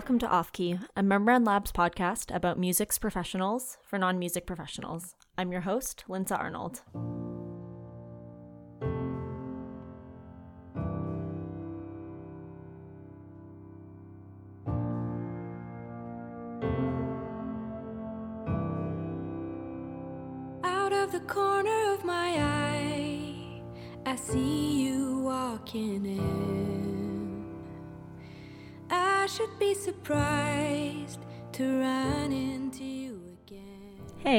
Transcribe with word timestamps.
welcome 0.00 0.18
to 0.18 0.26
Off 0.30 0.50
Key, 0.50 0.78
a 0.96 1.02
Membrane 1.02 1.44
Labs 1.44 1.72
podcast 1.72 2.34
about 2.34 2.58
music's 2.58 2.98
professionals 2.98 3.76
for 3.82 3.98
non 3.98 4.18
music 4.18 4.46
professionals. 4.46 5.14
I'm 5.36 5.52
your 5.52 5.60
host, 5.60 6.04
Linda 6.08 6.38
Arnold. 6.38 6.80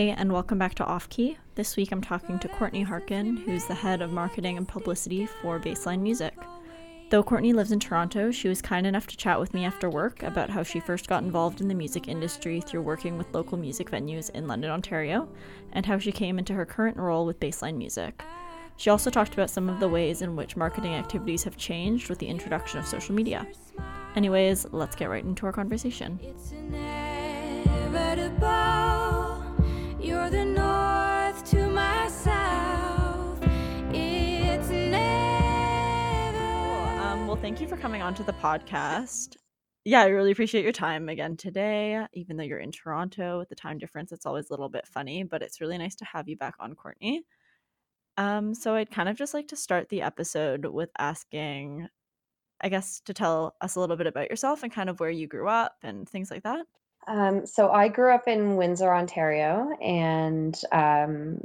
Hey, 0.02 0.16
and 0.18 0.34
welcome 0.34 0.58
back 0.58 0.74
to 0.74 0.84
Off 0.84 1.08
Key. 1.10 1.38
This 1.54 1.78
week 1.78 1.92
I'm 1.92 2.02
talking 2.02 2.40
to 2.40 2.48
Courtney 2.48 2.82
Harkin, 2.82 3.38
who's 3.38 3.68
the 3.68 3.76
head 3.76 4.02
of 4.02 4.12
marketing 4.12 4.58
and 4.58 4.68
publicity 4.68 5.28
for 5.28 5.60
Baseline 5.60 6.00
Music. 6.00 6.34
Though 7.12 7.22
Courtney 7.22 7.54
lives 7.54 7.72
in 7.72 7.80
Toronto, 7.80 8.32
she 8.32 8.48
was 8.48 8.64
kind 8.64 8.88
enough 8.88 9.06
to 9.06 9.16
chat 9.16 9.40
with 9.40 9.54
me 9.54 9.64
after 9.64 9.92
work 9.92 10.24
about 10.24 10.50
how 10.50 10.64
she 10.64 10.80
first 10.80 11.08
got 11.08 11.22
involved 11.22 11.62
in 11.62 11.68
the 11.68 11.76
music 11.76 12.08
industry 12.08 12.62
through 12.62 12.82
working 12.82 13.16
with 13.16 13.32
local 13.32 13.60
music 13.60 13.92
venues 13.92 14.32
in 14.32 14.48
London, 14.48 14.72
Ontario, 14.72 15.30
and 15.72 15.86
how 15.86 16.00
she 16.00 16.12
came 16.12 16.40
into 16.40 16.56
her 16.56 16.66
current 16.66 16.98
role 16.98 17.28
with 17.28 17.40
Baseline 17.40 17.78
Music. 17.78 18.24
She 18.78 18.90
also 18.90 19.12
talked 19.12 19.36
about 19.36 19.52
some 19.52 19.70
of 19.70 19.80
the 19.80 19.88
ways 19.88 20.24
in 20.24 20.36
which 20.36 20.58
marketing 20.58 20.96
activities 20.96 21.44
have 21.44 21.58
changed 21.58 22.10
with 22.10 22.18
the 22.18 22.28
introduction 22.28 22.80
of 22.80 22.88
social 22.88 23.14
media. 23.14 23.46
Anyways, 24.16 24.66
let's 24.72 24.96
get 24.96 25.12
right 25.12 25.24
into 25.24 25.46
our 25.46 25.54
conversation. 25.54 26.20
Thank 37.42 37.60
you 37.60 37.68
for 37.68 37.76
coming 37.76 38.02
on 38.02 38.14
to 38.14 38.24
the 38.24 38.34
podcast. 38.34 39.36
Yeah, 39.84 40.02
I 40.02 40.06
really 40.06 40.32
appreciate 40.32 40.64
your 40.64 40.72
time 40.72 41.10
again 41.10 41.36
today. 41.38 42.06
Even 42.14 42.38
though 42.38 42.44
you're 42.44 42.60
in 42.60 42.72
Toronto 42.72 43.40
with 43.40 43.50
the 43.50 43.56
time 43.56 43.78
difference, 43.78 44.12
it's 44.12 44.26
always 44.26 44.50
a 44.50 44.54
little 44.54 44.70
bit 44.70 44.88
funny, 44.88 45.24
but 45.24 45.42
it's 45.42 45.60
really 45.60 45.78
nice 45.78 45.96
to 45.96 46.06
have 46.06 46.30
you 46.30 46.38
back 46.38 46.56
on, 46.60 46.76
Courtney. 46.76 47.24
Um, 48.18 48.54
so 48.54 48.76
I'd 48.76 48.92
kind 48.92 49.10
of 49.10 49.18
just 49.18 49.34
like 49.34 49.48
to 49.50 49.56
start 49.56 49.90
the 49.90 50.02
episode 50.02 50.66
with 50.66 50.92
asking, 50.98 51.88
I 52.62 52.70
guess, 52.70 53.02
to 53.02 53.14
tell 53.14 53.56
us 53.60 53.76
a 53.76 53.80
little 53.80 53.98
bit 53.98 54.08
about 54.08 54.30
yourself 54.30 54.64
and 54.64 54.72
kind 54.72 54.90
of 54.90 55.00
where 55.00 55.10
you 55.10 55.28
grew 55.28 55.48
up 55.48 55.76
and 55.84 56.08
things 56.08 56.32
like 56.32 56.44
that. 56.44 56.66
Um, 57.08 57.46
so 57.46 57.72
I 57.72 57.88
grew 57.88 58.14
up 58.14 58.28
in 58.28 58.56
Windsor, 58.56 58.94
Ontario, 58.94 59.72
and 59.82 60.60
um, 60.72 61.42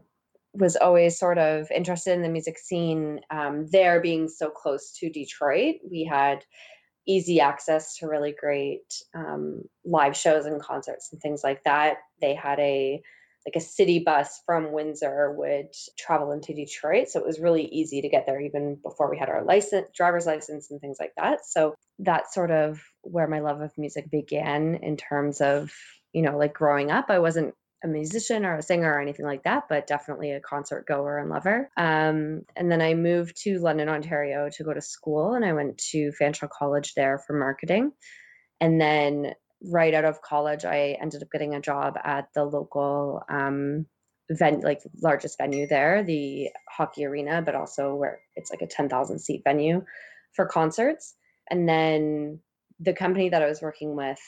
was 0.53 0.77
always 0.77 1.19
sort 1.19 1.39
of 1.39 1.71
interested 1.71 2.12
in 2.12 2.23
the 2.23 2.29
music 2.29 2.59
scene. 2.59 3.21
Um, 3.31 3.67
there 3.71 4.01
being 4.01 4.29
so 4.29 4.51
close 4.51 4.93
to 4.99 5.11
Detroit, 5.11 5.77
we 5.89 6.05
had 6.05 6.45
easy 7.07 7.41
access 7.41 7.97
to 7.99 8.09
really 8.09 8.34
great 8.39 8.93
um, 9.15 9.62
live 9.84 10.17
shows 10.17 10.45
and 10.45 10.61
concerts 10.61 11.11
and 11.12 11.21
things 11.21 11.43
like 11.45 11.62
that. 11.65 11.99
They 12.21 12.34
had 12.34 12.59
a 12.59 13.03
like 13.47 13.57
a 13.57 13.65
city 13.65 14.01
bus 14.01 14.43
from 14.45 14.73
Windsor 14.73 15.33
would 15.33 15.69
travel 15.97 16.33
into 16.33 16.53
Detroit, 16.53 17.09
so 17.09 17.21
it 17.21 17.27
was 17.27 17.39
really 17.39 17.65
easy 17.67 18.03
to 18.03 18.09
get 18.09 18.27
there 18.27 18.41
even 18.41 18.77
before 18.83 19.11
we 19.11 19.19
had 19.19 19.29
our 19.29 19.45
license, 19.45 19.87
driver's 19.95 20.27
license, 20.27 20.71
and 20.71 20.81
things 20.81 20.97
like 20.99 21.13
that. 21.17 21.47
So 21.47 21.75
that's 22.01 22.35
sort 22.35 22.51
of 22.51 22.83
where 23.03 23.29
my 23.29 23.41
love 23.41 23.61
of 23.61 23.73
music 23.79 24.11
began 24.11 24.77
in 24.83 24.97
terms 24.97 25.41
of 25.41 25.73
you 26.12 26.23
know 26.23 26.37
like 26.37 26.55
growing 26.55 26.91
up. 26.91 27.06
I 27.09 27.21
wasn't 27.21 27.55
a 27.85 27.89
musician 27.89 28.45
or 28.45 28.56
a 28.56 28.62
singer 28.62 28.93
or 28.93 29.01
anything 29.01 29.27
like 29.27 29.45
that, 29.45 29.65
but 29.69 29.87
definitely 29.87 30.33
a 30.33 30.41
concert 30.41 30.87
goer 30.87 31.19
and 31.19 31.31
lover. 31.31 31.71
Um, 31.77 32.43
and 32.56 32.71
then 32.71 32.81
I 32.81 32.95
moved 32.95 33.37
to 33.43 33.59
London, 33.59 33.89
Ontario 33.89 34.49
to 34.51 34.65
go 34.65 34.73
to 34.73 34.81
school, 34.81 35.35
and 35.35 35.45
I 35.45 35.53
went 35.53 35.79
to 35.91 36.12
Fanshawe 36.21 36.49
College 36.51 36.95
there 36.95 37.19
for 37.19 37.39
marketing. 37.39 37.93
And 38.61 38.81
then 38.81 39.35
right 39.62 39.94
out 39.94 40.05
of 40.05 40.22
college, 40.22 40.65
I 40.65 40.97
ended 41.00 41.22
up 41.22 41.31
getting 41.31 41.55
a 41.55 41.61
job 41.61 41.97
at 42.05 42.28
the 42.34 42.44
local 42.44 43.22
um, 43.28 43.87
ven- 44.31 44.61
like 44.61 44.81
largest 45.03 45.39
venue 45.39 45.67
there, 45.67 46.03
the 46.03 46.50
hockey 46.69 47.05
arena, 47.05 47.43
but 47.43 47.55
also 47.55 47.94
where 47.94 48.21
it's 48.34 48.50
like 48.50 48.62
a 48.62 48.67
10,000 48.67 49.19
seat 49.19 49.43
venue 49.44 49.84
for 50.34 50.47
concerts. 50.47 51.15
And 51.50 51.69
then 51.69 52.41
the 52.81 52.93
company 52.93 53.28
that 53.28 53.43
I 53.43 53.47
was 53.47 53.62
working 53.62 53.97
with 53.97 54.21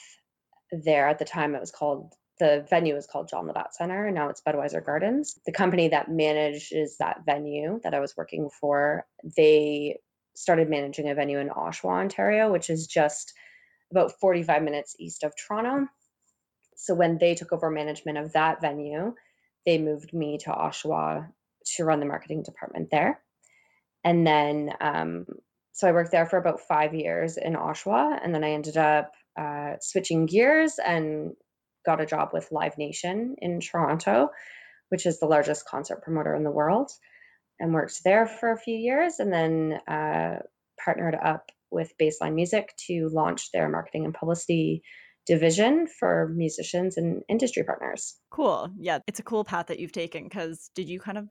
there 0.71 1.07
at 1.07 1.19
the 1.19 1.25
time, 1.25 1.55
it 1.55 1.61
was 1.61 1.71
called 1.71 2.13
the 2.39 2.65
venue 2.69 2.95
was 2.95 3.05
called 3.05 3.27
John 3.27 3.47
Labatt 3.47 3.75
Center, 3.75 4.05
and 4.05 4.15
now 4.15 4.29
it's 4.29 4.41
Budweiser 4.41 4.83
Gardens. 4.85 5.37
The 5.45 5.51
company 5.51 5.89
that 5.89 6.09
manages 6.09 6.95
that 6.97 7.25
venue 7.25 7.81
that 7.83 7.93
I 7.93 7.99
was 7.99 8.15
working 8.15 8.49
for, 8.61 9.05
they 9.35 9.99
started 10.35 10.69
managing 10.69 11.09
a 11.09 11.15
venue 11.15 11.39
in 11.39 11.49
Oshawa, 11.49 11.99
Ontario, 11.99 12.49
which 12.49 12.69
is 12.69 12.87
just 12.87 13.33
about 13.91 14.19
45 14.19 14.63
minutes 14.63 14.95
east 14.99 15.23
of 15.23 15.33
Toronto. 15.35 15.87
So 16.75 16.93
when 16.93 17.17
they 17.17 17.35
took 17.35 17.51
over 17.51 17.69
management 17.69 18.17
of 18.17 18.33
that 18.33 18.61
venue, 18.61 19.13
they 19.65 19.77
moved 19.77 20.13
me 20.13 20.37
to 20.39 20.51
Oshawa 20.51 21.27
to 21.75 21.83
run 21.83 21.99
the 21.99 22.05
marketing 22.05 22.43
department 22.43 22.89
there. 22.91 23.21
And 24.03 24.25
then, 24.25 24.71
um, 24.79 25.25
so 25.73 25.87
I 25.87 25.91
worked 25.91 26.11
there 26.11 26.25
for 26.25 26.37
about 26.37 26.61
five 26.61 26.93
years 26.93 27.37
in 27.37 27.53
Oshawa, 27.53 28.19
and 28.23 28.33
then 28.33 28.43
I 28.43 28.51
ended 28.51 28.77
up 28.77 29.11
uh, 29.37 29.73
switching 29.81 30.25
gears 30.25 30.79
and 30.83 31.33
got 31.85 32.01
a 32.01 32.05
job 32.05 32.29
with 32.33 32.51
Live 32.51 32.77
Nation 32.77 33.35
in 33.39 33.59
Toronto, 33.59 34.29
which 34.89 35.05
is 35.05 35.19
the 35.19 35.27
largest 35.27 35.65
concert 35.65 36.01
promoter 36.01 36.33
in 36.35 36.43
the 36.43 36.51
world, 36.51 36.91
and 37.59 37.73
worked 37.73 38.03
there 38.03 38.25
for 38.25 38.51
a 38.51 38.57
few 38.57 38.75
years, 38.75 39.19
and 39.19 39.31
then 39.31 39.79
uh, 39.87 40.39
partnered 40.83 41.15
up 41.15 41.51
with 41.71 41.93
Baseline 42.01 42.35
Music 42.35 42.73
to 42.87 43.09
launch 43.11 43.51
their 43.51 43.69
marketing 43.69 44.05
and 44.05 44.13
publicity 44.13 44.81
division 45.25 45.85
for 45.87 46.31
musicians 46.35 46.97
and 46.97 47.21
industry 47.29 47.63
partners. 47.63 48.15
Cool. 48.31 48.71
Yeah, 48.79 48.99
it's 49.07 49.19
a 49.19 49.23
cool 49.23 49.43
path 49.43 49.67
that 49.67 49.79
you've 49.79 49.91
taken 49.91 50.23
because 50.23 50.71
did 50.73 50.89
you 50.89 50.99
kind 50.99 51.17
of 51.17 51.27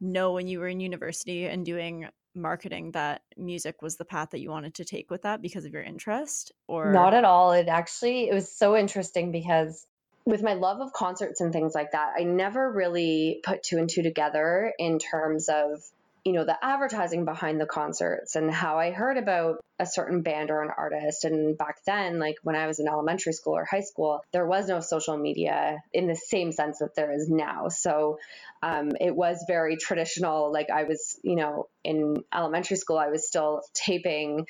know 0.00 0.32
when 0.32 0.46
you 0.46 0.58
were 0.58 0.68
in 0.68 0.80
university 0.80 1.46
and 1.46 1.64
doing 1.64 2.08
marketing 2.34 2.92
that 2.92 3.22
music 3.36 3.82
was 3.82 3.96
the 3.96 4.04
path 4.04 4.30
that 4.30 4.40
you 4.40 4.50
wanted 4.50 4.74
to 4.74 4.84
take 4.84 5.10
with 5.10 5.22
that 5.22 5.42
because 5.42 5.64
of 5.64 5.72
your 5.72 5.82
interest 5.82 6.52
or 6.68 6.92
Not 6.92 7.14
at 7.14 7.24
all. 7.24 7.52
It 7.52 7.68
actually 7.68 8.28
it 8.28 8.34
was 8.34 8.50
so 8.50 8.76
interesting 8.76 9.32
because 9.32 9.86
with 10.24 10.42
my 10.42 10.54
love 10.54 10.80
of 10.80 10.92
concerts 10.92 11.40
and 11.40 11.52
things 11.52 11.74
like 11.74 11.92
that, 11.92 12.12
I 12.18 12.24
never 12.24 12.70
really 12.70 13.40
put 13.42 13.62
two 13.62 13.78
and 13.78 13.88
two 13.88 14.02
together 14.02 14.72
in 14.78 14.98
terms 14.98 15.48
of 15.48 15.82
you 16.24 16.32
know 16.32 16.44
the 16.44 16.56
advertising 16.62 17.24
behind 17.24 17.60
the 17.60 17.66
concerts 17.66 18.36
and 18.36 18.50
how 18.50 18.78
I 18.78 18.90
heard 18.90 19.16
about 19.16 19.60
a 19.78 19.86
certain 19.86 20.20
band 20.20 20.50
or 20.50 20.62
an 20.62 20.70
artist. 20.76 21.24
And 21.24 21.56
back 21.56 21.76
then 21.86 22.18
like 22.18 22.36
when 22.42 22.54
I 22.56 22.66
was 22.66 22.80
in 22.80 22.88
elementary 22.88 23.32
school 23.32 23.56
or 23.56 23.64
high 23.64 23.80
school 23.80 24.22
there 24.32 24.46
was 24.46 24.68
no 24.68 24.80
social 24.80 25.16
media 25.16 25.82
in 25.92 26.06
the 26.06 26.16
same 26.16 26.52
sense 26.52 26.78
that 26.80 26.94
there 26.94 27.12
is 27.12 27.28
now. 27.30 27.68
So 27.68 28.18
um, 28.62 28.92
it 29.00 29.16
was 29.16 29.44
very 29.48 29.76
traditional. 29.76 30.52
Like 30.52 30.68
I 30.70 30.84
was 30.84 31.18
you 31.22 31.36
know 31.36 31.68
in 31.82 32.22
elementary 32.34 32.76
school 32.76 32.98
I 32.98 33.08
was 33.08 33.26
still 33.26 33.62
taping 33.72 34.46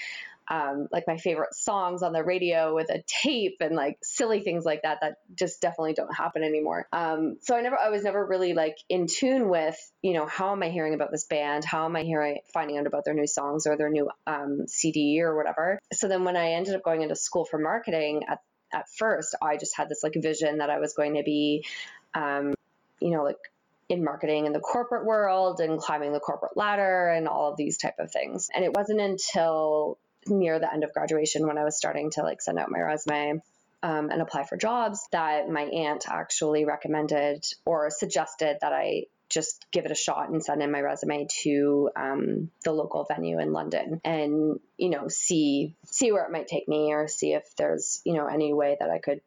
um, 0.51 0.89
like 0.91 1.05
my 1.07 1.17
favorite 1.17 1.55
songs 1.55 2.03
on 2.03 2.13
the 2.13 2.25
radio 2.25 2.75
with 2.75 2.91
a 2.91 3.03
tape 3.07 3.59
and 3.61 3.77
like 3.77 3.99
silly 4.03 4.41
things 4.41 4.65
like 4.65 4.83
that 4.83 4.99
that 5.01 5.19
just 5.39 5.61
definitely 5.63 5.95
don't 5.95 6.13
happen 6.13 6.43
anymore. 6.43 6.89
Um, 6.93 7.37
so 7.41 7.57
I 7.57 7.61
never, 7.61 7.79
I 7.79 7.91
was 7.91 8.03
never 8.03 8.27
really 8.27 8.53
like 8.53 8.77
in 8.89 9.07
tune 9.07 9.49
with, 9.49 9.77
you 10.03 10.13
know, 10.13 10.27
how 10.27 10.51
am 10.51 10.63
I 10.65 10.71
hearing 10.71 10.95
about 10.95 11.13
this 11.13 11.25
band? 11.25 11.65
How 11.65 11.85
am 11.85 11.95
I 11.95 12.03
hearing, 12.03 12.41
finding 12.53 12.79
out 12.79 12.89
about 12.89 13.05
their 13.05 13.15
new 13.15 13.29
songs 13.29 13.69
or 13.69 13.77
their 13.77 13.91
new 13.91 14.11
um, 14.27 14.67
CD 14.67 15.23
or 15.23 15.37
whatever? 15.37 15.79
So 15.93 16.09
then 16.09 16.25
when 16.25 16.37
I 16.37 16.53
ended 16.53 16.75
up 16.75 16.83
going 16.83 17.03
into 17.03 17.15
school 17.15 17.45
for 17.45 17.59
marketing 17.59 18.23
at, 18.29 18.41
at 18.73 18.87
first, 18.99 19.37
I 19.41 19.57
just 19.57 19.77
had 19.77 19.89
this 19.89 20.03
like 20.03 20.15
vision 20.17 20.59
that 20.59 20.69
I 20.69 20.81
was 20.81 20.95
going 20.95 21.15
to 21.15 21.23
be, 21.23 21.65
um, 22.13 22.55
you 23.01 23.11
know, 23.11 23.23
like 23.23 23.39
in 23.89 24.03
marketing 24.05 24.47
in 24.47 24.53
the 24.53 24.61
corporate 24.61 25.05
world 25.05 25.61
and 25.61 25.79
climbing 25.79 26.13
the 26.13 26.21
corporate 26.21 26.57
ladder 26.57 27.09
and 27.09 27.29
all 27.29 27.51
of 27.51 27.57
these 27.57 27.77
type 27.77 27.97
of 28.01 28.11
things. 28.13 28.49
And 28.55 28.65
it 28.65 28.73
wasn't 28.73 29.01
until 29.01 29.99
near 30.31 30.59
the 30.59 30.73
end 30.73 30.85
of 30.85 30.93
graduation 30.93 31.47
when 31.47 31.59
I 31.59 31.65
was 31.65 31.77
starting 31.77 32.11
to 32.13 32.23
like 32.23 32.41
send 32.41 32.59
out 32.59 32.71
my 32.71 32.81
resume 32.81 33.43
um, 33.83 34.11
and 34.11 34.21
apply 34.21 34.45
for 34.45 34.57
jobs 34.57 35.07
that 35.13 35.49
my 35.49 35.63
aunt 35.63 36.07
actually 36.09 36.65
recommended 36.65 37.45
or 37.65 37.91
suggested 37.91 38.59
that 38.61 38.73
I 38.73 39.05
just 39.29 39.65
give 39.71 39.85
it 39.85 39.93
a 39.93 39.97
shot 39.97 40.29
and 40.29 40.45
send 40.45 40.61
in 40.61 40.73
my 40.73 40.81
resume 40.81 41.29
to 41.43 41.91
um, 41.97 42.51
the 42.65 42.73
local 42.73 43.05
venue 43.05 43.39
in 43.39 43.53
London 43.53 44.01
and 44.05 44.59
you 44.77 44.91
know 44.91 45.09
see 45.09 45.77
see 45.87 46.13
where 46.13 46.25
it 46.25 46.33
might 46.33 46.49
take 46.49 46.69
me 46.69 46.93
or 46.93 47.07
see 47.07 47.33
if 47.33 47.45
there's 47.57 48.03
you 48.05 48.15
know 48.15 48.27
any 48.27 48.53
way 48.53 48.77
that 48.79 48.91
I 48.91 48.99
could 48.99 49.21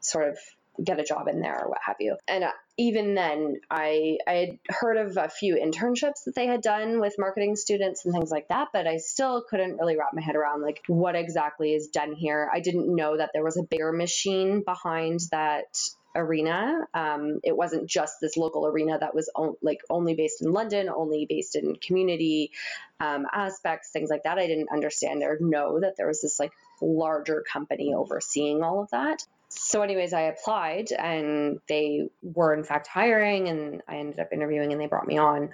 sort 0.00 0.30
of 0.30 0.38
get 0.82 1.00
a 1.00 1.04
job 1.04 1.28
in 1.28 1.40
there 1.40 1.64
or 1.64 1.68
what 1.68 1.78
have 1.84 1.96
you. 2.00 2.16
And 2.28 2.44
uh, 2.44 2.52
even 2.78 3.14
then, 3.14 3.60
I 3.70 4.18
I 4.26 4.32
had 4.32 4.58
heard 4.68 4.96
of 4.96 5.16
a 5.16 5.28
few 5.28 5.56
internships 5.56 6.24
that 6.24 6.34
they 6.34 6.46
had 6.46 6.62
done 6.62 7.00
with 7.00 7.14
marketing 7.18 7.56
students 7.56 8.04
and 8.04 8.14
things 8.14 8.30
like 8.30 8.48
that, 8.48 8.68
but 8.72 8.86
I 8.86 8.98
still 8.98 9.44
couldn't 9.48 9.76
really 9.76 9.96
wrap 9.96 10.14
my 10.14 10.22
head 10.22 10.36
around 10.36 10.62
like 10.62 10.82
what 10.86 11.14
exactly 11.14 11.74
is 11.74 11.88
done 11.88 12.14
here. 12.14 12.50
I 12.52 12.60
didn't 12.60 12.94
know 12.94 13.16
that 13.16 13.30
there 13.34 13.44
was 13.44 13.56
a 13.56 13.62
bigger 13.62 13.92
machine 13.92 14.62
behind 14.62 15.20
that 15.30 15.76
arena. 16.14 16.80
Um, 16.94 17.40
it 17.42 17.56
wasn't 17.56 17.88
just 17.88 18.20
this 18.20 18.36
local 18.36 18.66
arena 18.66 18.98
that 18.98 19.14
was 19.14 19.30
on, 19.34 19.54
like 19.62 19.80
only 19.88 20.14
based 20.14 20.42
in 20.42 20.52
London, 20.52 20.88
only 20.88 21.26
based 21.28 21.56
in 21.56 21.76
community 21.76 22.52
um, 23.00 23.26
aspects, 23.32 23.90
things 23.90 24.10
like 24.10 24.24
that. 24.24 24.38
I 24.38 24.46
didn't 24.46 24.70
understand 24.72 25.22
or 25.22 25.38
know 25.40 25.80
that 25.80 25.96
there 25.96 26.06
was 26.06 26.20
this 26.20 26.38
like 26.38 26.52
larger 26.80 27.44
company 27.50 27.94
overseeing 27.94 28.62
all 28.62 28.82
of 28.82 28.90
that. 28.90 29.22
So, 29.54 29.82
anyways, 29.82 30.12
I 30.14 30.22
applied 30.22 30.92
and 30.92 31.60
they 31.68 32.08
were 32.22 32.54
in 32.54 32.64
fact 32.64 32.88
hiring, 32.88 33.48
and 33.48 33.82
I 33.88 33.96
ended 33.96 34.20
up 34.20 34.28
interviewing 34.32 34.72
and 34.72 34.80
they 34.80 34.86
brought 34.86 35.06
me 35.06 35.18
on 35.18 35.50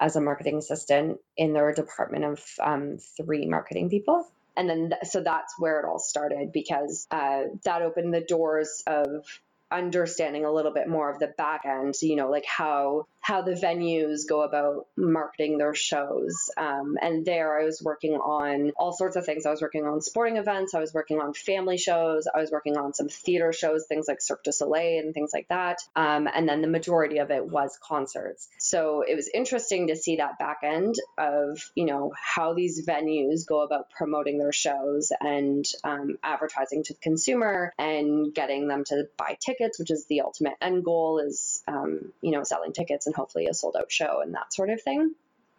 as 0.00 0.16
a 0.16 0.20
marketing 0.20 0.58
assistant 0.58 1.18
in 1.36 1.52
their 1.52 1.72
department 1.74 2.24
of 2.24 2.44
um, 2.60 2.98
three 3.18 3.46
marketing 3.46 3.90
people. 3.90 4.26
And 4.56 4.68
then 4.68 4.90
th- 4.90 5.10
so 5.12 5.22
that's 5.22 5.54
where 5.58 5.80
it 5.80 5.86
all 5.86 5.98
started 6.00 6.52
because 6.52 7.06
uh, 7.10 7.44
that 7.64 7.82
opened 7.82 8.14
the 8.14 8.22
doors 8.22 8.82
of 8.86 9.26
understanding 9.70 10.44
a 10.44 10.52
little 10.52 10.72
bit 10.72 10.88
more 10.88 11.10
of 11.10 11.18
the 11.18 11.28
back 11.38 11.62
end, 11.66 11.94
you 12.02 12.16
know, 12.16 12.30
like 12.30 12.46
how 12.46 13.06
how 13.22 13.40
the 13.40 13.52
venues 13.52 14.28
go 14.28 14.42
about 14.42 14.86
marketing 14.96 15.56
their 15.56 15.74
shows. 15.74 16.50
Um, 16.56 16.96
and 17.00 17.24
there, 17.24 17.58
I 17.58 17.64
was 17.64 17.80
working 17.80 18.14
on 18.14 18.72
all 18.76 18.92
sorts 18.92 19.14
of 19.14 19.24
things. 19.24 19.46
I 19.46 19.50
was 19.50 19.62
working 19.62 19.84
on 19.84 20.00
sporting 20.00 20.38
events. 20.38 20.74
I 20.74 20.80
was 20.80 20.92
working 20.92 21.20
on 21.20 21.32
family 21.32 21.78
shows. 21.78 22.26
I 22.26 22.40
was 22.40 22.50
working 22.50 22.76
on 22.76 22.92
some 22.92 23.08
theater 23.08 23.52
shows, 23.52 23.86
things 23.86 24.06
like 24.08 24.20
Cirque 24.20 24.42
du 24.42 24.52
Soleil 24.52 24.98
and 24.98 25.14
things 25.14 25.30
like 25.32 25.46
that. 25.48 25.78
Um, 25.94 26.28
and 26.32 26.48
then 26.48 26.62
the 26.62 26.68
majority 26.68 27.18
of 27.18 27.30
it 27.30 27.46
was 27.46 27.78
concerts. 27.80 28.48
So 28.58 29.04
it 29.08 29.14
was 29.14 29.30
interesting 29.32 29.86
to 29.86 29.96
see 29.96 30.16
that 30.16 30.40
back 30.40 30.58
end 30.64 30.96
of 31.16 31.60
you 31.76 31.84
know 31.84 32.12
how 32.20 32.54
these 32.54 32.84
venues 32.84 33.46
go 33.46 33.62
about 33.62 33.90
promoting 33.90 34.38
their 34.38 34.52
shows 34.52 35.12
and 35.20 35.64
um, 35.84 36.16
advertising 36.24 36.82
to 36.84 36.94
the 36.94 36.98
consumer 36.98 37.72
and 37.78 38.34
getting 38.34 38.66
them 38.66 38.82
to 38.86 39.04
buy 39.16 39.36
tickets, 39.44 39.78
which 39.78 39.92
is 39.92 40.06
the 40.08 40.22
ultimate 40.22 40.54
end 40.60 40.84
goal 40.84 41.20
is 41.24 41.62
um, 41.68 42.12
you 42.20 42.32
know 42.32 42.42
selling 42.42 42.72
tickets 42.72 43.06
and 43.06 43.11
hopefully 43.12 43.46
a 43.46 43.54
sold 43.54 43.76
out 43.78 43.90
show 43.90 44.20
and 44.22 44.34
that 44.34 44.52
sort 44.52 44.70
of 44.70 44.82
thing. 44.82 45.14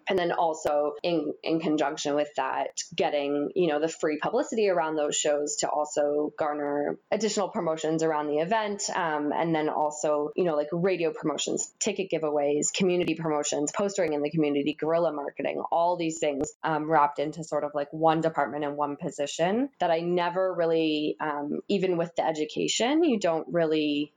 And 0.08 0.20
then 0.20 0.32
also 0.32 0.96
in 1.02 1.34
in 1.44 1.60
conjunction 1.60 2.16
with 2.16 2.28
that 2.36 2.82
getting 2.94 3.52
you 3.56 3.68
know 3.68 3.80
the 3.80 3.88
free 3.88 4.18
publicity 4.22 4.68
around 4.68 4.96
those 4.96 5.16
shows 5.16 5.58
to 5.58 5.70
also 5.70 6.34
garner 6.38 6.98
additional 7.10 7.48
promotions 7.48 8.04
around 8.04 8.28
the 8.28 8.40
event 8.40 8.90
um, 8.94 9.32
and 9.34 9.56
then 9.56 9.70
also 9.70 10.32
you 10.36 10.44
know 10.44 10.56
like 10.56 10.68
radio 10.74 11.14
promotions 11.14 11.74
ticket 11.80 12.10
giveaways 12.12 12.74
community 12.74 13.16
promotions 13.16 13.72
postering 13.72 14.12
in 14.12 14.22
the 14.22 14.30
community 14.30 14.76
guerrilla 14.78 15.14
marketing 15.14 15.64
all 15.72 15.96
these 15.96 16.20
things 16.20 16.52
um, 16.66 16.90
wrapped 16.90 17.20
into 17.20 17.44
sort 17.44 17.64
of 17.64 17.72
like 17.74 17.88
one 17.94 18.20
department 18.20 18.66
and 18.66 18.76
one 18.76 18.98
position 18.98 19.70
that 19.80 19.90
i 19.90 20.00
never 20.00 20.54
really 20.54 21.16
um, 21.22 21.62
even 21.70 21.96
with 21.96 22.14
the 22.18 22.26
education 22.26 23.06
you 23.06 23.18
don't 23.18 23.48
really 23.54 24.12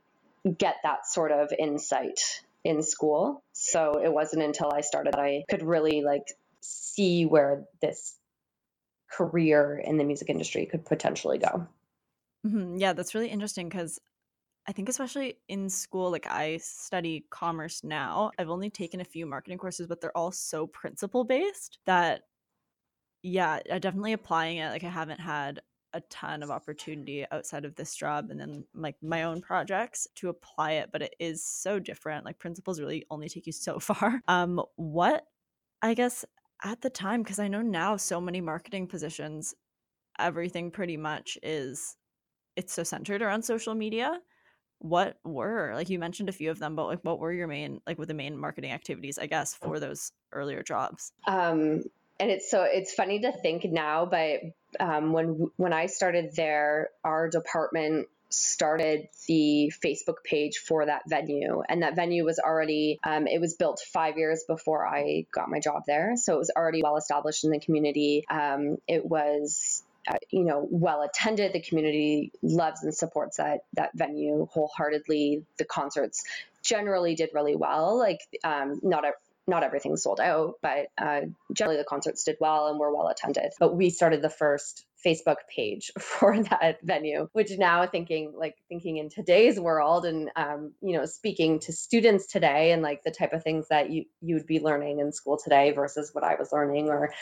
get 0.57 0.75
that 0.83 1.07
sort 1.07 1.31
of 1.31 1.51
insight 1.57 2.19
in 2.67 2.83
school. 2.83 3.43
So 3.53 4.01
it 4.03 4.13
wasn't 4.13 4.43
until 4.43 4.71
I 4.73 4.81
started 4.81 5.13
that 5.13 5.21
I 5.21 5.43
could 5.49 5.63
really 5.63 6.01
like 6.01 6.23
see 6.61 7.25
where 7.25 7.63
this 7.81 8.15
career 9.09 9.81
in 9.83 9.97
the 9.97 10.03
music 10.03 10.29
industry 10.29 10.65
could 10.65 10.85
potentially 10.85 11.37
go. 11.37 11.67
Mm-hmm. 12.45 12.77
Yeah, 12.77 12.91
that's 12.91 13.15
really 13.15 13.29
interesting 13.29 13.69
because 13.69 13.99
I 14.67 14.73
think 14.73 14.89
especially 14.89 15.37
in 15.47 15.69
school, 15.69 16.11
like 16.11 16.27
I 16.29 16.57
study 16.57 17.25
commerce 17.29 17.85
now. 17.85 18.31
I've 18.37 18.49
only 18.49 18.69
taken 18.69 18.99
a 18.99 19.05
few 19.05 19.25
marketing 19.25 19.57
courses, 19.57 19.87
but 19.87 20.01
they're 20.01 20.15
all 20.17 20.33
so 20.33 20.67
principle 20.67 21.23
based 21.23 21.79
that 21.85 22.23
yeah, 23.23 23.59
definitely 23.79 24.13
applying 24.13 24.57
it. 24.57 24.69
Like 24.69 24.83
I 24.83 24.89
haven't 24.89 25.21
had 25.21 25.61
a 25.93 26.01
ton 26.09 26.43
of 26.43 26.51
opportunity 26.51 27.25
outside 27.31 27.65
of 27.65 27.75
this 27.75 27.95
job 27.95 28.29
and 28.29 28.39
then 28.39 28.63
like 28.73 28.95
my 29.01 29.23
own 29.23 29.41
projects 29.41 30.07
to 30.15 30.29
apply 30.29 30.73
it 30.73 30.89
but 30.91 31.01
it 31.01 31.15
is 31.19 31.43
so 31.43 31.79
different 31.79 32.25
like 32.25 32.39
principles 32.39 32.79
really 32.79 33.05
only 33.09 33.29
take 33.29 33.47
you 33.47 33.53
so 33.53 33.79
far. 33.79 34.21
Um 34.27 34.61
what 34.75 35.25
i 35.81 35.93
guess 35.93 36.25
at 36.63 36.81
the 36.81 36.89
time 36.89 37.21
because 37.21 37.39
i 37.39 37.47
know 37.47 37.61
now 37.61 37.95
so 37.95 38.19
many 38.19 38.41
marketing 38.41 38.87
positions 38.87 39.53
everything 40.19 40.71
pretty 40.71 40.97
much 40.97 41.37
is 41.43 41.95
it's 42.55 42.73
so 42.73 42.83
centered 42.83 43.21
around 43.21 43.43
social 43.43 43.75
media. 43.75 44.19
What 44.79 45.17
were 45.23 45.71
like 45.73 45.89
you 45.89 45.97
mentioned 45.97 46.29
a 46.29 46.33
few 46.33 46.51
of 46.51 46.59
them 46.59 46.75
but 46.75 46.85
like 46.85 46.99
what 47.03 47.19
were 47.19 47.31
your 47.31 47.47
main 47.47 47.81
like 47.87 47.97
with 47.97 48.09
the 48.09 48.13
main 48.13 48.37
marketing 48.37 48.71
activities 48.71 49.17
i 49.17 49.25
guess 49.25 49.55
for 49.55 49.79
those 49.79 50.11
earlier 50.33 50.61
jobs? 50.61 51.13
Um 51.27 51.83
and 52.19 52.31
it's 52.31 52.49
so 52.49 52.63
it's 52.63 52.93
funny 52.93 53.19
to 53.19 53.31
think 53.31 53.65
now 53.65 54.05
but 54.05 54.41
um, 54.79 55.13
when 55.13 55.49
when 55.57 55.73
I 55.73 55.87
started 55.87 56.35
there, 56.35 56.89
our 57.03 57.29
department 57.29 58.07
started 58.29 59.07
the 59.27 59.71
Facebook 59.83 60.23
page 60.23 60.57
for 60.57 60.85
that 60.85 61.03
venue, 61.07 61.63
and 61.67 61.83
that 61.83 61.95
venue 61.95 62.25
was 62.25 62.39
already 62.39 62.99
um, 63.03 63.27
it 63.27 63.39
was 63.39 63.55
built 63.55 63.81
five 63.93 64.17
years 64.17 64.43
before 64.47 64.87
I 64.87 65.25
got 65.33 65.49
my 65.49 65.59
job 65.59 65.83
there, 65.87 66.15
so 66.17 66.35
it 66.35 66.39
was 66.39 66.51
already 66.55 66.83
well 66.83 66.97
established 66.97 67.43
in 67.43 67.51
the 67.51 67.59
community. 67.59 68.25
Um, 68.29 68.77
it 68.87 69.05
was 69.05 69.83
uh, 70.07 70.15
you 70.31 70.43
know 70.43 70.67
well 70.69 71.01
attended. 71.01 71.53
The 71.53 71.61
community 71.61 72.31
loves 72.41 72.83
and 72.83 72.93
supports 72.93 73.37
that 73.37 73.61
that 73.73 73.91
venue 73.95 74.47
wholeheartedly. 74.51 75.43
The 75.57 75.65
concerts 75.65 76.23
generally 76.63 77.15
did 77.15 77.29
really 77.33 77.55
well. 77.55 77.97
Like 77.97 78.19
um, 78.43 78.79
not 78.83 79.05
a 79.05 79.13
not 79.47 79.63
everything 79.63 79.95
sold 79.95 80.19
out, 80.19 80.55
but 80.61 80.87
uh, 80.97 81.21
generally 81.53 81.77
the 81.77 81.85
concerts 81.85 82.23
did 82.25 82.35
well 82.39 82.67
and 82.67 82.77
were 82.77 82.93
well 82.93 83.07
attended. 83.07 83.53
But 83.59 83.75
we 83.75 83.89
started 83.89 84.21
the 84.21 84.29
first 84.29 84.85
Facebook 85.05 85.37
page 85.53 85.91
for 85.99 86.41
that 86.43 86.79
venue, 86.83 87.29
which 87.31 87.51
now 87.57 87.87
thinking 87.87 88.33
like 88.35 88.55
thinking 88.67 88.97
in 88.97 89.09
today's 89.09 89.59
world 89.59 90.05
and 90.05 90.29
um, 90.35 90.73
you 90.81 90.97
know 90.97 91.05
speaking 91.05 91.59
to 91.61 91.73
students 91.73 92.27
today 92.27 92.71
and 92.71 92.81
like 92.81 93.03
the 93.03 93.11
type 93.11 93.33
of 93.33 93.43
things 93.43 93.67
that 93.69 93.89
you 93.89 94.05
you 94.21 94.35
would 94.35 94.47
be 94.47 94.59
learning 94.59 94.99
in 94.99 95.11
school 95.11 95.37
today 95.41 95.71
versus 95.71 96.09
what 96.13 96.23
I 96.23 96.35
was 96.35 96.51
learning 96.51 96.89
or 96.89 97.13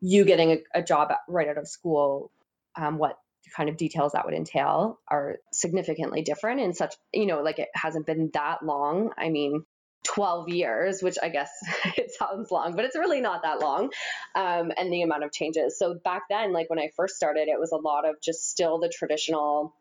you 0.00 0.24
getting 0.24 0.52
a, 0.52 0.80
a 0.80 0.82
job 0.82 1.12
right 1.28 1.48
out 1.48 1.58
of 1.58 1.68
school, 1.68 2.30
um, 2.76 2.98
what 2.98 3.18
kind 3.54 3.68
of 3.68 3.76
details 3.76 4.12
that 4.12 4.24
would 4.24 4.34
entail 4.34 4.98
are 5.08 5.36
significantly 5.52 6.22
different 6.22 6.60
in 6.60 6.72
such 6.72 6.94
you 7.12 7.26
know 7.26 7.42
like 7.42 7.58
it 7.58 7.68
hasn't 7.74 8.06
been 8.06 8.30
that 8.32 8.64
long 8.64 9.10
i 9.18 9.28
mean 9.28 9.64
12 10.04 10.48
years, 10.50 11.02
which 11.02 11.16
I 11.22 11.28
guess 11.28 11.50
it 11.96 12.12
sounds 12.12 12.50
long, 12.50 12.76
but 12.76 12.84
it's 12.84 12.96
really 12.96 13.20
not 13.20 13.42
that 13.42 13.60
long, 13.60 13.90
um, 14.34 14.72
and 14.76 14.92
the 14.92 15.02
amount 15.02 15.24
of 15.24 15.32
changes. 15.32 15.78
So 15.78 15.94
back 15.94 16.22
then, 16.28 16.52
like 16.52 16.70
when 16.70 16.78
I 16.78 16.90
first 16.96 17.16
started, 17.16 17.48
it 17.48 17.58
was 17.58 17.72
a 17.72 17.76
lot 17.76 18.08
of 18.08 18.20
just 18.20 18.50
still 18.50 18.78
the 18.78 18.88
traditional 18.88 19.74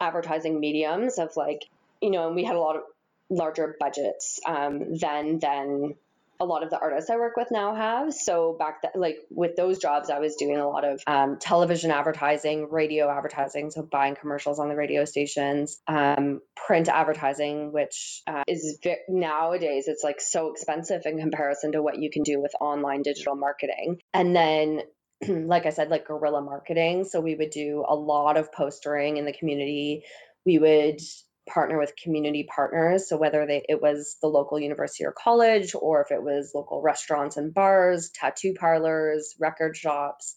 advertising 0.00 0.60
mediums 0.60 1.18
of 1.18 1.36
like, 1.36 1.62
you 2.00 2.10
know, 2.10 2.26
and 2.26 2.36
we 2.36 2.44
had 2.44 2.56
a 2.56 2.60
lot 2.60 2.76
of 2.76 2.82
larger 3.28 3.76
budgets 3.78 4.40
um, 4.46 4.96
than 4.96 5.38
than 5.38 5.94
a 6.40 6.44
lot 6.44 6.62
of 6.62 6.70
the 6.70 6.78
artists 6.78 7.10
I 7.10 7.16
work 7.16 7.36
with 7.36 7.48
now 7.50 7.74
have. 7.74 8.12
So 8.12 8.56
back 8.58 8.82
then, 8.82 8.92
like 8.94 9.18
with 9.30 9.56
those 9.56 9.78
jobs, 9.78 10.10
I 10.10 10.18
was 10.18 10.36
doing 10.36 10.56
a 10.56 10.68
lot 10.68 10.84
of 10.84 11.02
um, 11.06 11.38
television 11.38 11.90
advertising, 11.90 12.68
radio 12.70 13.10
advertising, 13.10 13.70
so 13.70 13.82
buying 13.82 14.16
commercials 14.16 14.58
on 14.58 14.68
the 14.68 14.76
radio 14.76 15.04
stations, 15.04 15.80
um, 15.86 16.40
print 16.66 16.88
advertising, 16.88 17.72
which 17.72 18.22
uh, 18.26 18.44
is 18.46 18.78
vi- 18.82 18.96
nowadays 19.08 19.88
it's 19.88 20.04
like 20.04 20.20
so 20.20 20.50
expensive 20.50 21.02
in 21.04 21.18
comparison 21.18 21.72
to 21.72 21.82
what 21.82 21.98
you 21.98 22.10
can 22.10 22.22
do 22.22 22.40
with 22.40 22.54
online 22.60 23.02
digital 23.02 23.36
marketing. 23.36 24.00
And 24.12 24.34
then 24.34 24.82
like 25.28 25.66
I 25.66 25.70
said, 25.70 25.88
like 25.88 26.06
guerrilla 26.06 26.42
marketing. 26.42 27.04
So 27.04 27.20
we 27.20 27.34
would 27.34 27.50
do 27.50 27.84
a 27.86 27.94
lot 27.94 28.36
of 28.36 28.52
postering 28.52 29.16
in 29.16 29.24
the 29.24 29.32
community. 29.32 30.04
We 30.44 30.58
would 30.58 31.00
partner 31.48 31.78
with 31.78 31.94
community 32.02 32.48
partners. 32.54 33.08
So 33.08 33.16
whether 33.16 33.46
they, 33.46 33.64
it 33.68 33.80
was 33.80 34.16
the 34.20 34.28
local 34.28 34.58
university 34.58 35.04
or 35.04 35.12
college, 35.12 35.74
or 35.74 36.02
if 36.02 36.10
it 36.10 36.22
was 36.22 36.52
local 36.54 36.82
restaurants 36.82 37.36
and 37.36 37.54
bars, 37.54 38.10
tattoo 38.14 38.54
parlors, 38.54 39.34
record 39.38 39.76
shops, 39.76 40.34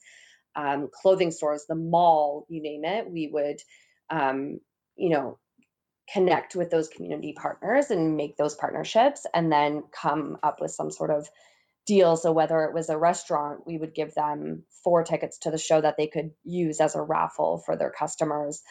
um, 0.55 0.89
clothing 1.01 1.31
stores, 1.31 1.65
the 1.67 1.75
mall, 1.75 2.45
you 2.49 2.61
name 2.61 2.85
it, 2.85 3.09
we 3.09 3.29
would, 3.31 3.57
um, 4.09 4.59
you 4.95 5.09
know, 5.09 5.37
connect 6.13 6.55
with 6.55 6.71
those 6.71 6.89
community 6.89 7.33
partners 7.39 7.91
and 7.91 8.17
make 8.17 8.35
those 8.35 8.55
partnerships, 8.55 9.25
and 9.33 9.51
then 9.51 9.83
come 9.91 10.37
up 10.41 10.57
with 10.59 10.71
some 10.71 10.89
sort 10.89 11.11
of 11.11 11.29
deal. 11.85 12.15
So 12.15 12.31
whether 12.31 12.63
it 12.63 12.73
was 12.73 12.89
a 12.89 12.97
restaurant, 12.97 13.61
we 13.65 13.77
would 13.77 13.93
give 13.93 14.13
them 14.15 14.63
four 14.83 15.03
tickets 15.03 15.39
to 15.39 15.51
the 15.51 15.57
show 15.57 15.81
that 15.81 15.97
they 15.97 16.07
could 16.07 16.31
use 16.43 16.81
as 16.81 16.95
a 16.95 17.01
raffle 17.01 17.61
for 17.65 17.75
their 17.75 17.91
customers. 17.91 18.61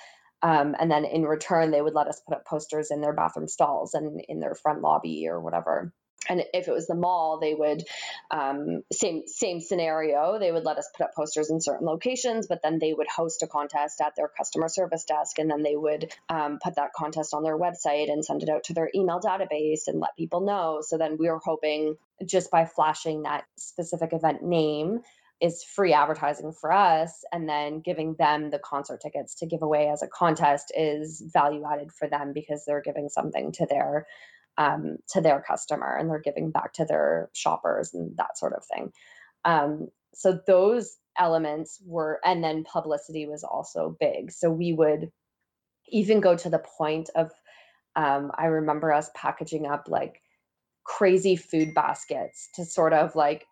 Um, 0.42 0.76
and 0.78 0.90
then 0.90 1.04
in 1.04 1.22
return, 1.24 1.70
they 1.70 1.82
would 1.82 1.94
let 1.94 2.08
us 2.08 2.20
put 2.26 2.36
up 2.36 2.46
posters 2.46 2.90
in 2.90 3.00
their 3.00 3.12
bathroom 3.12 3.48
stalls 3.48 3.94
and 3.94 4.20
in 4.28 4.40
their 4.40 4.54
front 4.54 4.80
lobby 4.82 5.28
or 5.28 5.40
whatever. 5.40 5.92
and 6.28 6.42
if 6.52 6.68
it 6.68 6.72
was 6.72 6.86
the 6.86 6.94
mall 6.94 7.38
they 7.40 7.54
would 7.54 7.82
um, 8.30 8.82
same 8.92 9.22
same 9.26 9.60
scenario 9.60 10.38
they 10.38 10.50
would 10.52 10.64
let 10.64 10.78
us 10.78 10.88
put 10.96 11.04
up 11.04 11.14
posters 11.14 11.50
in 11.50 11.60
certain 11.60 11.86
locations 11.86 12.46
but 12.46 12.60
then 12.62 12.78
they 12.78 12.92
would 12.92 13.06
host 13.08 13.42
a 13.42 13.46
contest 13.46 14.00
at 14.00 14.14
their 14.16 14.28
customer 14.28 14.68
service 14.68 15.04
desk 15.04 15.38
and 15.38 15.50
then 15.50 15.62
they 15.62 15.76
would 15.76 16.12
um, 16.28 16.58
put 16.62 16.74
that 16.76 16.92
contest 16.92 17.34
on 17.34 17.42
their 17.42 17.58
website 17.58 18.10
and 18.10 18.24
send 18.24 18.42
it 18.42 18.48
out 18.48 18.64
to 18.64 18.74
their 18.74 18.90
email 18.94 19.20
database 19.20 19.86
and 19.86 20.00
let 20.00 20.16
people 20.16 20.40
know 20.40 20.80
so 20.82 20.98
then 20.98 21.16
we 21.18 21.28
were 21.28 21.40
hoping 21.44 21.96
just 22.26 22.50
by 22.50 22.64
flashing 22.64 23.22
that 23.22 23.44
specific 23.56 24.12
event 24.12 24.42
name 24.42 25.00
is 25.40 25.62
free 25.62 25.92
advertising 25.92 26.52
for 26.52 26.72
us 26.72 27.24
and 27.32 27.48
then 27.48 27.80
giving 27.80 28.14
them 28.18 28.50
the 28.50 28.58
concert 28.58 29.00
tickets 29.00 29.36
to 29.36 29.46
give 29.46 29.62
away 29.62 29.88
as 29.88 30.02
a 30.02 30.08
contest 30.08 30.72
is 30.76 31.22
value 31.32 31.62
added 31.70 31.92
for 31.92 32.08
them 32.08 32.32
because 32.32 32.64
they're 32.64 32.82
giving 32.82 33.08
something 33.08 33.52
to 33.52 33.66
their 33.66 34.06
um, 34.56 34.96
to 35.10 35.20
their 35.20 35.40
customer 35.40 35.96
and 35.96 36.10
they're 36.10 36.18
giving 36.18 36.50
back 36.50 36.72
to 36.72 36.84
their 36.84 37.30
shoppers 37.32 37.94
and 37.94 38.16
that 38.16 38.36
sort 38.36 38.54
of 38.54 38.64
thing. 38.64 38.92
Um, 39.44 39.88
so 40.14 40.40
those 40.48 40.96
elements 41.16 41.80
were 41.86 42.18
and 42.24 42.42
then 42.42 42.64
publicity 42.64 43.26
was 43.26 43.44
also 43.44 43.96
big. 44.00 44.32
So 44.32 44.50
we 44.50 44.72
would 44.72 45.12
even 45.90 46.20
go 46.20 46.36
to 46.36 46.50
the 46.50 46.58
point 46.58 47.10
of 47.14 47.30
um, 47.96 48.30
i 48.36 48.46
remember 48.46 48.92
us 48.92 49.10
packaging 49.14 49.66
up 49.66 49.84
like 49.88 50.20
crazy 50.84 51.36
food 51.36 51.74
baskets 51.74 52.48
to 52.54 52.64
sort 52.64 52.92
of 52.92 53.14
like 53.14 53.46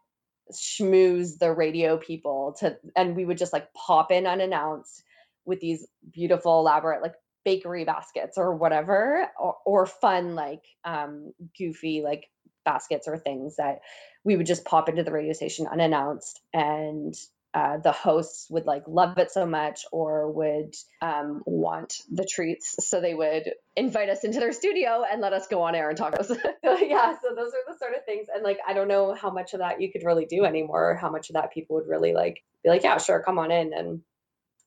schmooze 0.53 1.38
the 1.38 1.53
radio 1.53 1.97
people 1.97 2.57
to 2.61 2.76
and 2.95 3.17
we 3.17 3.25
would 3.25 3.38
just 3.38 3.53
like 3.53 3.73
pop 3.75 4.12
in 4.12 4.26
unannounced 4.26 5.03
with 5.45 5.61
these 5.61 5.87
beautiful 6.12 6.61
elaborate 6.61 7.03
like 7.03 7.15
bakery 7.45 7.85
baskets 7.85 8.38
or 8.38 8.55
whatever 8.55 9.29
or, 9.38 9.57
or 9.65 9.87
fun 9.87 10.35
like 10.35 10.62
um 10.85 11.33
goofy 11.59 12.03
like 12.03 12.29
baskets 12.65 13.09
or 13.09 13.17
things 13.17 13.57
that 13.57 13.81
we 14.25 14.37
would 14.37 14.47
just 14.47 14.65
pop 14.65 14.88
into 14.88 15.03
the 15.03 15.12
radio 15.12 15.33
station 15.33 15.67
unannounced 15.67 16.41
and 16.53 17.15
uh, 17.57 17.79
the 17.79 17.91
hosts 17.91 18.49
would 18.51 18.67
like 18.67 18.83
love 18.87 19.17
it 19.17 19.31
so 19.31 19.47
much 19.47 19.87
or 19.91 20.31
would 20.31 20.75
um, 21.01 21.43
want 21.47 21.95
the 22.13 22.27
treats. 22.27 22.77
So 22.87 23.01
they 23.01 23.15
would 23.15 23.51
invite 23.75 24.11
us 24.11 24.25
into 24.25 24.41
their 24.41 24.53
studio 24.53 25.05
and 25.11 25.23
let 25.23 25.33
us 25.33 25.47
go 25.47 25.63
on 25.63 25.75
air 25.75 25.89
and 25.89 25.97
talk 25.97 26.13
yeah, 26.21 27.15
so 27.19 27.35
those 27.35 27.53
are 27.55 27.73
the 27.73 27.79
sort 27.79 27.95
of 27.97 28.05
things. 28.05 28.27
And 28.33 28.45
like, 28.45 28.59
I 28.69 28.75
don't 28.75 28.89
know 28.89 29.15
how 29.15 29.31
much 29.31 29.55
of 29.55 29.61
that 29.61 29.81
you 29.81 29.91
could 29.91 30.05
really 30.05 30.27
do 30.27 30.45
anymore, 30.45 30.91
or 30.91 30.95
how 30.97 31.11
much 31.11 31.31
of 31.31 31.35
that 31.35 31.51
people 31.51 31.77
would 31.77 31.89
really 31.89 32.13
like 32.13 32.43
be 32.63 32.69
like, 32.69 32.83
yeah, 32.83 32.99
sure, 32.99 33.23
come 33.23 33.39
on 33.39 33.51
in 33.51 33.73
and 33.73 34.03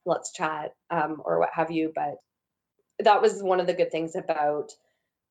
let's 0.04 0.34
chat 0.34 0.72
um, 0.90 1.22
or 1.24 1.38
what 1.38 1.50
have 1.54 1.70
you. 1.70 1.92
But 1.94 2.16
that 2.98 3.22
was 3.22 3.44
one 3.44 3.60
of 3.60 3.68
the 3.68 3.76
good 3.76 3.92
things 3.92 4.16
about 4.16 4.72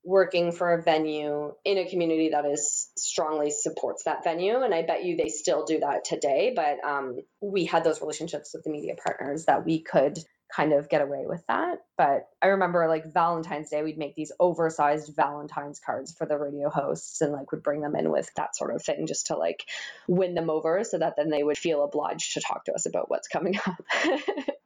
working 0.05 0.53
for 0.53 0.73
a 0.73 0.83
venue 0.83 1.53
in 1.65 1.79
a 1.79 1.89
community 1.89 2.31
that 2.31 2.45
is 2.45 2.91
strongly 2.97 3.51
supports 3.51 4.05
that 4.05 4.25
venue 4.25 4.63
and 4.63 4.75
i 4.75 4.83
bet 4.83 5.05
you 5.05 5.17
they 5.17 5.29
still 5.29 5.65
do 5.65 5.81
that 5.81 6.05
today 6.05 6.53
but 6.55 6.83
um, 6.89 7.19
we 7.41 7.65
had 7.65 7.85
those 7.85 8.01
relationships 8.01 8.53
with 8.55 8.65
the 8.65 8.71
media 8.71 8.95
partners 9.05 9.45
that 9.47 9.65
we 9.65 9.83
could 9.83 10.19
kind 10.55 10.73
of 10.73 10.89
get 10.89 11.03
away 11.03 11.25
with 11.27 11.45
that 11.47 11.79
but 11.99 12.27
i 12.41 12.47
remember 12.47 12.89
like 12.89 13.13
valentine's 13.13 13.69
day 13.69 13.83
we'd 13.83 13.99
make 13.99 14.15
these 14.15 14.33
oversized 14.41 15.15
valentine's 15.15 15.79
cards 15.79 16.15
for 16.17 16.27
the 16.27 16.39
radio 16.39 16.71
hosts 16.71 17.21
and 17.21 17.33
like 17.33 17.53
would 17.53 17.63
bring 17.63 17.83
them 17.83 17.95
in 17.95 18.11
with 18.11 18.31
that 18.37 18.57
sort 18.57 18.75
of 18.75 18.83
thing 18.83 19.07
just 19.07 19.27
to 19.27 19.37
like 19.37 19.65
win 20.07 20.35
them 20.35 20.49
over 20.49 20.83
so 20.85 20.99
that 20.99 21.15
then 21.19 21.29
they 21.29 21.43
would 21.43 21.59
feel 21.59 21.85
obliged 21.85 22.33
to 22.33 22.41
talk 22.41 22.65
to 22.65 22.73
us 22.73 22.87
about 22.87 23.11
what's 23.11 23.29
coming 23.29 23.59
up 23.67 23.77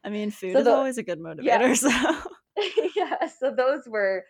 i 0.04 0.08
mean 0.08 0.30
food 0.30 0.52
so 0.52 0.58
is 0.60 0.64
the, 0.66 0.72
always 0.72 0.98
a 0.98 1.02
good 1.02 1.18
motivator 1.18 1.42
yeah. 1.44 1.74
so 1.74 1.88
yeah 2.94 3.26
so 3.40 3.50
those 3.50 3.82
were 3.88 4.24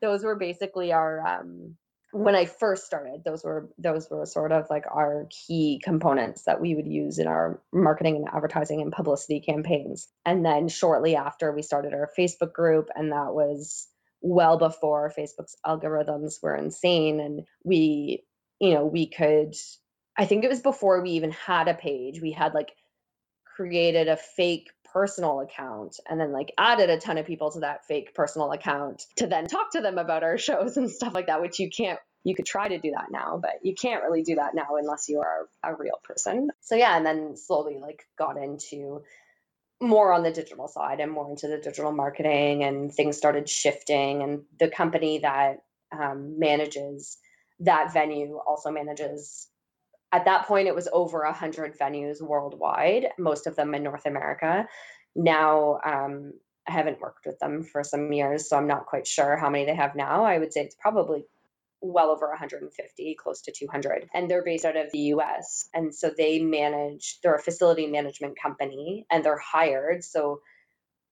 those 0.00 0.24
were 0.24 0.36
basically 0.36 0.92
our 0.92 1.26
um, 1.26 1.76
when 2.12 2.34
I 2.34 2.46
first 2.46 2.86
started, 2.86 3.24
those 3.24 3.44
were 3.44 3.68
those 3.78 4.08
were 4.10 4.24
sort 4.26 4.52
of 4.52 4.66
like 4.70 4.84
our 4.90 5.28
key 5.30 5.80
components 5.82 6.42
that 6.44 6.60
we 6.60 6.74
would 6.74 6.86
use 6.86 7.18
in 7.18 7.26
our 7.26 7.60
marketing 7.72 8.16
and 8.16 8.28
advertising 8.28 8.80
and 8.80 8.92
publicity 8.92 9.40
campaigns. 9.40 10.08
And 10.24 10.44
then 10.44 10.68
shortly 10.68 11.16
after, 11.16 11.52
we 11.52 11.62
started 11.62 11.92
our 11.92 12.08
Facebook 12.18 12.52
group, 12.52 12.88
and 12.94 13.12
that 13.12 13.34
was 13.34 13.88
well 14.20 14.56
before 14.56 15.12
Facebook's 15.16 15.56
algorithms 15.64 16.42
were 16.42 16.56
insane, 16.56 17.20
and 17.20 17.42
we, 17.64 18.24
you 18.60 18.74
know, 18.74 18.86
we 18.86 19.08
could. 19.08 19.54
I 20.16 20.24
think 20.24 20.44
it 20.44 20.48
was 20.48 20.62
before 20.62 21.02
we 21.02 21.10
even 21.10 21.32
had 21.32 21.68
a 21.68 21.74
page. 21.74 22.22
We 22.22 22.32
had 22.32 22.54
like 22.54 22.72
created 23.56 24.08
a 24.08 24.16
fake 24.16 24.70
personal 24.96 25.40
account 25.40 26.00
and 26.08 26.18
then 26.18 26.32
like 26.32 26.54
added 26.56 26.88
a 26.88 26.98
ton 26.98 27.18
of 27.18 27.26
people 27.26 27.50
to 27.50 27.60
that 27.60 27.84
fake 27.84 28.14
personal 28.14 28.50
account 28.52 29.04
to 29.14 29.26
then 29.26 29.46
talk 29.46 29.70
to 29.70 29.82
them 29.82 29.98
about 29.98 30.22
our 30.22 30.38
shows 30.48 30.78
and 30.78 30.90
stuff 30.90 31.14
like 31.14 31.26
that, 31.26 31.42
which 31.42 31.58
you 31.58 31.68
can't 31.68 31.98
you 32.24 32.34
could 32.34 32.46
try 32.46 32.66
to 32.66 32.78
do 32.78 32.90
that 32.92 33.08
now, 33.10 33.38
but 33.40 33.52
you 33.62 33.74
can't 33.74 34.02
really 34.02 34.22
do 34.22 34.36
that 34.36 34.54
now 34.54 34.76
unless 34.80 35.06
you 35.08 35.20
are 35.20 35.48
a 35.62 35.76
real 35.76 36.00
person. 36.02 36.48
So 36.62 36.74
yeah, 36.76 36.96
and 36.96 37.04
then 37.04 37.36
slowly 37.36 37.78
like 37.78 38.04
got 38.18 38.38
into 38.38 39.02
more 39.82 40.14
on 40.14 40.22
the 40.22 40.32
digital 40.32 40.66
side 40.66 40.98
and 41.00 41.12
more 41.12 41.28
into 41.28 41.46
the 41.46 41.58
digital 41.58 41.92
marketing 41.92 42.64
and 42.64 42.90
things 42.90 43.18
started 43.18 43.50
shifting 43.50 44.22
and 44.22 44.44
the 44.58 44.70
company 44.70 45.18
that 45.18 45.58
um, 45.92 46.38
manages 46.38 47.18
that 47.60 47.92
venue 47.92 48.38
also 48.38 48.70
manages 48.70 49.46
at 50.16 50.24
that 50.24 50.46
point, 50.46 50.66
it 50.66 50.74
was 50.74 50.88
over 50.92 51.24
100 51.24 51.78
venues 51.78 52.22
worldwide, 52.22 53.08
most 53.18 53.46
of 53.46 53.54
them 53.54 53.74
in 53.74 53.82
North 53.82 54.06
America. 54.06 54.66
Now, 55.14 55.78
um, 55.84 56.32
I 56.66 56.72
haven't 56.72 57.00
worked 57.00 57.26
with 57.26 57.38
them 57.38 57.62
for 57.62 57.84
some 57.84 58.10
years, 58.14 58.48
so 58.48 58.56
I'm 58.56 58.66
not 58.66 58.86
quite 58.86 59.06
sure 59.06 59.36
how 59.36 59.50
many 59.50 59.66
they 59.66 59.74
have 59.74 59.94
now. 59.94 60.24
I 60.24 60.38
would 60.38 60.54
say 60.54 60.62
it's 60.62 60.74
probably 60.74 61.26
well 61.82 62.08
over 62.08 62.28
150, 62.30 63.14
close 63.14 63.42
to 63.42 63.52
200. 63.52 64.08
And 64.14 64.30
they're 64.30 64.42
based 64.42 64.64
out 64.64 64.78
of 64.78 64.90
the 64.90 65.12
US. 65.14 65.68
And 65.74 65.94
so 65.94 66.10
they 66.16 66.40
manage, 66.40 67.18
they're 67.22 67.34
a 67.34 67.42
facility 67.42 67.86
management 67.86 68.40
company 68.40 69.06
and 69.10 69.22
they're 69.22 69.38
hired. 69.38 70.02
So 70.02 70.40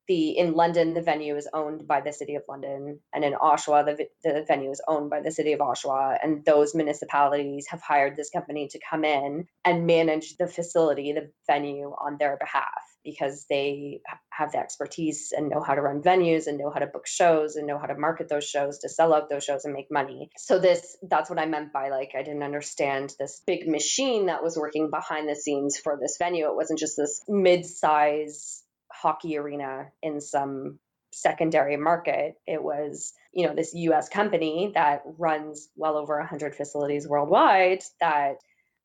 the 0.06 0.36
in 0.36 0.54
London, 0.54 0.94
the 0.94 1.02
venue 1.02 1.36
is 1.36 1.48
owned 1.52 1.86
by 1.86 2.00
the 2.00 2.12
city 2.12 2.34
of 2.34 2.42
London, 2.48 3.00
and 3.12 3.24
in 3.24 3.34
Oshawa, 3.34 3.84
the, 3.84 4.06
the 4.22 4.44
venue 4.46 4.70
is 4.70 4.82
owned 4.86 5.10
by 5.10 5.20
the 5.20 5.30
city 5.30 5.52
of 5.52 5.60
Oshawa. 5.60 6.18
And 6.22 6.44
those 6.44 6.74
municipalities 6.74 7.66
have 7.70 7.82
hired 7.82 8.16
this 8.16 8.30
company 8.30 8.68
to 8.68 8.80
come 8.88 9.04
in 9.04 9.46
and 9.64 9.86
manage 9.86 10.36
the 10.36 10.46
facility, 10.46 11.12
the 11.12 11.30
venue 11.46 11.88
on 11.90 12.16
their 12.18 12.36
behalf 12.36 12.82
because 13.04 13.44
they 13.48 14.00
have 14.30 14.52
the 14.52 14.58
expertise 14.58 15.32
and 15.36 15.50
know 15.50 15.62
how 15.62 15.74
to 15.74 15.82
run 15.82 16.00
venues 16.00 16.46
and 16.46 16.58
know 16.58 16.70
how 16.70 16.80
to 16.80 16.86
book 16.86 17.06
shows 17.06 17.56
and 17.56 17.66
know 17.66 17.78
how 17.78 17.86
to 17.86 17.96
market 17.96 18.28
those 18.28 18.48
shows 18.48 18.78
to 18.78 18.88
sell 18.88 19.14
out 19.14 19.28
those 19.28 19.44
shows 19.44 19.64
and 19.64 19.74
make 19.74 19.90
money. 19.90 20.30
So 20.38 20.58
this 20.58 20.96
that's 21.02 21.30
what 21.30 21.38
I 21.38 21.46
meant 21.46 21.72
by 21.72 21.90
like 21.90 22.12
I 22.16 22.22
didn't 22.22 22.42
understand 22.42 23.14
this 23.18 23.42
big 23.46 23.68
machine 23.68 24.26
that 24.26 24.42
was 24.42 24.56
working 24.56 24.90
behind 24.90 25.28
the 25.28 25.36
scenes 25.36 25.76
for 25.76 25.98
this 26.00 26.16
venue. 26.18 26.46
It 26.46 26.56
wasn't 26.56 26.78
just 26.78 26.96
this 26.96 27.22
mid-size 27.28 28.63
hockey 29.04 29.36
arena 29.36 29.88
in 30.02 30.18
some 30.22 30.78
secondary 31.12 31.76
market. 31.76 32.36
It 32.46 32.62
was, 32.62 33.12
you 33.34 33.46
know, 33.46 33.54
this 33.54 33.74
US 33.74 34.08
company 34.08 34.72
that 34.74 35.02
runs 35.18 35.68
well 35.76 35.98
over 35.98 36.18
100 36.18 36.54
facilities 36.54 37.06
worldwide 37.06 37.82
that 38.00 38.36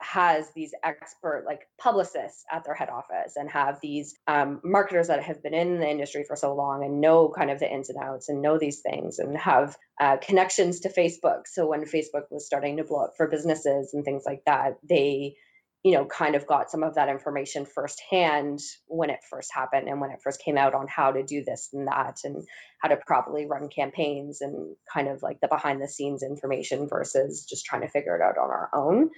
has 0.01 0.51
these 0.53 0.73
expert 0.83 1.43
like 1.45 1.61
publicists 1.77 2.43
at 2.51 2.65
their 2.65 2.73
head 2.73 2.89
office 2.89 3.37
and 3.37 3.49
have 3.49 3.79
these 3.81 4.15
um, 4.27 4.59
marketers 4.61 5.07
that 5.07 5.23
have 5.23 5.41
been 5.41 5.53
in 5.53 5.79
the 5.79 5.89
industry 5.89 6.25
for 6.27 6.35
so 6.35 6.53
long 6.53 6.83
and 6.83 6.99
know 6.99 7.33
kind 7.37 7.49
of 7.49 7.59
the 7.59 7.71
ins 7.71 7.89
and 7.89 8.01
outs 8.01 8.27
and 8.27 8.41
know 8.41 8.57
these 8.57 8.81
things 8.81 9.19
and 9.19 9.37
have 9.37 9.77
uh, 9.99 10.15
connections 10.17 10.79
to 10.79 10.89
facebook 10.89 11.41
so 11.45 11.67
when 11.67 11.81
facebook 11.81 12.23
was 12.31 12.45
starting 12.45 12.77
to 12.77 12.85
blow 12.85 13.03
up 13.03 13.13
for 13.17 13.27
businesses 13.27 13.93
and 13.93 14.05
things 14.05 14.23
like 14.25 14.41
that 14.45 14.77
they 14.87 15.35
you 15.83 15.93
know, 15.93 16.05
kind 16.05 16.35
of 16.35 16.45
got 16.45 16.69
some 16.69 16.83
of 16.83 16.95
that 16.95 17.07
information 17.07 17.65
firsthand 17.65 18.59
when 18.87 19.09
it 19.09 19.19
first 19.29 19.49
happened 19.53 19.87
and 19.87 20.01
when 20.01 20.11
it 20.11 20.19
first 20.21 20.41
came 20.43 20.57
out 20.57 20.73
on 20.73 20.87
how 20.87 21.11
to 21.11 21.23
do 21.23 21.43
this 21.45 21.69
and 21.71 21.87
that 21.87 22.17
and 22.25 22.45
how 22.81 22.89
to 22.89 22.97
properly 22.97 23.45
run 23.45 23.69
campaigns 23.69 24.41
and 24.41 24.75
kind 24.93 25.07
of 25.07 25.23
like 25.23 25.39
the 25.41 25.47
behind 25.47 25.81
the 25.81 25.87
scenes 25.87 26.21
information 26.21 26.87
versus 26.89 27.45
just 27.49 27.65
trying 27.65 27.81
to 27.81 27.87
figure 27.87 28.15
it 28.15 28.21
out 28.21 28.37
on 28.37 28.49
our 28.49 28.69
own. 28.73 29.09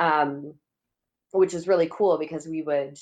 Um, 0.00 0.54
which 1.32 1.52
is 1.52 1.68
really 1.68 1.90
cool 1.90 2.18
because 2.18 2.46
we 2.46 2.62
would, 2.62 2.96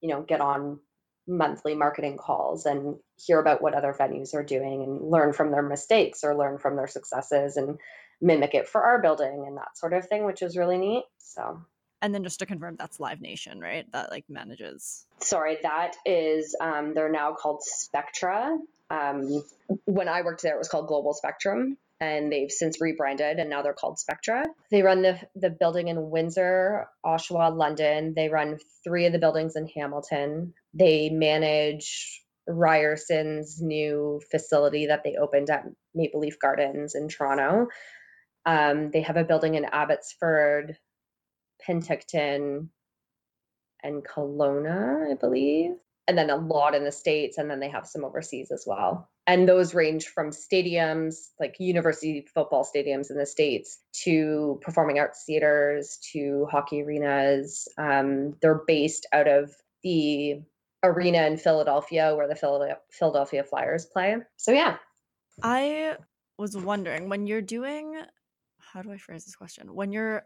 you 0.00 0.08
know, 0.08 0.22
get 0.22 0.40
on 0.40 0.78
monthly 1.26 1.74
marketing 1.74 2.16
calls 2.16 2.66
and 2.66 2.96
hear 3.16 3.40
about 3.40 3.62
what 3.62 3.74
other 3.74 3.94
venues 3.98 4.34
are 4.34 4.44
doing 4.44 4.82
and 4.82 5.10
learn 5.10 5.32
from 5.32 5.50
their 5.50 5.62
mistakes 5.62 6.24
or 6.24 6.36
learn 6.36 6.58
from 6.58 6.76
their 6.76 6.86
successes 6.86 7.56
and 7.56 7.78
mimic 8.20 8.54
it 8.54 8.68
for 8.68 8.82
our 8.82 9.00
building 9.00 9.44
and 9.46 9.56
that 9.56 9.76
sort 9.76 9.92
of 9.92 10.06
thing, 10.06 10.24
which 10.24 10.42
is 10.42 10.56
really 10.56 10.78
neat. 10.78 11.04
So 11.18 11.60
and 12.02 12.14
then 12.14 12.24
just 12.24 12.40
to 12.40 12.46
confirm, 12.46 12.76
that's 12.78 13.00
Live 13.00 13.22
Nation, 13.22 13.60
right? 13.60 13.86
That 13.92 14.10
like 14.12 14.26
manages. 14.30 15.06
Sorry, 15.20 15.58
that 15.64 15.96
is. 16.06 16.56
Um, 16.60 16.94
they're 16.94 17.12
now 17.12 17.34
called 17.34 17.62
Spectra. 17.64 18.58
Um, 18.90 19.44
when 19.86 20.08
I 20.08 20.22
worked 20.22 20.42
there, 20.42 20.56
it 20.56 20.58
was 20.58 20.68
called 20.68 20.88
Global 20.88 21.14
Spectrum, 21.14 21.78
and 22.00 22.32
they've 22.32 22.50
since 22.52 22.80
rebranded, 22.80 23.38
and 23.38 23.50
now 23.50 23.62
they're 23.62 23.74
called 23.74 23.98
Spectra. 24.00 24.44
They 24.72 24.82
run 24.82 25.02
the 25.02 25.20
the 25.36 25.50
building 25.50 25.88
in 25.88 26.10
Windsor, 26.10 26.88
Oshawa, 27.06 27.56
London. 27.56 28.14
They 28.16 28.28
run 28.30 28.58
three 28.84 29.06
of 29.06 29.14
the 29.14 29.20
buildings 29.20 29.56
in 29.56 29.68
Hamilton. 29.68 30.54
They 30.74 31.10
manage 31.10 32.22
Ryerson's 32.48 33.62
new 33.62 34.20
facility 34.30 34.88
that 34.88 35.04
they 35.04 35.16
opened 35.16 35.50
at 35.50 35.64
Maple 35.94 36.20
Leaf 36.20 36.38
Gardens 36.40 36.94
in 36.96 37.08
Toronto 37.08 37.62
Um, 38.44 38.90
they 38.90 39.02
have 39.02 39.16
a 39.16 39.24
building 39.24 39.54
in 39.54 39.64
Abbotsford, 39.64 40.76
Penticton, 41.66 42.68
and 43.82 44.04
Kelowna, 44.04 45.10
I 45.10 45.14
believe. 45.14 45.72
And 46.08 46.18
then 46.18 46.30
a 46.30 46.36
lot 46.36 46.74
in 46.74 46.84
the 46.84 46.92
States, 46.92 47.38
and 47.38 47.50
then 47.50 47.60
they 47.60 47.68
have 47.68 47.86
some 47.86 48.04
overseas 48.04 48.50
as 48.50 48.64
well. 48.66 49.08
And 49.26 49.48
those 49.48 49.72
range 49.72 50.08
from 50.08 50.30
stadiums, 50.30 51.28
like 51.38 51.56
university 51.60 52.26
football 52.34 52.66
stadiums 52.66 53.10
in 53.10 53.16
the 53.16 53.26
States, 53.26 53.78
to 54.04 54.58
performing 54.62 54.98
arts 54.98 55.22
theaters, 55.24 55.98
to 56.12 56.48
hockey 56.50 56.82
arenas. 56.82 57.68
Um, 57.78 58.34
they're 58.42 58.62
based 58.66 59.06
out 59.12 59.28
of 59.28 59.52
the 59.84 60.42
arena 60.82 61.26
in 61.26 61.36
Philadelphia 61.36 62.16
where 62.16 62.26
the 62.26 62.76
Philadelphia 62.90 63.44
Flyers 63.44 63.86
play. 63.86 64.16
So, 64.36 64.50
yeah. 64.50 64.78
I 65.40 65.96
was 66.36 66.56
wondering 66.56 67.08
when 67.08 67.28
you're 67.28 67.42
doing, 67.42 67.94
how 68.58 68.82
do 68.82 68.90
I 68.90 68.96
phrase 68.96 69.24
this 69.24 69.36
question? 69.36 69.72
When 69.72 69.92
you're 69.92 70.24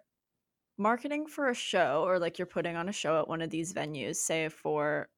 marketing 0.78 1.26
for 1.26 1.48
a 1.48 1.54
show 1.54 2.04
or 2.06 2.18
like 2.18 2.38
you're 2.38 2.46
putting 2.46 2.76
on 2.76 2.88
a 2.88 2.92
show 2.92 3.18
at 3.18 3.28
one 3.28 3.42
of 3.42 3.50
these 3.50 3.72
venues, 3.72 4.16
say 4.16 4.48
for 4.48 5.08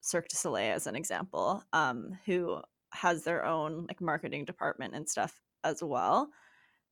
Cirque 0.00 0.28
du 0.28 0.36
Soleil 0.36 0.74
as 0.74 0.86
an 0.86 0.96
example, 0.96 1.62
um, 1.72 2.18
who 2.26 2.60
has 2.92 3.24
their 3.24 3.44
own 3.44 3.86
like 3.88 4.00
marketing 4.00 4.44
department 4.44 4.94
and 4.94 5.08
stuff 5.08 5.40
as 5.64 5.82
well. 5.82 6.28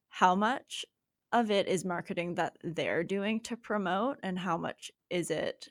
How 0.08 0.34
much 0.34 0.84
of 1.32 1.50
it 1.50 1.66
is 1.68 1.84
marketing 1.84 2.36
that 2.36 2.56
they're 2.62 3.04
doing 3.04 3.40
to 3.40 3.56
promote 3.56 4.18
and 4.22 4.38
how 4.38 4.56
much 4.56 4.90
is 5.10 5.30
it 5.30 5.68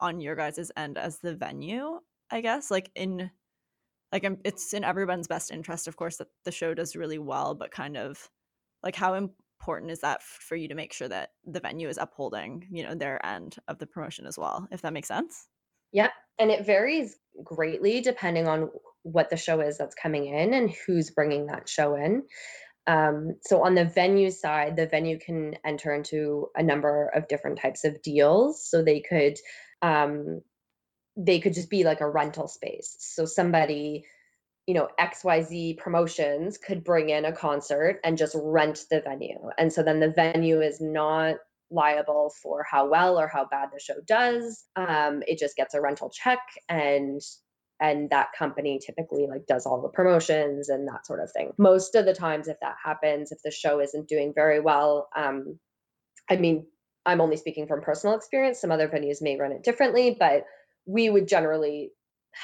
on 0.00 0.20
your 0.20 0.36
guys' 0.36 0.70
end 0.76 0.98
as 0.98 1.18
the 1.18 1.34
venue, 1.34 2.00
I 2.30 2.40
guess? 2.40 2.70
Like 2.70 2.90
in 2.94 3.30
like 4.12 4.24
it's 4.44 4.72
in 4.72 4.84
everyone's 4.84 5.26
best 5.26 5.50
interest 5.50 5.88
of 5.88 5.96
course 5.96 6.16
that 6.18 6.28
the 6.44 6.52
show 6.52 6.74
does 6.74 6.96
really 6.96 7.18
well, 7.18 7.54
but 7.54 7.70
kind 7.70 7.96
of 7.96 8.30
like 8.82 8.94
how 8.96 9.14
important 9.66 9.90
is 9.90 9.98
that 10.00 10.22
for 10.22 10.54
you 10.54 10.68
to 10.68 10.76
make 10.76 10.92
sure 10.92 11.08
that 11.08 11.30
the 11.44 11.58
venue 11.58 11.88
is 11.88 11.98
upholding 11.98 12.64
you 12.70 12.84
know 12.84 12.94
their 12.94 13.24
end 13.26 13.56
of 13.66 13.78
the 13.78 13.86
promotion 13.86 14.24
as 14.24 14.38
well 14.38 14.68
if 14.70 14.82
that 14.82 14.92
makes 14.92 15.08
sense? 15.08 15.48
Yeah 15.92 16.10
and 16.38 16.52
it 16.52 16.64
varies 16.64 17.16
greatly 17.42 18.00
depending 18.00 18.46
on 18.46 18.70
what 19.02 19.28
the 19.28 19.36
show 19.36 19.60
is 19.60 19.76
that's 19.76 19.96
coming 19.96 20.26
in 20.26 20.54
and 20.54 20.70
who's 20.86 21.10
bringing 21.10 21.46
that 21.46 21.68
show 21.68 21.96
in. 21.96 22.22
Um, 22.86 23.36
so 23.42 23.64
on 23.64 23.74
the 23.74 23.84
venue 23.84 24.30
side 24.30 24.76
the 24.76 24.86
venue 24.86 25.18
can 25.18 25.56
enter 25.64 25.92
into 25.92 26.46
a 26.54 26.62
number 26.62 27.08
of 27.08 27.26
different 27.26 27.58
types 27.58 27.84
of 27.84 28.00
deals 28.02 28.64
so 28.64 28.84
they 28.84 29.00
could 29.00 29.36
um, 29.82 30.42
they 31.16 31.40
could 31.40 31.54
just 31.54 31.70
be 31.70 31.82
like 31.82 32.00
a 32.00 32.08
rental 32.08 32.46
space. 32.46 32.94
So 33.00 33.24
somebody 33.24 34.04
you 34.66 34.74
know 34.74 34.88
xyz 35.00 35.78
promotions 35.78 36.58
could 36.58 36.82
bring 36.82 37.08
in 37.10 37.24
a 37.24 37.32
concert 37.32 38.00
and 38.04 38.18
just 38.18 38.36
rent 38.40 38.84
the 38.90 39.00
venue. 39.00 39.38
And 39.58 39.72
so 39.72 39.82
then 39.82 40.00
the 40.00 40.10
venue 40.10 40.60
is 40.60 40.80
not 40.80 41.36
liable 41.70 42.32
for 42.42 42.64
how 42.68 42.88
well 42.88 43.18
or 43.18 43.26
how 43.26 43.44
bad 43.44 43.70
the 43.72 43.80
show 43.80 44.00
does. 44.06 44.64
Um, 44.76 45.22
it 45.26 45.38
just 45.38 45.56
gets 45.56 45.74
a 45.74 45.80
rental 45.80 46.10
check 46.10 46.38
and 46.68 47.20
and 47.78 48.08
that 48.08 48.28
company 48.36 48.80
typically 48.84 49.26
like 49.28 49.46
does 49.46 49.66
all 49.66 49.82
the 49.82 49.88
promotions 49.88 50.70
and 50.70 50.88
that 50.88 51.06
sort 51.06 51.20
of 51.22 51.30
thing. 51.30 51.52
Most 51.58 51.94
of 51.94 52.04
the 52.04 52.14
times 52.14 52.48
if 52.48 52.56
that 52.60 52.76
happens 52.82 53.32
if 53.32 53.38
the 53.44 53.50
show 53.50 53.80
isn't 53.80 54.08
doing 54.08 54.32
very 54.34 54.60
well 54.60 55.08
um, 55.16 55.58
i 56.28 56.36
mean 56.36 56.66
i'm 57.04 57.20
only 57.20 57.36
speaking 57.36 57.66
from 57.68 57.82
personal 57.82 58.16
experience. 58.16 58.60
Some 58.60 58.72
other 58.72 58.88
venues 58.88 59.22
may 59.22 59.36
run 59.36 59.52
it 59.52 59.62
differently 59.62 60.16
but 60.18 60.44
we 60.86 61.10
would 61.10 61.28
generally 61.28 61.90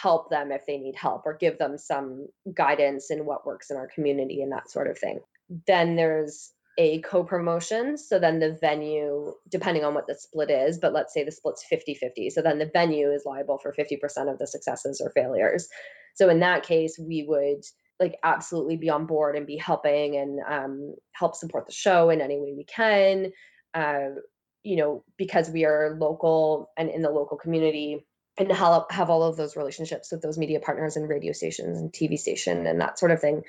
help 0.00 0.30
them 0.30 0.52
if 0.52 0.66
they 0.66 0.78
need 0.78 0.96
help 0.96 1.22
or 1.26 1.36
give 1.36 1.58
them 1.58 1.76
some 1.76 2.26
guidance 2.54 3.10
in 3.10 3.26
what 3.26 3.46
works 3.46 3.70
in 3.70 3.76
our 3.76 3.88
community 3.88 4.42
and 4.42 4.52
that 4.52 4.70
sort 4.70 4.88
of 4.88 4.98
thing. 4.98 5.20
Then 5.66 5.96
there's 5.96 6.50
a 6.78 7.00
co 7.02 7.22
promotion. 7.22 7.98
So 7.98 8.18
then 8.18 8.38
the 8.38 8.56
venue, 8.60 9.34
depending 9.50 9.84
on 9.84 9.94
what 9.94 10.06
the 10.06 10.14
split 10.14 10.50
is, 10.50 10.78
but 10.78 10.92
let's 10.92 11.12
say 11.12 11.24
the 11.24 11.30
split's 11.30 11.64
50 11.68 11.94
50. 11.94 12.30
So 12.30 12.40
then 12.40 12.58
the 12.58 12.70
venue 12.72 13.10
is 13.10 13.24
liable 13.26 13.58
for 13.58 13.74
50% 13.74 14.32
of 14.32 14.38
the 14.38 14.46
successes 14.46 15.00
or 15.04 15.10
failures. 15.10 15.68
So 16.14 16.28
in 16.30 16.40
that 16.40 16.62
case, 16.62 16.98
we 16.98 17.24
would 17.28 17.62
like 18.00 18.16
absolutely 18.24 18.76
be 18.76 18.90
on 18.90 19.06
board 19.06 19.36
and 19.36 19.46
be 19.46 19.56
helping 19.56 20.16
and 20.16 20.40
um, 20.48 20.94
help 21.12 21.34
support 21.34 21.66
the 21.66 21.72
show 21.72 22.08
in 22.10 22.20
any 22.20 22.38
way 22.38 22.54
we 22.56 22.64
can. 22.64 23.32
Uh, 23.74 24.20
you 24.62 24.76
know, 24.76 25.04
because 25.18 25.50
we 25.50 25.64
are 25.64 25.96
local 25.98 26.70
and 26.78 26.88
in 26.88 27.02
the 27.02 27.10
local 27.10 27.36
community, 27.36 28.06
and 28.38 28.50
have, 28.50 28.84
have 28.90 29.10
all 29.10 29.22
of 29.22 29.36
those 29.36 29.56
relationships 29.56 30.10
with 30.10 30.22
those 30.22 30.38
media 30.38 30.60
partners 30.60 30.96
and 30.96 31.08
radio 31.08 31.32
stations 31.32 31.78
and 31.78 31.92
TV 31.92 32.18
station 32.18 32.66
and 32.66 32.80
that 32.80 32.98
sort 32.98 33.12
of 33.12 33.20
thing. 33.20 33.42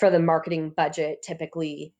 For 0.00 0.10
the 0.10 0.18
marketing 0.18 0.72
budget, 0.76 1.22
typically 1.22 1.94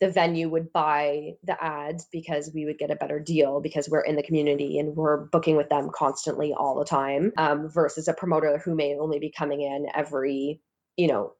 the 0.00 0.10
venue 0.10 0.48
would 0.50 0.72
buy 0.72 1.32
the 1.44 1.62
ads 1.62 2.06
because 2.12 2.50
we 2.52 2.66
would 2.66 2.78
get 2.78 2.90
a 2.90 2.96
better 2.96 3.18
deal 3.18 3.60
because 3.60 3.88
we're 3.88 4.02
in 4.02 4.16
the 4.16 4.22
community 4.22 4.78
and 4.78 4.94
we're 4.94 5.24
booking 5.26 5.56
with 5.56 5.70
them 5.70 5.90
constantly 5.94 6.52
all 6.52 6.78
the 6.78 6.84
time 6.84 7.32
um, 7.38 7.70
versus 7.70 8.06
a 8.06 8.12
promoter 8.12 8.58
who 8.58 8.74
may 8.74 8.98
only 8.98 9.18
be 9.18 9.30
coming 9.30 9.62
in 9.62 9.86
every, 9.94 10.60
you 10.96 11.06
know, 11.06 11.32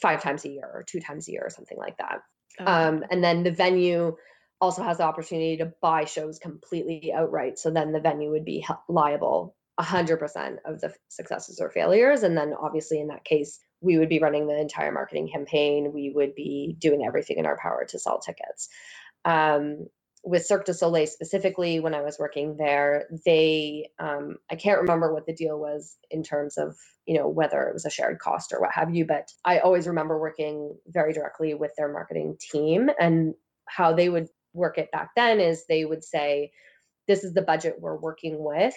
five 0.00 0.22
times 0.22 0.44
a 0.44 0.48
year 0.48 0.70
or 0.72 0.84
two 0.84 1.00
times 1.00 1.26
a 1.26 1.32
year 1.32 1.42
or 1.44 1.50
something 1.50 1.78
like 1.78 1.96
that. 1.98 2.20
Okay. 2.60 2.70
Um, 2.70 3.04
and 3.10 3.22
then 3.22 3.42
the 3.42 3.50
venue 3.50 4.16
also 4.60 4.82
has 4.82 4.98
the 4.98 5.04
opportunity 5.04 5.58
to 5.58 5.72
buy 5.80 6.04
shows 6.04 6.38
completely 6.38 7.12
outright. 7.14 7.58
So 7.58 7.70
then 7.70 7.92
the 7.92 8.00
venue 8.00 8.30
would 8.30 8.44
be 8.44 8.66
liable 8.88 9.56
100% 9.80 10.56
of 10.64 10.80
the 10.80 10.92
successes 11.08 11.60
or 11.60 11.70
failures. 11.70 12.22
And 12.22 12.36
then 12.36 12.52
obviously 12.60 13.00
in 13.00 13.08
that 13.08 13.24
case, 13.24 13.60
we 13.80 13.98
would 13.98 14.08
be 14.08 14.18
running 14.18 14.48
the 14.48 14.60
entire 14.60 14.90
marketing 14.90 15.30
campaign. 15.32 15.92
We 15.94 16.10
would 16.14 16.34
be 16.34 16.76
doing 16.78 17.04
everything 17.06 17.38
in 17.38 17.46
our 17.46 17.56
power 17.56 17.86
to 17.88 17.98
sell 17.98 18.18
tickets. 18.18 18.68
Um, 19.24 19.86
with 20.24 20.44
Cirque 20.44 20.64
du 20.64 20.74
Soleil 20.74 21.06
specifically, 21.06 21.78
when 21.78 21.94
I 21.94 22.02
was 22.02 22.18
working 22.18 22.56
there, 22.56 23.06
they, 23.24 23.90
um, 24.00 24.36
I 24.50 24.56
can't 24.56 24.80
remember 24.80 25.14
what 25.14 25.26
the 25.26 25.32
deal 25.32 25.58
was 25.58 25.96
in 26.10 26.24
terms 26.24 26.58
of, 26.58 26.76
you 27.06 27.16
know, 27.16 27.28
whether 27.28 27.62
it 27.62 27.72
was 27.72 27.86
a 27.86 27.90
shared 27.90 28.18
cost 28.18 28.52
or 28.52 28.60
what 28.60 28.72
have 28.72 28.92
you, 28.92 29.06
but 29.06 29.30
I 29.44 29.60
always 29.60 29.86
remember 29.86 30.18
working 30.18 30.76
very 30.88 31.12
directly 31.12 31.54
with 31.54 31.70
their 31.76 31.90
marketing 31.90 32.36
team 32.40 32.90
and 32.98 33.34
how 33.66 33.92
they 33.92 34.08
would 34.08 34.28
work 34.52 34.78
it 34.78 34.90
back 34.90 35.10
then 35.16 35.40
is 35.40 35.64
they 35.66 35.84
would 35.84 36.04
say, 36.04 36.52
this 37.06 37.24
is 37.24 37.32
the 37.34 37.42
budget 37.42 37.76
we're 37.78 37.96
working 37.96 38.42
with. 38.42 38.74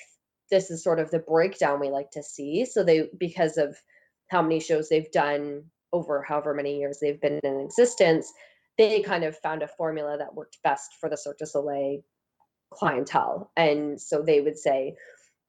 This 0.50 0.72
is 0.72 0.84
sort 0.84 1.00
of 1.00 1.12
the 1.12 1.20
breakdown 1.20 1.80
we 1.80 1.90
like 1.90 2.12
to 2.12 2.24
see. 2.24 2.66
So 2.66 2.84
they, 2.84 3.10
because 3.18 3.58
of 3.58 3.78
how 4.30 4.42
many 4.42 4.60
shows 4.60 4.90
they've 4.90 5.12
done 5.12 5.66
over 5.94 6.24
however 6.24 6.54
many 6.54 6.80
years 6.80 7.00
they've 7.02 7.20
been 7.20 7.40
in 7.44 7.60
existence, 7.60 8.32
they 8.78 9.02
kind 9.02 9.24
of 9.24 9.38
found 9.38 9.64
a 9.64 9.68
formula 9.68 10.18
that 10.18 10.34
worked 10.34 10.58
best 10.64 10.96
for 11.00 11.10
the 11.10 11.18
Cirque 11.18 11.40
du 11.40 11.46
Soleil 11.46 12.00
clientele. 12.74 13.52
And 13.58 14.00
so 14.00 14.22
they 14.22 14.40
would 14.40 14.58
say, 14.58 14.96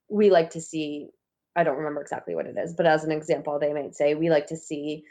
we 0.09 0.31
like 0.31 0.51
to 0.51 0.61
see, 0.61 1.09
I 1.55 1.65
don't 1.65 1.79
remember 1.79 2.03
exactly 2.03 2.35
what 2.35 2.47
it 2.47 2.57
is, 2.59 2.75
but 2.75 2.87
as 2.87 3.05
an 3.05 3.13
example, 3.13 3.59
they 3.59 3.73
might 3.73 3.95
say, 3.95 4.15
we 4.15 4.31
like 4.31 4.49
to 4.49 4.57
see 4.57 5.05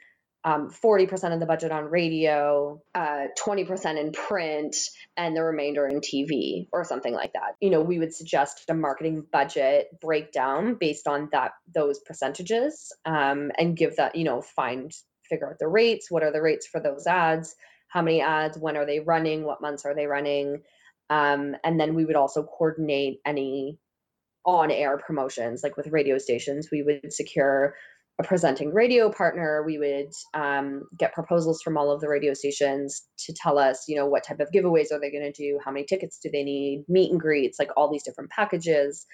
um, 0.43 0.69
40% 0.69 1.33
of 1.33 1.39
the 1.39 1.45
budget 1.45 1.71
on 1.71 1.85
radio, 1.85 2.81
uh, 2.95 3.25
20% 3.39 3.99
in 3.99 4.11
print, 4.11 4.75
and 5.15 5.35
the 5.35 5.43
remainder 5.43 5.87
in 5.87 6.01
TV 6.01 6.67
or 6.71 6.83
something 6.83 7.13
like 7.13 7.33
that. 7.33 7.55
You 7.59 7.69
know, 7.69 7.81
we 7.81 7.99
would 7.99 8.13
suggest 8.13 8.63
a 8.69 8.73
marketing 8.73 9.25
budget 9.31 9.87
breakdown 10.01 10.77
based 10.79 11.07
on 11.07 11.29
that 11.31 11.51
those 11.73 11.99
percentages 11.99 12.91
um, 13.05 13.51
and 13.57 13.77
give 13.77 13.97
that, 13.97 14.15
you 14.15 14.23
know, 14.23 14.41
find 14.41 14.91
figure 15.29 15.49
out 15.49 15.59
the 15.59 15.67
rates. 15.67 16.09
What 16.09 16.23
are 16.23 16.31
the 16.31 16.41
rates 16.41 16.67
for 16.67 16.81
those 16.81 17.05
ads? 17.05 17.55
How 17.87 18.01
many 18.01 18.21
ads? 18.21 18.57
When 18.57 18.77
are 18.77 18.85
they 18.85 18.99
running? 18.99 19.43
What 19.43 19.61
months 19.61 19.85
are 19.85 19.95
they 19.95 20.07
running? 20.07 20.63
Um, 21.09 21.55
and 21.63 21.79
then 21.79 21.93
we 21.93 22.05
would 22.05 22.15
also 22.15 22.43
coordinate 22.43 23.19
any 23.25 23.77
on 24.43 24.71
air 24.71 24.97
promotions 24.97 25.61
like 25.61 25.77
with 25.77 25.87
radio 25.87 26.17
stations 26.17 26.69
we 26.71 26.81
would 26.81 27.13
secure 27.13 27.75
a 28.21 28.27
presenting 28.27 28.73
radio 28.73 29.11
partner, 29.11 29.63
we 29.63 29.77
would 29.77 30.11
um, 30.33 30.83
get 30.97 31.13
proposals 31.13 31.61
from 31.61 31.77
all 31.77 31.91
of 31.91 32.01
the 32.01 32.07
radio 32.07 32.33
stations 32.33 33.03
to 33.17 33.33
tell 33.33 33.57
us, 33.57 33.85
you 33.87 33.95
know, 33.95 34.05
what 34.05 34.23
type 34.23 34.39
of 34.39 34.51
giveaways 34.51 34.91
are 34.91 34.99
they 34.99 35.11
going 35.11 35.31
to 35.31 35.31
do, 35.31 35.59
how 35.63 35.71
many 35.71 35.85
tickets 35.85 36.19
do 36.21 36.29
they 36.31 36.43
need, 36.43 36.85
meet 36.87 37.11
and 37.11 37.19
greets, 37.19 37.59
like 37.59 37.71
all 37.75 37.91
these 37.91 38.03
different 38.03 38.29
packages. 38.29 39.05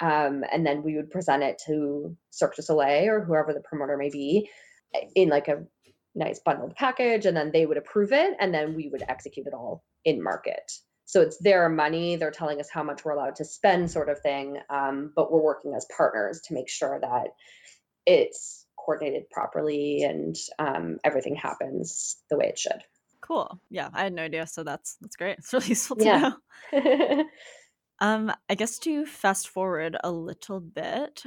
Um, 0.00 0.44
and 0.52 0.66
then 0.66 0.82
we 0.82 0.96
would 0.96 1.10
present 1.10 1.42
it 1.42 1.60
to 1.66 2.16
Cirque 2.30 2.56
du 2.56 2.62
Soleil 2.62 3.10
or 3.10 3.24
whoever 3.24 3.52
the 3.52 3.60
promoter 3.60 3.96
may 3.96 4.10
be 4.10 4.48
in 5.14 5.28
like 5.28 5.48
a 5.48 5.64
nice 6.14 6.40
bundled 6.40 6.74
package, 6.76 7.26
and 7.26 7.36
then 7.36 7.50
they 7.52 7.66
would 7.66 7.76
approve 7.76 8.12
it, 8.12 8.36
and 8.38 8.54
then 8.54 8.74
we 8.74 8.88
would 8.88 9.02
execute 9.08 9.46
it 9.46 9.54
all 9.54 9.84
in 10.04 10.22
market. 10.22 10.70
So 11.06 11.20
it's 11.20 11.38
their 11.38 11.68
money; 11.68 12.16
they're 12.16 12.30
telling 12.30 12.60
us 12.60 12.70
how 12.70 12.82
much 12.82 13.04
we're 13.04 13.12
allowed 13.12 13.36
to 13.36 13.44
spend, 13.44 13.90
sort 13.90 14.08
of 14.08 14.20
thing. 14.20 14.58
Um, 14.70 15.12
but 15.14 15.32
we're 15.32 15.42
working 15.42 15.74
as 15.74 15.86
partners 15.96 16.40
to 16.46 16.54
make 16.54 16.68
sure 16.68 16.98
that 17.00 17.28
it's 18.06 18.66
coordinated 18.76 19.30
properly 19.30 20.02
and 20.02 20.36
um, 20.58 20.98
everything 21.04 21.36
happens 21.36 22.16
the 22.30 22.36
way 22.36 22.46
it 22.46 22.58
should. 22.58 22.82
Cool. 23.20 23.58
Yeah, 23.70 23.88
I 23.94 24.02
had 24.04 24.12
no 24.12 24.22
idea, 24.22 24.46
so 24.46 24.62
that's 24.62 24.96
that's 25.00 25.16
great. 25.16 25.36
It's 25.38 25.52
really 25.52 25.68
useful 25.68 25.96
to 25.96 26.04
yeah. 26.04 26.32
know. 26.72 27.24
um, 28.00 28.32
I 28.50 28.54
guess 28.54 28.78
to 28.80 29.06
fast 29.06 29.48
forward 29.48 29.96
a 30.04 30.10
little 30.10 30.60
bit 30.60 31.24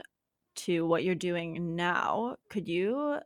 to 0.58 0.86
what 0.86 1.04
you're 1.04 1.16
doing 1.16 1.76
now, 1.76 2.36
could 2.50 2.68
you, 2.68 3.18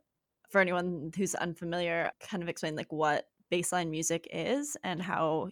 for 0.48 0.60
anyone 0.60 1.10
who's 1.14 1.34
unfamiliar, 1.34 2.10
kind 2.20 2.42
of 2.42 2.48
explain 2.48 2.76
like 2.76 2.92
what 2.92 3.26
baseline 3.52 3.90
music 3.90 4.26
is 4.32 4.76
and 4.82 5.02
how 5.02 5.50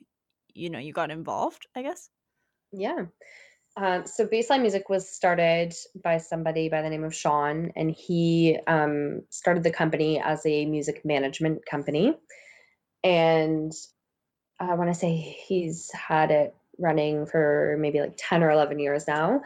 you 0.55 0.71
know 0.71 0.79
you 0.79 0.93
got 0.93 1.11
involved 1.11 1.67
i 1.77 1.83
guess 1.83 2.09
yeah 2.73 3.05
um, 3.81 4.07
so 4.07 4.27
baseline 4.27 4.61
music 4.61 4.91
was 4.91 5.09
started 5.09 5.75
by 6.05 6.19
somebody 6.19 6.69
by 6.69 6.83
the 6.83 6.91
name 6.91 7.05
of 7.05 7.15
sean 7.15 7.73
and 7.77 7.91
he 7.91 8.59
um, 8.67 9.23
started 9.31 9.63
the 9.63 9.71
company 9.71 10.21
as 10.21 10.45
a 10.45 10.67
music 10.67 11.03
management 11.05 11.65
company. 11.65 12.15
And 13.03 13.73
i 14.59 14.75
want 14.75 14.91
to 14.91 14.99
say 14.99 15.17
he's 15.17 15.91
had 15.95 16.31
it 16.31 16.55
running 16.79 17.25
for 17.25 17.77
maybe 17.79 18.01
like 18.01 18.15
10 18.19 18.43
or 18.43 18.51
11 18.51 18.79
years 18.79 19.07
now. 19.09 19.41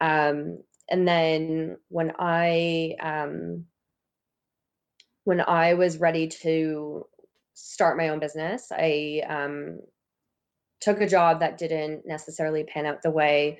Um, 0.00 0.62
and 0.88 1.06
then 1.06 1.76
when 1.88 2.12
i 2.18 2.94
um, 3.02 3.66
when 5.24 5.40
i 5.40 5.74
was 5.74 5.98
ready 5.98 6.28
to 6.28 7.06
start 7.54 7.98
my 7.98 8.08
own 8.08 8.18
business 8.18 8.68
i 8.72 9.22
um, 9.28 9.80
took 10.80 11.00
a 11.00 11.08
job 11.08 11.40
that 11.40 11.58
didn't 11.58 12.06
necessarily 12.06 12.64
pan 12.64 12.86
out 12.86 13.02
the 13.02 13.10
way 13.10 13.58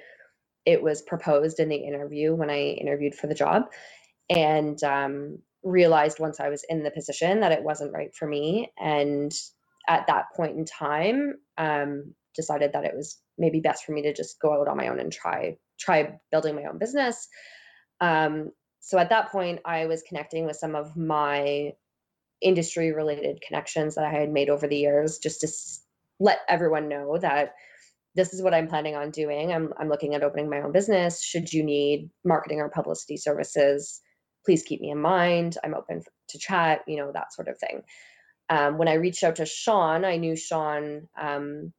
it 0.66 0.82
was 0.82 1.02
proposed 1.02 1.60
in 1.60 1.68
the 1.68 1.76
interview 1.76 2.34
when 2.34 2.50
i 2.50 2.60
interviewed 2.60 3.14
for 3.14 3.26
the 3.26 3.34
job 3.34 3.64
and 4.30 4.82
um, 4.84 5.38
realized 5.62 6.18
once 6.18 6.40
i 6.40 6.48
was 6.48 6.64
in 6.68 6.82
the 6.82 6.90
position 6.90 7.40
that 7.40 7.52
it 7.52 7.62
wasn't 7.62 7.92
right 7.92 8.14
for 8.14 8.26
me 8.26 8.72
and 8.78 9.32
at 9.88 10.06
that 10.06 10.26
point 10.34 10.56
in 10.56 10.64
time 10.64 11.34
um, 11.58 12.14
decided 12.34 12.72
that 12.72 12.84
it 12.84 12.94
was 12.94 13.18
maybe 13.38 13.60
best 13.60 13.84
for 13.84 13.92
me 13.92 14.02
to 14.02 14.12
just 14.12 14.40
go 14.40 14.60
out 14.60 14.68
on 14.68 14.76
my 14.76 14.88
own 14.88 15.00
and 15.00 15.12
try 15.12 15.56
try 15.78 16.18
building 16.30 16.54
my 16.54 16.64
own 16.64 16.78
business. 16.78 17.28
Um, 18.00 18.50
so 18.80 18.98
at 18.98 19.10
that 19.10 19.30
point, 19.30 19.60
I 19.64 19.86
was 19.86 20.02
connecting 20.02 20.46
with 20.46 20.56
some 20.56 20.74
of 20.74 20.96
my 20.96 21.72
industry 22.40 22.92
related 22.92 23.40
connections 23.46 23.94
that 23.94 24.04
I 24.04 24.10
had 24.10 24.30
made 24.30 24.50
over 24.50 24.66
the 24.66 24.76
years, 24.76 25.18
just 25.18 25.40
to 25.40 25.48
let 26.20 26.40
everyone 26.48 26.88
know 26.88 27.16
that 27.18 27.54
this 28.14 28.32
is 28.32 28.42
what 28.42 28.54
I'm 28.54 28.68
planning 28.68 28.94
on 28.94 29.10
doing. 29.10 29.52
I'm 29.52 29.72
I'm 29.78 29.88
looking 29.88 30.14
at 30.14 30.22
opening 30.22 30.48
my 30.48 30.60
own 30.60 30.72
business. 30.72 31.22
Should 31.22 31.52
you 31.52 31.64
need 31.64 32.10
marketing 32.24 32.60
or 32.60 32.68
publicity 32.68 33.16
services, 33.16 34.00
please 34.44 34.62
keep 34.62 34.80
me 34.80 34.90
in 34.90 35.00
mind. 35.00 35.56
I'm 35.62 35.74
open 35.74 36.02
to 36.30 36.38
chat, 36.38 36.80
you 36.86 36.96
know, 36.96 37.10
that 37.12 37.32
sort 37.32 37.48
of 37.48 37.58
thing. 37.58 37.82
Um, 38.48 38.78
when 38.78 38.88
I 38.88 38.94
reached 38.94 39.24
out 39.24 39.36
to 39.36 39.46
Sean, 39.46 40.04
I 40.04 40.16
knew 40.16 40.36
Sean 40.36 41.08
um, 41.20 41.72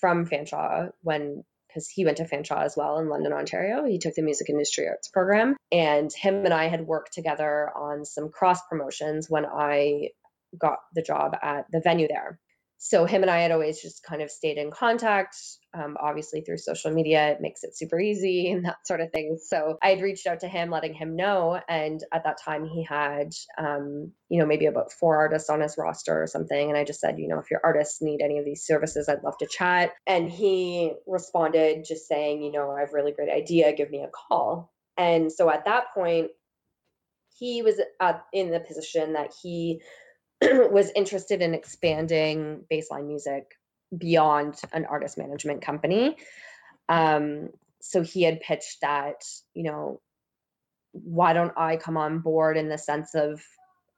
from 0.00 0.26
Fanshawe 0.26 0.90
when 1.02 1.44
because 1.68 1.88
he 1.88 2.04
went 2.04 2.16
to 2.16 2.24
Fanshawe 2.24 2.64
as 2.64 2.76
well 2.76 2.98
in 2.98 3.10
London, 3.10 3.32
Ontario. 3.32 3.84
He 3.84 3.98
took 3.98 4.14
the 4.14 4.22
music 4.22 4.48
industry 4.48 4.88
arts 4.88 5.08
program, 5.08 5.56
and 5.70 6.10
him 6.12 6.44
and 6.44 6.54
I 6.54 6.68
had 6.68 6.86
worked 6.86 7.12
together 7.12 7.70
on 7.76 8.04
some 8.04 8.30
cross 8.30 8.60
promotions 8.68 9.28
when 9.28 9.44
I 9.44 10.10
got 10.58 10.78
the 10.94 11.02
job 11.02 11.36
at 11.42 11.66
the 11.70 11.80
venue 11.80 12.08
there 12.08 12.38
so 12.78 13.04
him 13.06 13.22
and 13.22 13.30
I 13.30 13.40
had 13.40 13.50
always 13.50 13.82
just 13.82 14.04
kind 14.04 14.22
of 14.22 14.30
stayed 14.30 14.56
in 14.56 14.70
contact. 14.70 15.36
Um, 15.74 15.96
obviously, 16.00 16.42
through 16.42 16.58
social 16.58 16.92
media, 16.92 17.30
it 17.30 17.38
makes 17.40 17.64
it 17.64 17.76
super 17.76 18.00
easy 18.00 18.50
and 18.52 18.64
that 18.64 18.86
sort 18.86 19.00
of 19.00 19.10
thing. 19.12 19.38
So 19.44 19.78
I 19.82 19.90
had 19.90 20.02
reached 20.02 20.26
out 20.26 20.40
to 20.40 20.48
him, 20.48 20.70
letting 20.70 20.94
him 20.94 21.16
know. 21.16 21.60
And 21.68 22.02
at 22.12 22.24
that 22.24 22.38
time, 22.44 22.64
he 22.64 22.84
had, 22.84 23.32
um, 23.58 24.12
you 24.28 24.40
know, 24.40 24.46
maybe 24.46 24.66
about 24.66 24.92
four 24.92 25.18
artists 25.18 25.50
on 25.50 25.60
his 25.60 25.76
roster 25.78 26.22
or 26.22 26.26
something. 26.28 26.68
And 26.70 26.78
I 26.78 26.84
just 26.84 27.00
said, 27.00 27.18
you 27.18 27.28
know, 27.28 27.38
if 27.40 27.50
your 27.50 27.60
artists 27.64 28.00
need 28.00 28.22
any 28.22 28.38
of 28.38 28.44
these 28.44 28.64
services, 28.64 29.08
I'd 29.08 29.24
love 29.24 29.38
to 29.38 29.46
chat. 29.46 29.92
And 30.06 30.30
he 30.30 30.92
responded 31.06 31.84
just 31.86 32.08
saying, 32.08 32.42
you 32.42 32.52
know, 32.52 32.70
I 32.70 32.80
have 32.80 32.90
a 32.90 32.94
really 32.94 33.12
great 33.12 33.30
idea. 33.30 33.74
Give 33.74 33.90
me 33.90 34.02
a 34.04 34.08
call. 34.08 34.72
And 34.96 35.32
so 35.32 35.50
at 35.50 35.66
that 35.66 35.86
point, 35.94 36.30
he 37.38 37.62
was 37.62 37.80
at, 38.00 38.24
in 38.32 38.50
the 38.50 38.60
position 38.60 39.14
that 39.14 39.32
he 39.42 39.80
was 40.70 40.90
interested 40.94 41.42
in 41.42 41.54
expanding 41.54 42.64
baseline 42.70 43.06
music 43.06 43.44
beyond 43.96 44.60
an 44.72 44.84
artist 44.86 45.18
management 45.18 45.62
company. 45.62 46.16
Um, 46.88 47.50
so 47.80 48.02
he 48.02 48.22
had 48.22 48.40
pitched 48.40 48.78
that, 48.82 49.22
you 49.54 49.64
know, 49.64 50.00
why 50.92 51.32
don't 51.32 51.52
I 51.56 51.76
come 51.76 51.96
on 51.96 52.20
board 52.20 52.56
in 52.56 52.68
the 52.68 52.78
sense 52.78 53.14
of 53.14 53.42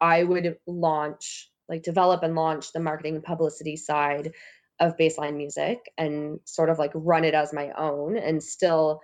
I 0.01 0.23
would 0.23 0.57
launch, 0.67 1.51
like 1.69 1.83
develop 1.83 2.23
and 2.23 2.35
launch 2.35 2.73
the 2.73 2.81
marketing 2.81 3.17
and 3.17 3.25
publicity 3.25 3.77
side 3.77 4.33
of 4.81 4.97
baseline 4.97 5.37
music 5.37 5.79
and 5.99 6.41
sort 6.47 6.71
of 6.71 6.79
like 6.79 6.93
run 6.95 7.25
it 7.25 7.35
as 7.35 7.53
my 7.53 7.71
own 7.77 8.17
and 8.17 8.43
still 8.43 9.01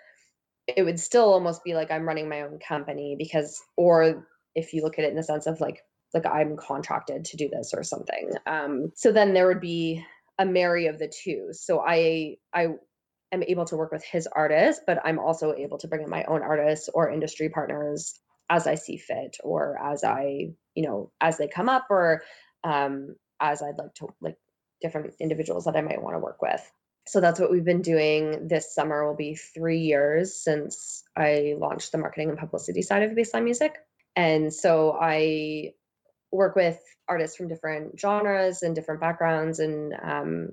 it 0.67 0.83
would 0.83 0.99
still 0.99 1.33
almost 1.33 1.63
be 1.63 1.75
like 1.75 1.91
I'm 1.91 2.09
running 2.09 2.29
my 2.29 2.41
own 2.41 2.59
company 2.59 3.15
because 3.17 3.61
or 3.77 4.27
if 4.55 4.73
you 4.73 4.83
look 4.83 4.99
at 4.99 5.05
it 5.05 5.11
in 5.11 5.17
the 5.17 5.23
sense 5.23 5.47
of 5.47 5.61
like 5.61 5.83
like 6.15 6.27
I'm 6.27 6.57
contracted 6.57 7.27
to 7.27 7.37
do 7.37 7.49
this 7.49 7.75
or 7.75 7.83
something. 7.83 8.33
Um, 8.47 8.93
so 8.95 9.13
then 9.13 9.35
there 9.35 9.47
would 9.47 9.61
be 9.61 10.05
a 10.39 10.47
marry 10.47 10.87
of 10.87 10.99
the 10.99 11.09
two. 11.09 11.49
So 11.53 11.81
I 11.81 12.37
I 12.53 12.69
am 13.33 13.43
able 13.43 13.65
to 13.67 13.77
work 13.77 13.93
with 13.93 14.05
his 14.05 14.27
artists, 14.27 14.83
but 14.87 15.01
I'm 15.05 15.19
also 15.19 15.55
able 15.55 15.79
to 15.79 15.89
bring 15.89 16.03
in 16.03 16.11
my 16.11 16.25
own 16.25 16.43
artists 16.43 16.89
or 16.93 17.11
industry 17.11 17.49
partners 17.49 18.19
as 18.49 18.67
I 18.67 18.77
see 18.77 18.97
fit 18.97 19.39
or 19.43 19.79
as 19.83 20.05
I, 20.05 20.53
you 20.75 20.87
know, 20.87 21.11
as 21.21 21.37
they 21.37 21.49
come 21.49 21.69
up 21.69 21.87
or 21.91 22.23
um, 22.63 23.17
as 23.41 23.63
I'd 23.63 23.79
like 23.79 23.95
to 23.95 24.09
like 24.21 24.37
different 24.81 25.15
individuals 25.21 25.65
that 25.65 25.77
I 25.77 25.81
might 25.81 26.03
want 26.03 26.15
to 26.15 26.21
work 26.21 26.41
with. 26.41 26.63
So 27.09 27.21
that's 27.21 27.39
what 27.39 27.51
we've 27.51 27.65
been 27.65 27.83
doing 27.83 28.49
this 28.49 28.75
summer 28.75 29.07
will 29.07 29.17
be 29.17 29.37
three 29.37 29.81
years 29.81 30.43
since 30.43 31.05
I 31.17 31.55
launched 31.57 31.93
the 31.93 31.99
marketing 31.99 32.31
and 32.31 32.39
publicity 32.39 32.83
side 32.83 33.05
of 33.05 33.13
baseline 33.13 33.45
music. 33.45 33.77
And 34.17 34.53
so 34.53 34.97
I 35.01 35.75
work 36.33 36.57
with 36.57 36.79
artists 37.09 37.37
from 37.37 37.49
different 37.49 37.99
genres 37.99 38.63
and 38.63 38.75
different 38.75 39.01
backgrounds 39.01 39.59
and 39.59 39.95
um, 40.03 40.49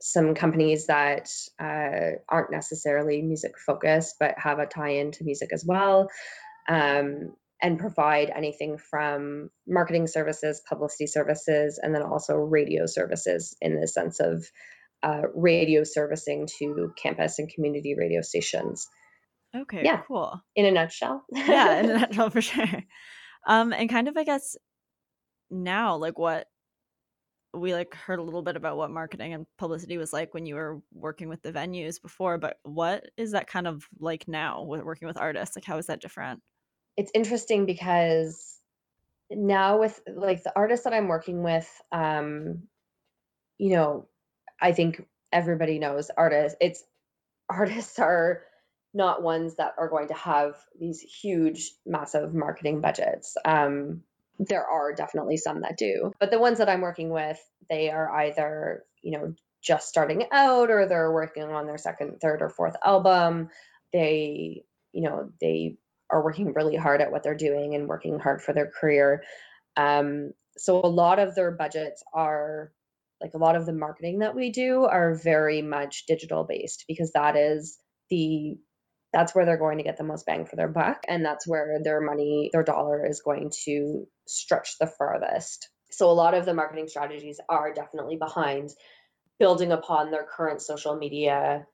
some 0.00 0.34
companies 0.34 0.86
that 0.86 1.28
uh, 1.60 2.16
aren't 2.28 2.50
necessarily 2.50 3.22
music 3.22 3.52
focused 3.64 4.16
but 4.18 4.34
have 4.36 4.58
a 4.58 4.66
tie 4.66 4.94
in 4.94 5.12
to 5.12 5.24
music 5.24 5.50
as 5.52 5.64
well 5.64 6.08
um, 6.68 7.34
and 7.60 7.78
provide 7.78 8.30
anything 8.34 8.78
from 8.78 9.50
marketing 9.66 10.06
services 10.08 10.60
publicity 10.68 11.06
services 11.06 11.78
and 11.80 11.94
then 11.94 12.02
also 12.02 12.34
radio 12.34 12.86
services 12.86 13.56
in 13.60 13.80
the 13.80 13.86
sense 13.86 14.18
of 14.18 14.44
uh, 15.04 15.22
radio 15.34 15.84
servicing 15.84 16.48
to 16.58 16.92
campus 17.00 17.38
and 17.38 17.48
community 17.48 17.94
radio 17.96 18.22
stations. 18.22 18.88
Okay 19.54 19.82
yeah. 19.84 20.00
cool. 20.06 20.40
In 20.56 20.64
a 20.66 20.70
nutshell. 20.70 21.24
Yeah 21.30 21.80
in 21.80 21.90
a 21.90 21.98
nutshell 21.98 22.30
for 22.30 22.40
sure 22.40 22.66
um, 23.46 23.72
and 23.72 23.90
kind 23.90 24.08
of, 24.08 24.16
I 24.16 24.24
guess, 24.24 24.56
now, 25.50 25.96
like 25.96 26.18
what 26.18 26.46
we 27.54 27.74
like 27.74 27.94
heard 27.94 28.18
a 28.18 28.22
little 28.22 28.42
bit 28.42 28.56
about 28.56 28.76
what 28.76 28.90
marketing 28.90 29.34
and 29.34 29.46
publicity 29.58 29.98
was 29.98 30.12
like 30.12 30.32
when 30.32 30.46
you 30.46 30.54
were 30.54 30.80
working 30.92 31.28
with 31.28 31.42
the 31.42 31.52
venues 31.52 32.00
before, 32.00 32.38
but 32.38 32.58
what 32.62 33.10
is 33.16 33.32
that 33.32 33.46
kind 33.46 33.66
of 33.66 33.86
like 33.98 34.26
now 34.26 34.62
with 34.62 34.82
working 34.82 35.06
with 35.06 35.18
artists? 35.18 35.56
Like, 35.56 35.64
how 35.64 35.76
is 35.76 35.86
that 35.86 36.00
different? 36.00 36.40
It's 36.96 37.10
interesting 37.14 37.66
because 37.66 38.58
now 39.30 39.78
with 39.78 40.00
like 40.06 40.42
the 40.42 40.52
artists 40.56 40.84
that 40.84 40.94
I'm 40.94 41.08
working 41.08 41.42
with, 41.42 41.68
um, 41.90 42.62
you 43.58 43.70
know, 43.70 44.08
I 44.60 44.72
think 44.72 45.06
everybody 45.30 45.78
knows 45.78 46.10
artists. 46.16 46.56
It's 46.60 46.84
artists 47.50 47.98
are 47.98 48.42
not 48.94 49.22
ones 49.22 49.56
that 49.56 49.74
are 49.78 49.88
going 49.88 50.08
to 50.08 50.14
have 50.14 50.54
these 50.78 51.00
huge, 51.00 51.72
massive 51.86 52.34
marketing 52.34 52.80
budgets. 52.80 53.36
Um, 53.44 54.02
there 54.38 54.66
are 54.66 54.94
definitely 54.94 55.36
some 55.36 55.60
that 55.60 55.76
do, 55.76 56.12
but 56.18 56.30
the 56.30 56.38
ones 56.38 56.58
that 56.58 56.68
I'm 56.68 56.80
working 56.80 57.10
with, 57.10 57.38
they 57.70 57.90
are 57.90 58.10
either, 58.10 58.84
you 59.02 59.18
know, 59.18 59.34
just 59.62 59.88
starting 59.88 60.24
out 60.32 60.70
or 60.70 60.86
they're 60.86 61.12
working 61.12 61.44
on 61.44 61.66
their 61.66 61.78
second, 61.78 62.20
third, 62.20 62.42
or 62.42 62.48
fourth 62.48 62.76
album. 62.84 63.48
They, 63.92 64.64
you 64.92 65.02
know, 65.02 65.30
they 65.40 65.76
are 66.10 66.22
working 66.22 66.52
really 66.52 66.76
hard 66.76 67.00
at 67.00 67.12
what 67.12 67.22
they're 67.22 67.34
doing 67.36 67.74
and 67.74 67.88
working 67.88 68.18
hard 68.18 68.42
for 68.42 68.52
their 68.52 68.70
career. 68.70 69.22
Um, 69.76 70.32
so 70.58 70.80
a 70.80 70.86
lot 70.86 71.18
of 71.18 71.34
their 71.34 71.50
budgets 71.50 72.02
are 72.12 72.72
like 73.20 73.34
a 73.34 73.38
lot 73.38 73.56
of 73.56 73.64
the 73.66 73.72
marketing 73.72 74.18
that 74.18 74.34
we 74.34 74.50
do 74.50 74.84
are 74.84 75.14
very 75.14 75.62
much 75.62 76.06
digital 76.06 76.44
based 76.44 76.84
because 76.88 77.12
that 77.12 77.36
is 77.36 77.78
the 78.10 78.58
that's 79.12 79.34
where 79.34 79.44
they're 79.44 79.58
going 79.58 79.78
to 79.78 79.84
get 79.84 79.98
the 79.98 80.04
most 80.04 80.26
bang 80.26 80.46
for 80.46 80.56
their 80.56 80.68
buck 80.68 81.04
and 81.08 81.24
that's 81.24 81.46
where 81.46 81.78
their 81.82 82.00
money 82.00 82.50
their 82.52 82.62
dollar 82.62 83.06
is 83.06 83.20
going 83.20 83.50
to 83.64 84.06
stretch 84.26 84.78
the 84.78 84.86
farthest. 84.86 85.68
So 85.90 86.10
a 86.10 86.12
lot 86.12 86.34
of 86.34 86.46
the 86.46 86.54
marketing 86.54 86.88
strategies 86.88 87.38
are 87.48 87.74
definitely 87.74 88.16
behind 88.16 88.70
building 89.38 89.72
upon 89.72 90.10
their 90.10 90.24
current 90.24 90.62
social 90.62 90.96
media 90.96 91.66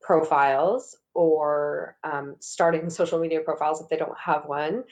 profiles 0.00 0.96
or 1.14 1.96
um, 2.04 2.36
starting 2.40 2.90
social 2.90 3.18
media 3.18 3.40
profiles 3.40 3.80
if 3.80 3.88
they 3.88 3.96
don't 3.96 4.18
have 4.18 4.44
one 4.46 4.84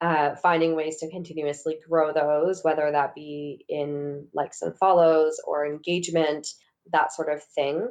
uh, 0.00 0.36
finding 0.36 0.76
ways 0.76 0.98
to 0.98 1.10
continuously 1.10 1.76
grow 1.88 2.12
those 2.12 2.62
whether 2.62 2.92
that 2.92 3.14
be 3.14 3.64
in 3.68 4.28
likes 4.32 4.62
and 4.62 4.76
follows 4.78 5.40
or 5.44 5.66
engagement 5.66 6.46
that 6.92 7.12
sort 7.12 7.32
of 7.32 7.42
thing 7.54 7.88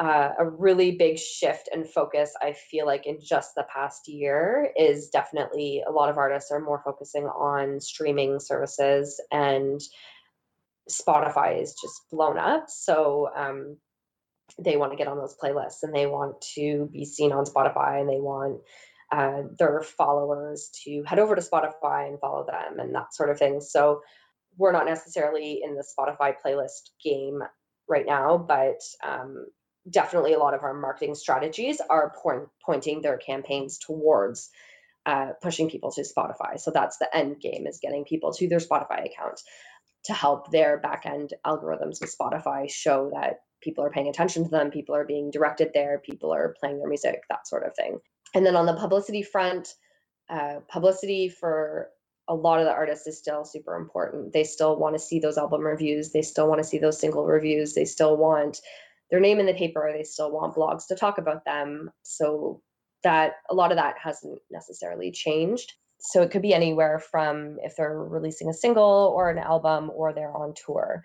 uh, 0.00 0.30
a 0.38 0.48
really 0.48 0.92
big 0.92 1.18
shift 1.18 1.68
and 1.72 1.88
focus 1.88 2.32
i 2.42 2.52
feel 2.52 2.86
like 2.86 3.06
in 3.06 3.18
just 3.22 3.54
the 3.54 3.64
past 3.72 4.08
year 4.08 4.70
is 4.76 5.10
definitely 5.10 5.82
a 5.86 5.92
lot 5.92 6.08
of 6.08 6.16
artists 6.16 6.50
are 6.50 6.60
more 6.60 6.82
focusing 6.84 7.24
on 7.24 7.80
streaming 7.80 8.40
services 8.40 9.20
and 9.30 9.80
Spotify 10.90 11.62
is 11.62 11.74
just 11.80 12.02
blown 12.10 12.38
up. 12.38 12.64
So 12.68 13.30
um, 13.34 13.76
they 14.58 14.76
want 14.76 14.92
to 14.92 14.96
get 14.96 15.08
on 15.08 15.18
those 15.18 15.36
playlists 15.42 15.82
and 15.82 15.94
they 15.94 16.06
want 16.06 16.40
to 16.54 16.88
be 16.92 17.04
seen 17.04 17.32
on 17.32 17.44
Spotify 17.44 18.00
and 18.00 18.08
they 18.08 18.20
want 18.20 18.60
uh, 19.12 19.42
their 19.58 19.82
followers 19.82 20.70
to 20.84 21.02
head 21.04 21.18
over 21.18 21.34
to 21.34 21.42
Spotify 21.42 22.08
and 22.08 22.20
follow 22.20 22.46
them 22.46 22.78
and 22.78 22.94
that 22.94 23.14
sort 23.14 23.30
of 23.30 23.38
thing. 23.38 23.60
So 23.60 24.02
we're 24.56 24.72
not 24.72 24.86
necessarily 24.86 25.60
in 25.62 25.74
the 25.74 25.84
Spotify 25.84 26.34
playlist 26.44 26.90
game 27.02 27.40
right 27.88 28.06
now, 28.06 28.38
but 28.38 28.80
um, 29.04 29.46
definitely 29.88 30.34
a 30.34 30.38
lot 30.38 30.54
of 30.54 30.62
our 30.62 30.74
marketing 30.74 31.14
strategies 31.14 31.80
are 31.88 32.12
point, 32.22 32.48
pointing 32.64 33.02
their 33.02 33.16
campaigns 33.16 33.78
towards 33.78 34.50
uh, 35.06 35.30
pushing 35.42 35.70
people 35.70 35.90
to 35.92 36.02
Spotify. 36.02 36.58
So 36.58 36.70
that's 36.70 36.98
the 36.98 37.14
end 37.14 37.40
game 37.40 37.66
is 37.66 37.80
getting 37.80 38.04
people 38.04 38.32
to 38.34 38.48
their 38.48 38.58
Spotify 38.58 39.06
account 39.06 39.40
to 40.04 40.12
help 40.12 40.50
their 40.50 40.78
back 40.78 41.04
end 41.06 41.34
algorithms 41.46 42.00
with 42.00 42.14
Spotify 42.16 42.70
show 42.70 43.10
that 43.14 43.40
people 43.62 43.84
are 43.84 43.90
paying 43.90 44.08
attention 44.08 44.44
to 44.44 44.50
them, 44.50 44.70
people 44.70 44.94
are 44.94 45.04
being 45.04 45.30
directed 45.30 45.70
there, 45.74 45.98
people 45.98 46.32
are 46.32 46.54
playing 46.58 46.78
their 46.78 46.88
music, 46.88 47.22
that 47.28 47.46
sort 47.46 47.66
of 47.66 47.74
thing. 47.74 47.98
And 48.34 48.44
then 48.46 48.56
on 48.56 48.66
the 48.66 48.74
publicity 48.74 49.22
front, 49.22 49.68
uh, 50.28 50.60
publicity 50.68 51.28
for 51.28 51.88
a 52.28 52.34
lot 52.34 52.60
of 52.60 52.64
the 52.64 52.72
artists 52.72 53.06
is 53.06 53.18
still 53.18 53.44
super 53.44 53.74
important. 53.74 54.32
They 54.32 54.44
still 54.44 54.76
want 54.76 54.94
to 54.94 55.00
see 55.00 55.18
those 55.18 55.36
album 55.36 55.62
reviews, 55.62 56.12
they 56.12 56.22
still 56.22 56.48
want 56.48 56.62
to 56.62 56.68
see 56.68 56.78
those 56.78 57.00
single 57.00 57.26
reviews, 57.26 57.74
they 57.74 57.84
still 57.84 58.16
want 58.16 58.60
their 59.10 59.20
name 59.20 59.40
in 59.40 59.46
the 59.46 59.54
paper, 59.54 59.86
or 59.86 59.92
they 59.92 60.04
still 60.04 60.30
want 60.30 60.54
blogs 60.54 60.86
to 60.88 60.96
talk 60.96 61.18
about 61.18 61.44
them. 61.44 61.90
So 62.02 62.62
that 63.02 63.32
a 63.50 63.54
lot 63.54 63.72
of 63.72 63.78
that 63.78 63.96
hasn't 64.02 64.40
necessarily 64.50 65.10
changed. 65.10 65.72
So 66.00 66.22
it 66.22 66.30
could 66.30 66.42
be 66.42 66.54
anywhere 66.54 66.98
from 66.98 67.58
if 67.62 67.76
they're 67.76 67.96
releasing 67.96 68.48
a 68.48 68.54
single 68.54 69.12
or 69.14 69.30
an 69.30 69.38
album 69.38 69.90
or 69.94 70.12
they're 70.12 70.34
on 70.34 70.54
tour 70.54 71.02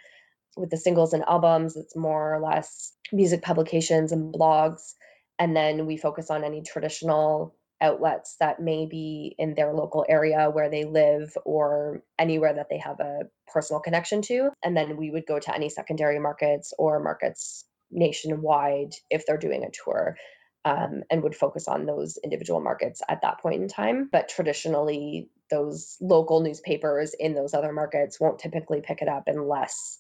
with 0.58 0.70
the 0.70 0.78
singles 0.78 1.13
and 1.13 1.24
albums, 1.24 1.76
it's 1.76 1.96
more 1.96 2.36
or 2.36 2.39
less 2.39 2.94
music 3.12 3.41
publications 3.41 4.12
and 4.12 4.34
blogs. 4.34 4.94
And 5.38 5.56
then 5.56 5.86
we 5.86 5.98
focus 5.98 6.30
on 6.30 6.44
any 6.44 6.62
traditional 6.62 7.56
outlets 7.82 8.38
that 8.39 8.62
may 8.62 8.86
be 8.86 9.36
in 9.38 9.54
their 9.54 9.74
local 9.74 10.06
area 10.08 10.50
where 10.50 10.70
they 10.70 10.86
live 10.86 11.34
or 11.44 12.02
anywhere 12.18 12.54
that 12.54 12.68
they 12.70 12.78
have 12.78 13.00
a 13.02 13.24
personal 13.52 13.82
connection 13.82 14.22
to. 14.22 14.50
And 14.63 14.78
then 14.78 14.96
we 14.96 15.12
would 15.12 15.26
go 15.28 15.39
to 15.39 15.54
any 15.54 15.70
secondary 15.70 16.20
markets 16.20 16.74
or 16.80 17.04
markets 17.04 17.65
nationwide 17.91 18.93
if 19.10 19.26
they're 19.26 19.38
doing 19.38 19.63
a 19.63 19.71
tour. 19.71 20.17
Um, 20.63 21.04
and 21.12 21.21
would 21.21 21.36
focus 21.36 21.67
on 21.67 21.86
those 21.86 22.17
individual 22.24 22.60
markets 22.60 23.04
at 23.08 23.21
that 23.21 23.39
point 23.39 23.62
in 23.62 23.67
time. 23.67 24.10
But 24.12 24.30
traditionally, 24.30 25.30
those 25.52 25.95
local 26.02 26.39
newspapers 26.39 27.13
in 27.13 27.36
those 27.36 27.54
other 27.54 27.71
markets 27.71 28.19
won't 28.19 28.39
typically 28.39 28.82
pick 28.82 29.04
it 29.04 29.08
up 29.08 29.26
unless 29.28 30.00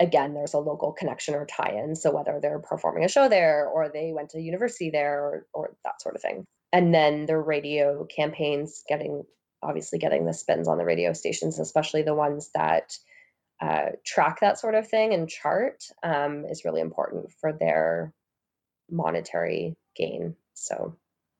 again, 0.00 0.32
there's 0.32 0.54
a 0.54 0.58
local 0.58 0.92
connection 0.92 1.34
or 1.34 1.46
tie 1.46 1.78
in. 1.84 1.94
So 1.94 2.10
whether 2.10 2.40
they're 2.40 2.58
performing 2.58 3.04
a 3.04 3.08
show 3.08 3.28
there 3.28 3.68
or 3.68 3.90
they 3.90 4.12
went 4.14 4.30
to 4.30 4.40
university 4.40 4.90
there 4.90 5.20
or, 5.20 5.46
or 5.52 5.76
that 5.84 6.00
sort 6.00 6.16
of 6.16 6.22
thing. 6.22 6.44
And 6.72 6.94
then 6.94 7.26
the 7.26 7.36
radio 7.36 8.06
campaigns 8.06 8.82
getting, 8.88 9.24
obviously, 9.62 9.98
getting 9.98 10.24
the 10.24 10.32
spins 10.32 10.68
on 10.68 10.78
the 10.78 10.84
radio 10.84 11.12
stations, 11.12 11.58
especially 11.58 12.02
the 12.02 12.14
ones 12.14 12.50
that 12.54 12.92
uh, 13.60 13.90
track 14.04 14.40
that 14.40 14.58
sort 14.58 14.74
of 14.74 14.88
thing 14.88 15.12
and 15.12 15.28
chart, 15.28 15.84
um, 16.02 16.44
is 16.46 16.64
really 16.64 16.80
important 16.80 17.30
for 17.40 17.52
their 17.52 18.12
monetary 18.90 19.76
gain. 19.96 20.34
So, 20.54 20.96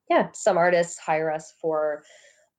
yeah, 0.09 0.29
some 0.33 0.57
artists 0.57 0.99
hire 0.99 1.31
us 1.31 1.53
for 1.61 2.03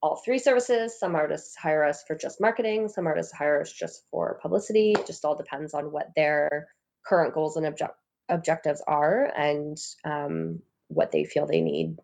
all 0.01 0.21
three 0.23 0.39
services. 0.39 0.99
Some 0.99 1.15
artists 1.15 1.55
hire 1.55 1.85
us 1.85 2.03
for 2.05 2.15
just 2.15 2.41
marketing, 2.41 2.89
some 2.89 3.07
artists 3.07 3.31
hire 3.31 3.61
us 3.61 3.71
just 3.71 4.03
for 4.11 4.37
publicity. 4.41 4.91
It 4.91 5.07
just 5.07 5.23
all 5.23 5.35
depends 5.35 5.73
on 5.73 5.91
what 5.91 6.09
their 6.15 6.67
current 7.05 7.33
goals 7.33 7.55
and 7.55 7.65
object- 7.65 7.99
objectives 8.29 8.83
are 8.85 9.31
and 9.35 9.77
um, 10.03 10.59
what 10.89 11.11
they 11.11 11.23
feel 11.23 11.45
they 11.45 11.61
need 11.61 11.97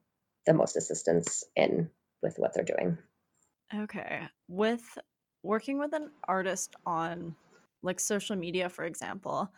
the 0.45 0.53
most 0.53 0.77
assistance 0.77 1.43
in 1.55 1.89
with 2.21 2.35
what 2.37 2.53
they're 2.53 2.63
doing. 2.63 2.97
Okay. 3.75 4.21
With 4.47 4.97
working 5.43 5.77
with 5.77 5.93
an 5.93 6.09
artist 6.27 6.75
on 6.85 7.35
like 7.83 7.99
social 7.99 8.35
media, 8.35 8.69
for 8.69 8.85
example, 8.85 9.53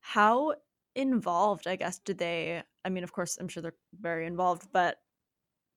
how 0.00 0.54
involved, 0.94 1.66
I 1.66 1.76
guess, 1.76 1.98
do 1.98 2.14
they? 2.14 2.62
I 2.84 2.88
mean, 2.88 3.04
of 3.04 3.12
course, 3.12 3.38
I'm 3.38 3.48
sure 3.48 3.62
they're 3.62 3.76
very 4.00 4.26
involved, 4.26 4.68
but 4.72 4.98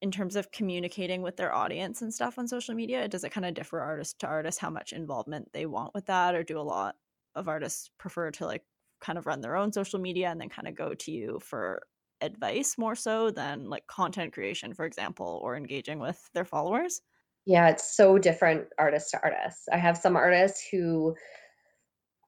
in 0.02 0.12
terms 0.12 0.36
of 0.36 0.52
communicating 0.52 1.22
with 1.22 1.38
their 1.38 1.54
audience 1.54 2.02
and 2.02 2.14
stuff 2.14 2.40
on 2.40 2.48
social 2.48 2.74
media 2.74 3.08
does 3.08 3.24
it 3.24 3.32
kind 3.32 3.46
of 3.46 3.54
differ 3.54 3.80
artist 3.82 4.20
to 4.20 4.28
artist 4.28 4.60
how 4.60 4.70
much 4.70 4.94
involvement 4.94 5.52
they 5.54 5.66
want 5.66 5.94
with 5.94 6.06
that 6.06 6.36
or 6.36 6.44
do 6.44 6.60
a 6.60 6.62
lot 6.62 6.96
of 7.36 7.48
artists 7.48 7.90
prefer 7.98 8.32
to 8.32 8.46
like 8.46 8.64
kind 9.02 9.18
of 9.18 9.26
run 9.26 9.42
their 9.42 9.56
own 9.56 9.72
social 9.72 10.00
media 10.00 10.30
and 10.30 10.40
then 10.40 10.50
kind 10.50 10.68
of 10.68 10.76
go 10.76 10.94
to 10.94 11.12
you 11.12 11.40
for 11.42 11.84
advice 12.22 12.78
more 12.78 12.96
so 12.96 13.32
than 13.32 13.70
like 13.70 13.88
content 13.88 14.34
creation 14.34 14.74
for 14.74 14.86
example 14.86 15.40
or 15.44 15.56
engaging 15.56 16.00
with 16.00 16.30
their 16.34 16.46
followers 16.46 17.02
yeah 17.46 17.70
it's 17.70 17.96
so 17.96 18.18
different 18.18 18.68
artist 18.78 19.12
to 19.12 19.20
artist 19.24 19.70
i 19.72 19.78
have 19.78 19.98
some 19.98 20.16
artists 20.16 20.68
who 20.70 21.16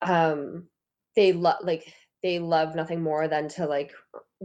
um 0.02 0.68
they 1.16 1.34
love 1.34 1.58
like 1.64 1.94
they 2.24 2.40
love 2.40 2.76
nothing 2.76 3.02
more 3.02 3.28
than 3.28 3.50
to 3.50 3.66
like 3.68 3.94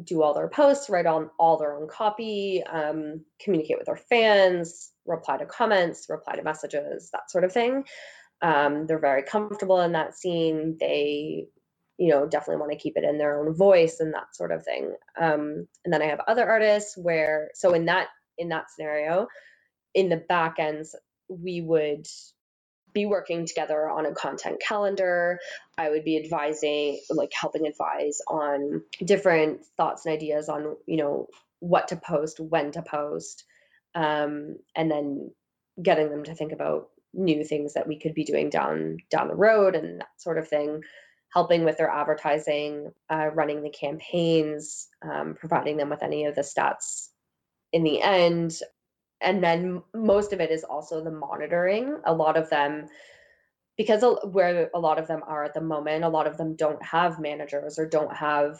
do 0.04 0.22
all 0.22 0.34
their 0.34 0.48
posts, 0.48 0.90
write 0.90 1.06
on 1.06 1.30
all 1.38 1.58
their 1.58 1.74
own 1.76 1.88
copy, 1.88 2.62
um, 2.64 3.24
communicate 3.42 3.78
with 3.78 3.86
their 3.86 3.96
fans, 3.96 4.92
reply 5.06 5.38
to 5.38 5.46
comments, 5.46 6.06
reply 6.08 6.36
to 6.36 6.42
messages, 6.42 7.10
that 7.12 7.30
sort 7.30 7.44
of 7.44 7.52
thing. 7.52 7.84
Um, 8.42 8.86
they're 8.86 8.98
very 9.00 9.22
comfortable 9.22 9.80
in 9.80 9.92
that 9.92 10.16
scene. 10.16 10.76
They, 10.78 11.46
you 11.98 12.08
know, 12.10 12.26
definitely 12.28 12.60
want 12.60 12.72
to 12.72 12.78
keep 12.78 12.96
it 12.96 13.04
in 13.04 13.18
their 13.18 13.40
own 13.40 13.54
voice 13.54 14.00
and 14.00 14.14
that 14.14 14.34
sort 14.34 14.52
of 14.52 14.64
thing. 14.64 14.94
Um, 15.20 15.66
and 15.84 15.92
then 15.92 16.02
I 16.02 16.06
have 16.06 16.20
other 16.28 16.48
artists 16.48 16.96
where, 16.96 17.50
so 17.54 17.74
in 17.74 17.86
that 17.86 18.08
in 18.38 18.50
that 18.50 18.70
scenario, 18.70 19.28
in 19.94 20.08
the 20.10 20.18
back 20.18 20.56
ends, 20.58 20.96
we 21.28 21.60
would 21.62 22.06
be 22.96 23.04
working 23.04 23.44
together 23.44 23.90
on 23.90 24.06
a 24.06 24.14
content 24.14 24.59
calendar. 24.59 25.38
I 25.76 25.90
would 25.90 26.02
be 26.02 26.16
advising, 26.16 26.98
like 27.11 27.30
helping 27.38 27.66
advise 27.66 28.22
on 28.26 28.82
different 29.04 29.66
thoughts 29.76 30.06
and 30.06 30.14
ideas 30.14 30.48
on, 30.48 30.76
you 30.87 30.96
know, 30.96 31.26
what 31.61 31.88
to 31.88 31.96
post, 31.96 32.40
when 32.40 32.72
to 32.72 32.80
post, 32.80 33.44
um, 33.94 34.56
and 34.74 34.90
then 34.90 35.30
getting 35.80 36.09
them 36.09 36.24
to 36.24 36.35
think 36.35 36.52
about 36.52 36.88
new 37.12 37.44
things 37.44 37.74
that 37.74 37.87
we 37.87 37.98
could 37.98 38.14
be 38.14 38.24
doing 38.24 38.48
down 38.48 38.96
down 39.11 39.28
the 39.28 39.35
road 39.35 39.74
and 39.74 40.00
that 40.00 40.09
sort 40.18 40.38
of 40.38 40.48
thing 40.48 40.82
helping 41.32 41.64
with 41.64 41.78
their 41.78 41.88
advertising 41.88 42.92
uh, 43.11 43.28
running 43.35 43.62
the 43.62 43.70
campaigns 43.70 44.88
um, 45.02 45.35
providing 45.38 45.78
them 45.78 45.88
with 45.88 46.02
any 46.02 46.26
of 46.26 46.35
the 46.35 46.42
stats 46.42 47.09
in 47.72 47.85
the 47.85 48.02
end 48.02 48.61
and 49.20 49.42
then 49.42 49.83
most 49.94 50.33
of 50.33 50.40
it 50.40 50.50
is 50.50 50.64
also 50.64 51.02
the 51.02 51.11
monitoring. 51.11 51.98
A 52.05 52.12
lot 52.12 52.37
of 52.37 52.50
them 52.50 52.88
because 53.76 54.02
where 54.24 54.70
a 54.74 54.79
lot 54.79 54.98
of 54.98 55.07
them 55.07 55.20
are 55.26 55.44
at 55.44 55.52
the 55.52 55.61
moment 55.61 56.02
a 56.02 56.09
lot 56.09 56.26
of 56.26 56.38
them 56.38 56.57
don't 56.57 56.83
have 56.83 57.20
managers 57.20 57.79
or 57.79 57.87
don't 57.87 58.14
have 58.14 58.59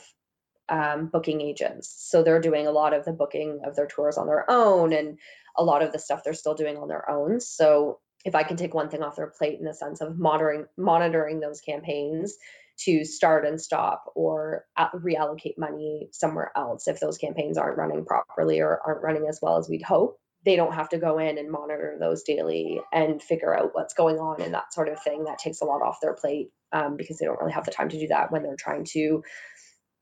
um, 0.69 1.07
booking 1.07 1.41
agents. 1.41 1.95
So 2.09 2.23
they're 2.23 2.41
doing 2.41 2.67
a 2.67 2.71
lot 2.71 2.93
of 2.93 3.05
the 3.05 3.13
booking 3.13 3.61
of 3.65 3.75
their 3.75 3.87
tours 3.87 4.17
on 4.17 4.27
their 4.27 4.49
own 4.49 4.93
and 4.93 5.17
a 5.55 5.63
lot 5.63 5.81
of 5.81 5.91
the 5.91 5.99
stuff 5.99 6.23
they're 6.23 6.33
still 6.33 6.53
doing 6.53 6.77
on 6.77 6.87
their 6.87 7.09
own. 7.09 7.39
So 7.39 7.99
if 8.25 8.35
i 8.35 8.43
can 8.43 8.57
take 8.57 8.73
one 8.73 8.89
thing 8.89 9.01
off 9.01 9.15
their 9.15 9.33
plate 9.37 9.59
in 9.59 9.65
the 9.65 9.73
sense 9.73 10.01
of 10.01 10.17
monitoring 10.17 10.65
monitoring 10.77 11.39
those 11.39 11.61
campaigns 11.61 12.35
to 12.77 13.05
start 13.05 13.45
and 13.45 13.59
stop 13.59 14.11
or 14.15 14.65
reallocate 14.95 15.57
money 15.57 16.09
somewhere 16.11 16.51
else 16.55 16.87
if 16.87 16.99
those 16.99 17.17
campaigns 17.17 17.57
aren't 17.57 17.77
running 17.77 18.05
properly 18.05 18.59
or 18.59 18.79
aren't 18.85 19.03
running 19.03 19.27
as 19.27 19.39
well 19.41 19.57
as 19.57 19.69
we'd 19.69 19.81
hope 19.81 20.19
they 20.47 20.55
don't 20.55 20.73
have 20.73 20.87
to 20.87 20.97
go 20.97 21.19
in 21.19 21.37
and 21.37 21.51
monitor 21.51 21.97
those 21.99 22.23
daily 22.23 22.79
and 22.93 23.21
figure 23.21 23.53
out 23.53 23.71
what's 23.73 23.93
going 23.93 24.17
on 24.17 24.41
and 24.41 24.53
that 24.53 24.73
sort 24.73 24.87
of 24.87 25.03
thing. 25.03 25.25
That 25.25 25.39
takes 25.39 25.59
a 25.59 25.65
lot 25.65 25.81
off 25.81 25.99
their 26.01 26.13
plate 26.13 26.51
um, 26.71 26.95
because 26.95 27.17
they 27.17 27.25
don't 27.25 27.37
really 27.41 27.51
have 27.51 27.65
the 27.65 27.71
time 27.71 27.89
to 27.89 27.99
do 27.99 28.07
that 28.07 28.31
when 28.31 28.43
they're 28.43 28.55
trying 28.55 28.85
to, 28.93 29.23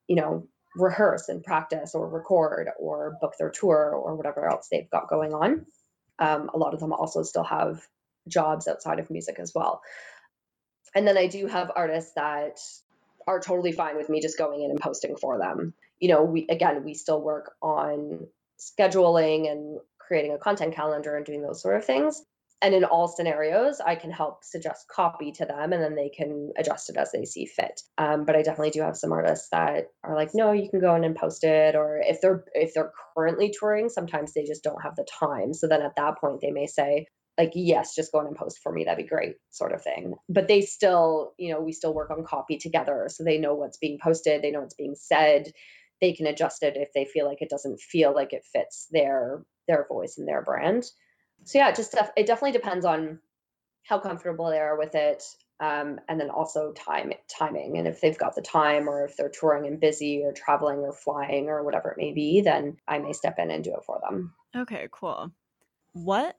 you 0.07 0.15
know, 0.15 0.47
rehearse 0.75 1.29
and 1.29 1.43
practice 1.43 1.95
or 1.95 2.07
record 2.07 2.69
or 2.79 3.17
book 3.19 3.33
their 3.39 3.49
tour 3.49 3.91
or 3.95 4.15
whatever 4.15 4.47
else 4.47 4.67
they've 4.71 4.89
got 4.91 5.09
going 5.09 5.33
on. 5.33 5.65
Um, 6.19 6.51
a 6.53 6.59
lot 6.59 6.75
of 6.75 6.79
them 6.79 6.93
also 6.93 7.23
still 7.23 7.43
have 7.43 7.81
jobs 8.27 8.67
outside 8.67 8.99
of 8.99 9.09
music 9.09 9.39
as 9.39 9.51
well. 9.55 9.81
And 10.93 11.07
then 11.07 11.17
I 11.17 11.25
do 11.25 11.47
have 11.47 11.71
artists 11.75 12.11
that 12.17 12.59
are 13.25 13.39
totally 13.39 13.71
fine 13.71 13.97
with 13.97 14.09
me 14.09 14.21
just 14.21 14.37
going 14.37 14.61
in 14.61 14.69
and 14.69 14.79
posting 14.79 15.15
for 15.15 15.39
them. 15.39 15.73
You 15.99 16.09
know, 16.09 16.23
we 16.23 16.45
again, 16.47 16.83
we 16.83 16.93
still 16.93 17.19
work 17.19 17.55
on 17.63 18.27
scheduling 18.59 19.51
and 19.51 19.79
creating 20.07 20.33
a 20.33 20.37
content 20.37 20.75
calendar 20.75 21.15
and 21.15 21.25
doing 21.25 21.41
those 21.41 21.61
sort 21.61 21.77
of 21.77 21.85
things. 21.85 22.21
And 22.61 22.73
in 22.73 22.85
all 22.85 23.07
scenarios, 23.07 23.81
I 23.85 23.95
can 23.95 24.11
help 24.11 24.43
suggest 24.43 24.87
copy 24.87 25.33
to 25.33 25.45
them 25.45 25.73
and 25.73 25.83
then 25.83 25.95
they 25.95 26.09
can 26.09 26.51
adjust 26.57 26.89
it 26.89 26.95
as 26.95 27.11
they 27.11 27.25
see 27.25 27.45
fit. 27.45 27.81
Um, 27.97 28.25
but 28.25 28.35
I 28.35 28.41
definitely 28.41 28.71
do 28.71 28.81
have 28.81 28.97
some 28.97 29.11
artists 29.11 29.49
that 29.51 29.87
are 30.03 30.15
like, 30.15 30.29
no, 30.33 30.51
you 30.51 30.69
can 30.69 30.79
go 30.79 30.95
in 30.95 31.03
and 31.03 31.15
post 31.15 31.43
it. 31.43 31.75
Or 31.75 31.99
if 32.03 32.21
they're 32.21 32.45
if 32.53 32.73
they're 32.73 32.93
currently 33.15 33.53
touring, 33.57 33.89
sometimes 33.89 34.33
they 34.33 34.45
just 34.45 34.63
don't 34.63 34.81
have 34.81 34.95
the 34.95 35.05
time. 35.19 35.53
So 35.53 35.67
then 35.67 35.81
at 35.81 35.97
that 35.97 36.17
point 36.19 36.39
they 36.41 36.51
may 36.51 36.65
say, 36.65 37.07
like 37.37 37.51
yes 37.53 37.95
just 37.95 38.11
go 38.11 38.21
in 38.21 38.27
and 38.27 38.35
post 38.35 38.59
for 38.63 38.71
me 38.71 38.83
that'd 38.83 39.03
be 39.03 39.07
great 39.07 39.35
sort 39.49 39.73
of 39.73 39.81
thing 39.81 40.15
but 40.29 40.47
they 40.47 40.61
still 40.61 41.33
you 41.37 41.51
know 41.51 41.59
we 41.59 41.73
still 41.73 41.93
work 41.93 42.09
on 42.09 42.23
copy 42.23 42.57
together 42.57 43.07
so 43.09 43.23
they 43.23 43.37
know 43.37 43.55
what's 43.55 43.77
being 43.77 43.99
posted 44.01 44.41
they 44.41 44.51
know 44.51 44.61
what's 44.61 44.75
being 44.75 44.95
said 44.95 45.51
they 46.01 46.13
can 46.13 46.27
adjust 46.27 46.63
it 46.63 46.75
if 46.77 46.89
they 46.93 47.05
feel 47.05 47.25
like 47.25 47.41
it 47.41 47.49
doesn't 47.49 47.79
feel 47.79 48.13
like 48.13 48.33
it 48.33 48.45
fits 48.51 48.87
their 48.91 49.45
their 49.67 49.85
voice 49.87 50.17
and 50.17 50.27
their 50.27 50.41
brand. 50.41 50.85
So 51.43 51.59
yeah 51.59 51.69
it 51.69 51.75
just 51.75 51.95
it 52.15 52.27
definitely 52.27 52.53
depends 52.53 52.85
on 52.85 53.19
how 53.83 53.99
comfortable 53.99 54.49
they 54.49 54.59
are 54.59 54.77
with 54.77 54.95
it 54.95 55.23
um, 55.59 55.99
and 56.09 56.19
then 56.19 56.29
also 56.29 56.73
time 56.73 57.13
timing. 57.29 57.77
And 57.77 57.87
if 57.87 58.01
they've 58.01 58.17
got 58.17 58.35
the 58.35 58.41
time 58.41 58.89
or 58.89 59.05
if 59.05 59.15
they're 59.15 59.29
touring 59.29 59.67
and 59.67 59.79
busy 59.79 60.23
or 60.23 60.33
traveling 60.33 60.79
or 60.79 60.91
flying 60.91 61.47
or 61.47 61.63
whatever 61.63 61.91
it 61.91 61.97
may 61.97 62.13
be 62.13 62.41
then 62.41 62.77
i 62.87 62.99
may 62.99 63.13
step 63.13 63.35
in 63.39 63.51
and 63.51 63.63
do 63.63 63.73
it 63.75 63.85
for 63.85 64.01
them. 64.01 64.33
Okay 64.55 64.87
cool. 64.91 65.31
What 65.93 66.35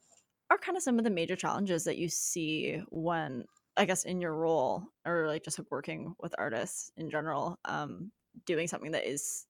are 0.51 0.59
kind 0.59 0.77
of 0.77 0.83
some 0.83 0.99
of 0.99 1.05
the 1.05 1.11
major 1.11 1.37
challenges 1.37 1.85
that 1.85 1.99
you 1.99 2.09
see 2.09 2.81
when 2.91 3.45
i 3.77 3.85
guess 3.85 4.05
in 4.05 4.21
your 4.21 4.35
role 4.35 4.85
or 5.05 5.27
like 5.27 5.45
just 5.45 5.61
working 5.71 6.15
with 6.21 6.35
artists 6.39 6.91
in 6.97 7.11
general 7.11 7.59
um 7.65 8.11
doing 8.45 8.69
something 8.69 8.93
that 8.93 9.09
is 9.09 9.47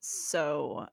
so 0.00 0.86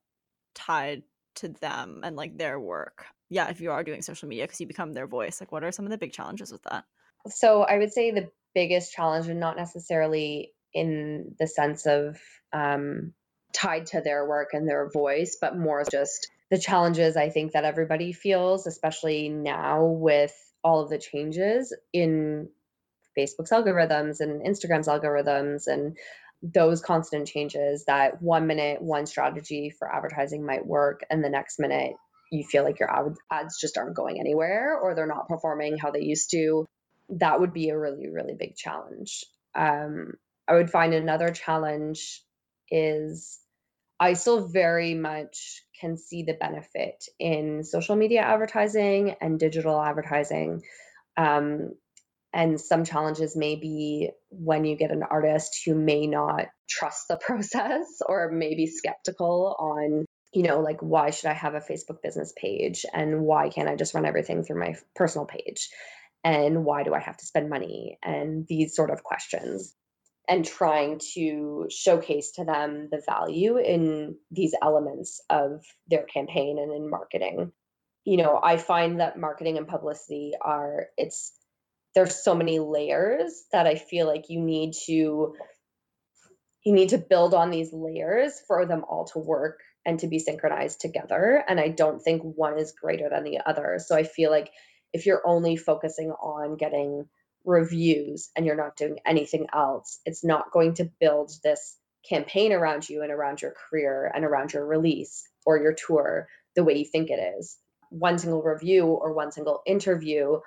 tied 0.53 1.03
to 1.35 1.49
them 1.49 2.01
and 2.03 2.15
like 2.15 2.37
their 2.37 2.59
work. 2.59 3.05
Yeah 3.29 3.49
if 3.49 3.61
you 3.61 3.71
are 3.71 3.83
doing 3.83 4.01
social 4.01 4.27
media 4.27 4.45
because 4.45 4.59
you 4.59 4.67
become 4.67 4.93
their 4.93 5.07
voice 5.07 5.39
like 5.39 5.51
what 5.51 5.63
are 5.63 5.71
some 5.71 5.85
of 5.85 5.91
the 5.91 5.97
big 5.97 6.13
challenges 6.13 6.51
with 6.51 6.63
that? 6.63 6.85
So 7.27 7.61
i 7.63 7.77
would 7.77 7.93
say 7.93 8.11
the 8.11 8.29
biggest 8.53 8.91
challenge 8.91 9.27
and 9.27 9.39
not 9.39 9.55
necessarily 9.55 10.51
in 10.73 11.35
the 11.39 11.47
sense 11.47 11.85
of 11.85 12.19
um 12.51 13.13
tied 13.53 13.85
to 13.87 14.01
their 14.01 14.27
work 14.27 14.49
and 14.53 14.67
their 14.67 14.89
voice 14.89 15.37
but 15.39 15.57
more 15.57 15.83
just 15.89 16.29
the 16.51 16.59
challenges 16.59 17.15
I 17.15 17.29
think 17.29 17.53
that 17.53 17.63
everybody 17.63 18.11
feels, 18.11 18.67
especially 18.67 19.29
now 19.29 19.85
with 19.85 20.35
all 20.63 20.81
of 20.81 20.89
the 20.89 20.99
changes 20.99 21.75
in 21.93 22.49
Facebook's 23.17 23.51
algorithms 23.51 24.19
and 24.19 24.45
Instagram's 24.45 24.87
algorithms 24.87 25.67
and 25.67 25.97
those 26.41 26.81
constant 26.81 27.27
changes 27.27 27.85
that 27.85 28.21
one 28.21 28.47
minute 28.47 28.81
one 28.81 29.05
strategy 29.05 29.69
for 29.77 29.93
advertising 29.93 30.45
might 30.45 30.65
work 30.65 31.01
and 31.09 31.23
the 31.23 31.29
next 31.29 31.59
minute 31.59 31.93
you 32.31 32.43
feel 32.43 32.63
like 32.63 32.79
your 32.79 32.89
ads 33.31 33.59
just 33.59 33.77
aren't 33.77 33.95
going 33.95 34.19
anywhere 34.19 34.77
or 34.81 34.95
they're 34.95 35.05
not 35.05 35.27
performing 35.27 35.77
how 35.77 35.91
they 35.91 36.01
used 36.01 36.31
to 36.31 36.65
that 37.09 37.39
would 37.39 37.53
be 37.53 37.69
a 37.69 37.77
really 37.77 38.09
really 38.09 38.33
big 38.33 38.55
challenge 38.55 39.25
um, 39.55 40.13
i 40.47 40.53
would 40.53 40.69
find 40.69 40.93
another 40.93 41.29
challenge 41.29 42.23
is 42.69 43.41
I 44.01 44.13
still 44.13 44.47
very 44.47 44.95
much 44.95 45.63
can 45.79 45.95
see 45.95 46.23
the 46.23 46.33
benefit 46.33 47.05
in 47.19 47.63
social 47.63 47.95
media 47.95 48.21
advertising 48.21 49.15
and 49.21 49.39
digital 49.39 49.79
advertising. 49.79 50.63
Um, 51.15 51.75
and 52.33 52.59
some 52.59 52.85
challenges 52.85 53.35
may 53.35 53.55
be 53.55 54.11
when 54.29 54.63
you 54.63 54.77
get 54.77 54.91
an 54.91 55.03
artist 55.03 55.61
who 55.65 55.75
may 55.75 56.07
not 56.07 56.47
trust 56.69 57.07
the 57.07 57.17
process 57.21 57.85
or 58.05 58.31
may 58.31 58.55
be 58.55 58.67
skeptical 58.67 59.55
on, 59.59 60.05
you 60.33 60.43
know, 60.43 60.61
like, 60.61 60.81
why 60.81 61.09
should 61.09 61.29
I 61.29 61.33
have 61.33 61.55
a 61.55 61.59
Facebook 61.59 62.01
business 62.01 62.33
page? 62.35 62.85
And 62.93 63.21
why 63.21 63.49
can't 63.49 63.69
I 63.69 63.75
just 63.75 63.93
run 63.93 64.05
everything 64.05 64.43
through 64.43 64.59
my 64.59 64.75
personal 64.95 65.25
page? 65.25 65.69
And 66.23 66.63
why 66.63 66.83
do 66.83 66.93
I 66.93 66.99
have 66.99 67.17
to 67.17 67.25
spend 67.25 67.49
money? 67.49 67.97
And 68.03 68.45
these 68.47 68.75
sort 68.75 68.91
of 68.91 69.03
questions 69.03 69.75
and 70.29 70.45
trying 70.45 71.01
to 71.15 71.67
showcase 71.69 72.33
to 72.33 72.45
them 72.45 72.87
the 72.91 73.01
value 73.05 73.57
in 73.57 74.15
these 74.29 74.53
elements 74.61 75.19
of 75.29 75.63
their 75.87 76.03
campaign 76.03 76.57
and 76.59 76.71
in 76.71 76.89
marketing. 76.89 77.51
You 78.05 78.17
know, 78.17 78.39
I 78.41 78.57
find 78.57 78.99
that 78.99 79.17
marketing 79.17 79.57
and 79.57 79.67
publicity 79.67 80.33
are 80.39 80.87
it's 80.95 81.33
there's 81.95 82.23
so 82.23 82.35
many 82.35 82.59
layers 82.59 83.43
that 83.51 83.67
I 83.67 83.75
feel 83.75 84.07
like 84.07 84.29
you 84.29 84.39
need 84.39 84.73
to 84.85 85.35
you 86.63 86.73
need 86.73 86.89
to 86.89 86.99
build 86.99 87.33
on 87.33 87.49
these 87.49 87.73
layers 87.73 88.39
for 88.47 88.65
them 88.67 88.85
all 88.87 89.05
to 89.05 89.19
work 89.19 89.59
and 89.83 89.99
to 89.99 90.07
be 90.07 90.19
synchronized 90.19 90.79
together 90.79 91.43
and 91.47 91.59
I 91.59 91.69
don't 91.69 91.99
think 91.99 92.21
one 92.21 92.59
is 92.59 92.71
greater 92.71 93.09
than 93.09 93.23
the 93.23 93.39
other. 93.45 93.79
So 93.79 93.95
I 93.95 94.03
feel 94.03 94.29
like 94.29 94.51
if 94.93 95.05
you're 95.05 95.25
only 95.25 95.55
focusing 95.55 96.11
on 96.11 96.57
getting 96.57 97.07
reviews 97.45 98.29
and 98.35 98.45
you're 98.45 98.55
not 98.55 98.75
doing 98.75 98.99
anything 99.05 99.47
else, 99.53 99.99
it's 100.05 100.23
not 100.23 100.51
going 100.51 100.75
to 100.75 100.91
build 100.99 101.31
this 101.43 101.77
campaign 102.07 102.51
around 102.51 102.87
you 102.89 103.01
and 103.01 103.11
around 103.11 103.41
your 103.41 103.53
career 103.69 104.11
and 104.13 104.25
around 104.25 104.53
your 104.53 104.65
release 104.65 105.27
or 105.45 105.57
your 105.57 105.73
tour 105.73 106.27
the 106.55 106.63
way 106.63 106.77
you 106.77 106.85
think 106.85 107.09
it 107.09 107.37
is. 107.39 107.57
One 107.89 108.17
single 108.17 108.41
review 108.41 108.85
or 108.85 109.13
one 109.13 109.31
single 109.31 109.61
interview 109.65 110.39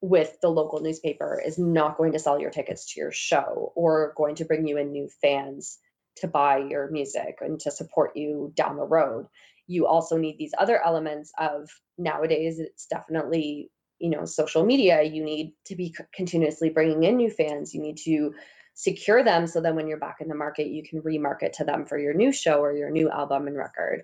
with 0.00 0.36
the 0.40 0.48
local 0.48 0.80
newspaper 0.80 1.40
is 1.44 1.58
not 1.58 1.96
going 1.96 2.12
to 2.12 2.18
sell 2.18 2.40
your 2.40 2.50
tickets 2.50 2.92
to 2.92 3.00
your 3.00 3.12
show 3.12 3.72
or 3.74 4.12
going 4.16 4.36
to 4.36 4.44
bring 4.44 4.66
you 4.66 4.76
in 4.76 4.92
new 4.92 5.08
fans 5.22 5.78
to 6.16 6.28
buy 6.28 6.58
your 6.58 6.90
music 6.90 7.38
and 7.40 7.60
to 7.60 7.70
support 7.70 8.16
you 8.16 8.52
down 8.54 8.76
the 8.76 8.84
road. 8.84 9.26
You 9.66 9.86
also 9.86 10.16
need 10.16 10.38
these 10.38 10.54
other 10.56 10.80
elements 10.84 11.32
of 11.38 11.70
nowadays, 11.98 12.58
it's 12.58 12.86
definitely 12.86 13.70
you 13.98 14.10
know 14.10 14.26
social 14.26 14.64
media. 14.64 15.02
You 15.02 15.24
need 15.24 15.54
to 15.66 15.76
be 15.76 15.94
continuously 16.14 16.70
bringing 16.70 17.02
in 17.02 17.16
new 17.16 17.30
fans. 17.30 17.74
You 17.74 17.80
need 17.80 17.96
to 18.04 18.34
secure 18.76 19.24
them 19.24 19.46
so 19.46 19.60
then 19.60 19.74
when 19.74 19.88
you're 19.88 19.98
back 19.98 20.18
in 20.20 20.28
the 20.28 20.34
market 20.34 20.66
you 20.66 20.82
can 20.82 21.00
remarket 21.00 21.52
to 21.52 21.64
them 21.64 21.86
for 21.86 21.98
your 21.98 22.12
new 22.12 22.30
show 22.30 22.60
or 22.60 22.76
your 22.76 22.90
new 22.90 23.10
album 23.10 23.46
and 23.46 23.56
record 23.56 24.02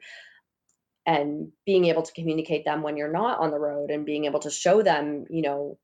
and 1.07 1.51
being 1.67 1.87
able 1.87 2.03
to 2.03 2.12
communicate 2.12 2.65
them 2.65 2.83
when 2.83 2.97
you're 2.97 3.12
not 3.12 3.41
on 3.41 3.51
the 3.51 3.59
road 3.59 3.91
and 3.91 4.07
being 4.07 4.25
able 4.25 4.41
to 4.41 4.51
show 4.51 4.83
them 4.83 5.25
you 5.31 5.43
know 5.43 5.79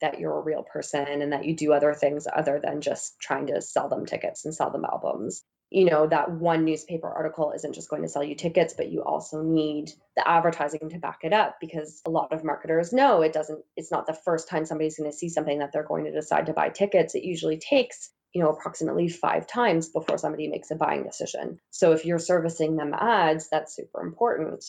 that 0.00 0.20
you're 0.20 0.38
a 0.38 0.42
real 0.42 0.62
person 0.62 1.06
and 1.22 1.32
that 1.32 1.44
you 1.44 1.56
do 1.56 1.72
other 1.72 1.94
things 1.94 2.26
other 2.32 2.60
than 2.62 2.80
just 2.80 3.18
trying 3.20 3.48
to 3.48 3.60
sell 3.60 3.88
them 3.88 4.06
tickets 4.06 4.44
and 4.44 4.54
sell 4.54 4.70
them 4.70 4.84
albums. 4.84 5.42
You 5.70 5.84
know 5.84 6.06
that 6.06 6.30
one 6.30 6.64
newspaper 6.64 7.10
article 7.10 7.52
isn't 7.54 7.74
just 7.74 7.90
going 7.90 8.00
to 8.00 8.08
sell 8.08 8.24
you 8.24 8.34
tickets 8.34 8.72
but 8.74 8.90
you 8.90 9.02
also 9.02 9.42
need 9.42 9.90
the 10.16 10.26
advertising 10.26 10.88
to 10.88 10.98
back 10.98 11.18
it 11.24 11.34
up 11.34 11.56
because 11.60 12.00
a 12.06 12.10
lot 12.10 12.32
of 12.32 12.42
marketers 12.42 12.90
know 12.90 13.20
it 13.20 13.34
doesn't 13.34 13.62
it's 13.76 13.90
not 13.90 14.06
the 14.06 14.14
first 14.14 14.48
time 14.48 14.64
somebody's 14.64 14.96
going 14.96 15.10
to 15.10 15.16
see 15.16 15.28
something 15.28 15.58
that 15.58 15.70
they're 15.72 15.82
going 15.82 16.04
to 16.04 16.10
decide 16.10 16.46
to 16.46 16.54
buy 16.54 16.70
tickets. 16.70 17.14
It 17.14 17.24
usually 17.24 17.58
takes 17.58 18.10
you 18.34 18.42
know 18.42 18.50
approximately 18.50 19.08
5 19.08 19.46
times 19.46 19.88
before 19.88 20.18
somebody 20.18 20.48
makes 20.48 20.70
a 20.70 20.76
buying 20.76 21.02
decision 21.02 21.58
so 21.70 21.92
if 21.92 22.04
you're 22.04 22.18
servicing 22.18 22.76
them 22.76 22.94
ads 22.94 23.48
that's 23.50 23.74
super 23.74 24.00
important 24.00 24.64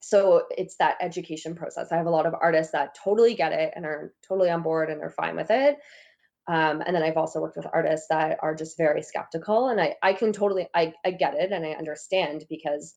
so 0.00 0.42
it's 0.50 0.76
that 0.76 0.96
education 1.00 1.54
process 1.54 1.92
i 1.92 1.96
have 1.96 2.06
a 2.06 2.10
lot 2.10 2.26
of 2.26 2.34
artists 2.34 2.72
that 2.72 2.96
totally 3.04 3.34
get 3.34 3.52
it 3.52 3.72
and 3.76 3.84
are 3.84 4.12
totally 4.26 4.50
on 4.50 4.62
board 4.62 4.90
and 4.90 5.02
are 5.02 5.10
fine 5.10 5.36
with 5.36 5.50
it 5.50 5.78
um, 6.48 6.82
and 6.84 6.94
then 6.94 7.02
I've 7.02 7.16
also 7.16 7.40
worked 7.40 7.56
with 7.56 7.66
artists 7.72 8.08
that 8.10 8.38
are 8.42 8.54
just 8.54 8.76
very 8.76 9.02
skeptical. 9.02 9.68
And 9.68 9.80
I, 9.80 9.94
I 10.02 10.12
can 10.12 10.32
totally, 10.32 10.66
I, 10.74 10.92
I 11.04 11.12
get 11.12 11.34
it 11.34 11.52
and 11.52 11.64
I 11.64 11.70
understand 11.70 12.44
because 12.48 12.94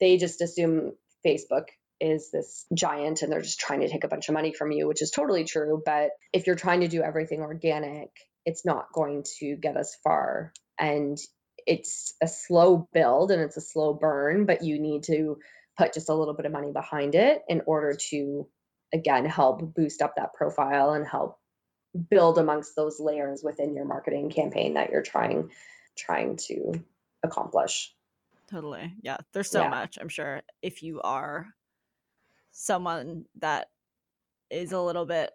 they 0.00 0.18
just 0.18 0.42
assume 0.42 0.92
Facebook 1.26 1.64
is 2.00 2.30
this 2.30 2.66
giant 2.74 3.22
and 3.22 3.32
they're 3.32 3.40
just 3.40 3.58
trying 3.58 3.80
to 3.80 3.88
take 3.88 4.04
a 4.04 4.08
bunch 4.08 4.28
of 4.28 4.34
money 4.34 4.52
from 4.52 4.70
you, 4.70 4.86
which 4.86 5.02
is 5.02 5.10
totally 5.10 5.44
true. 5.44 5.82
But 5.84 6.10
if 6.32 6.46
you're 6.46 6.56
trying 6.56 6.80
to 6.80 6.88
do 6.88 7.02
everything 7.02 7.40
organic, 7.40 8.10
it's 8.44 8.64
not 8.64 8.92
going 8.92 9.24
to 9.38 9.56
get 9.56 9.76
us 9.76 9.96
far. 10.02 10.52
And 10.78 11.18
it's 11.66 12.14
a 12.22 12.28
slow 12.28 12.88
build 12.92 13.30
and 13.30 13.42
it's 13.42 13.56
a 13.56 13.62
slow 13.62 13.94
burn, 13.94 14.46
but 14.46 14.62
you 14.64 14.78
need 14.78 15.04
to 15.04 15.38
put 15.76 15.92
just 15.92 16.08
a 16.08 16.14
little 16.14 16.34
bit 16.34 16.46
of 16.46 16.52
money 16.52 16.72
behind 16.72 17.14
it 17.14 17.42
in 17.48 17.62
order 17.66 17.96
to, 18.10 18.48
again, 18.92 19.24
help 19.24 19.74
boost 19.74 20.02
up 20.02 20.14
that 20.16 20.34
profile 20.34 20.92
and 20.92 21.06
help 21.06 21.38
build 22.10 22.38
amongst 22.38 22.76
those 22.76 23.00
layers 23.00 23.42
within 23.42 23.74
your 23.74 23.84
marketing 23.84 24.30
campaign 24.30 24.74
that 24.74 24.90
you're 24.90 25.02
trying 25.02 25.50
trying 25.96 26.36
to 26.36 26.72
accomplish 27.24 27.94
totally 28.48 28.94
yeah 29.02 29.16
there's 29.32 29.50
so 29.50 29.62
yeah. 29.62 29.68
much 29.68 29.98
i'm 30.00 30.08
sure 30.08 30.42
if 30.62 30.82
you 30.82 31.00
are 31.00 31.46
someone 32.52 33.24
that 33.38 33.68
is 34.50 34.72
a 34.72 34.80
little 34.80 35.06
bit 35.06 35.30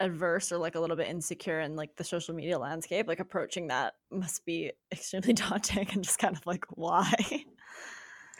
adverse 0.00 0.50
or 0.50 0.58
like 0.58 0.74
a 0.74 0.80
little 0.80 0.96
bit 0.96 1.08
insecure 1.08 1.60
in 1.60 1.76
like 1.76 1.94
the 1.96 2.04
social 2.04 2.34
media 2.34 2.58
landscape 2.58 3.06
like 3.06 3.20
approaching 3.20 3.68
that 3.68 3.94
must 4.10 4.44
be 4.44 4.72
extremely 4.92 5.32
daunting 5.32 5.86
and 5.92 6.02
just 6.02 6.18
kind 6.18 6.36
of 6.36 6.44
like 6.46 6.64
why 6.70 7.12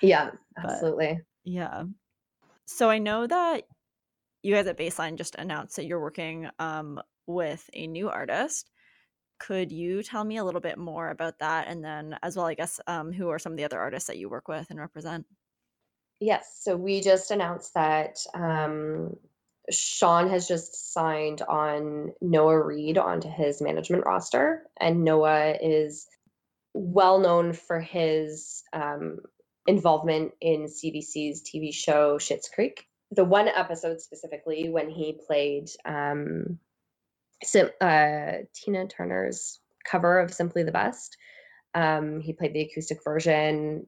yeah 0.01 0.31
absolutely 0.59 1.15
but, 1.15 1.23
yeah 1.45 1.85
so 2.67 2.89
i 2.89 2.99
know 2.99 3.27
that 3.27 3.65
you 4.43 4.55
guys 4.55 4.67
at 4.67 4.79
Baseline 4.79 5.17
just 5.17 5.35
announced 5.35 5.77
that 5.77 5.87
you're 5.87 6.01
working 6.01 6.49
um, 6.59 7.01
with 7.27 7.69
a 7.75 7.87
new 7.87 8.09
artist. 8.09 8.71
Could 9.39 9.73
you 9.73 10.03
tell 10.03 10.25
me 10.25 10.39
a 10.39 10.45
little 10.45 10.61
bit 10.61 10.79
more 10.79 11.11
about 11.11 11.39
that? 11.41 11.67
And 11.69 11.85
then, 11.85 12.17
as 12.23 12.37
well, 12.37 12.47
I 12.47 12.55
guess, 12.55 12.81
um, 12.87 13.13
who 13.13 13.29
are 13.31 13.39
some 13.39 13.53
of 13.53 13.59
the 13.59 13.65
other 13.65 13.79
artists 13.79 14.07
that 14.09 14.19
you 14.19 14.29
work 14.29 14.49
with 14.49 14.71
and 14.71 14.79
represent? 14.79 15.27
Yes. 16.21 16.59
So 16.61 16.77
we 16.77 17.01
just 17.01 17.31
announced 17.31 17.75
that 17.75 18.19
um, 18.35 19.17
Sean 19.71 20.31
has 20.31 20.49
just 20.49 20.93
signed 20.93 21.43
on 21.43 22.13
Noah 22.21 22.65
Reid 22.65 22.99
onto 22.99 23.29
his 23.29 23.61
management 23.61 24.05
roster. 24.07 24.67
And 24.81 25.05
Noah 25.05 25.57
is 25.61 26.07
well 26.73 27.19
known 27.19 27.53
for 27.53 27.81
his 27.81 28.63
um, 28.73 29.19
involvement 29.67 30.33
in 30.41 30.67
CBC's 30.67 31.43
TV 31.43 31.75
show 31.75 32.19
Schitt's 32.19 32.49
Creek 32.49 32.87
the 33.11 33.25
one 33.25 33.49
episode 33.49 34.01
specifically 34.01 34.69
when 34.69 34.89
he 34.89 35.19
played 35.27 35.69
um, 35.85 36.59
Sim- 37.43 37.71
uh, 37.81 38.33
Tina 38.55 38.87
Turner's 38.87 39.59
cover 39.85 40.21
of 40.21 40.33
Simply 40.33 40.63
the 40.63 40.73
Best. 40.73 41.17
Um, 41.75 42.21
he 42.21 42.33
played 42.33 42.53
the 42.53 42.63
acoustic 42.63 43.03
version 43.03 43.87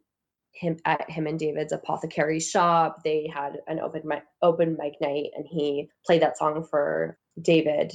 him 0.53 0.77
at 0.85 1.11
him 1.11 1.27
and 1.27 1.39
David's 1.39 1.73
apothecary 1.73 2.41
shop. 2.41 3.03
They 3.03 3.31
had 3.33 3.59
an 3.67 3.81
open 3.81 4.03
mic, 4.05 4.23
open 4.41 4.77
mic 4.79 4.95
night, 5.01 5.31
and 5.35 5.47
he 5.49 5.91
played 6.07 6.23
that 6.23 6.39
song 6.39 6.67
for 6.71 7.19
David 7.41 7.93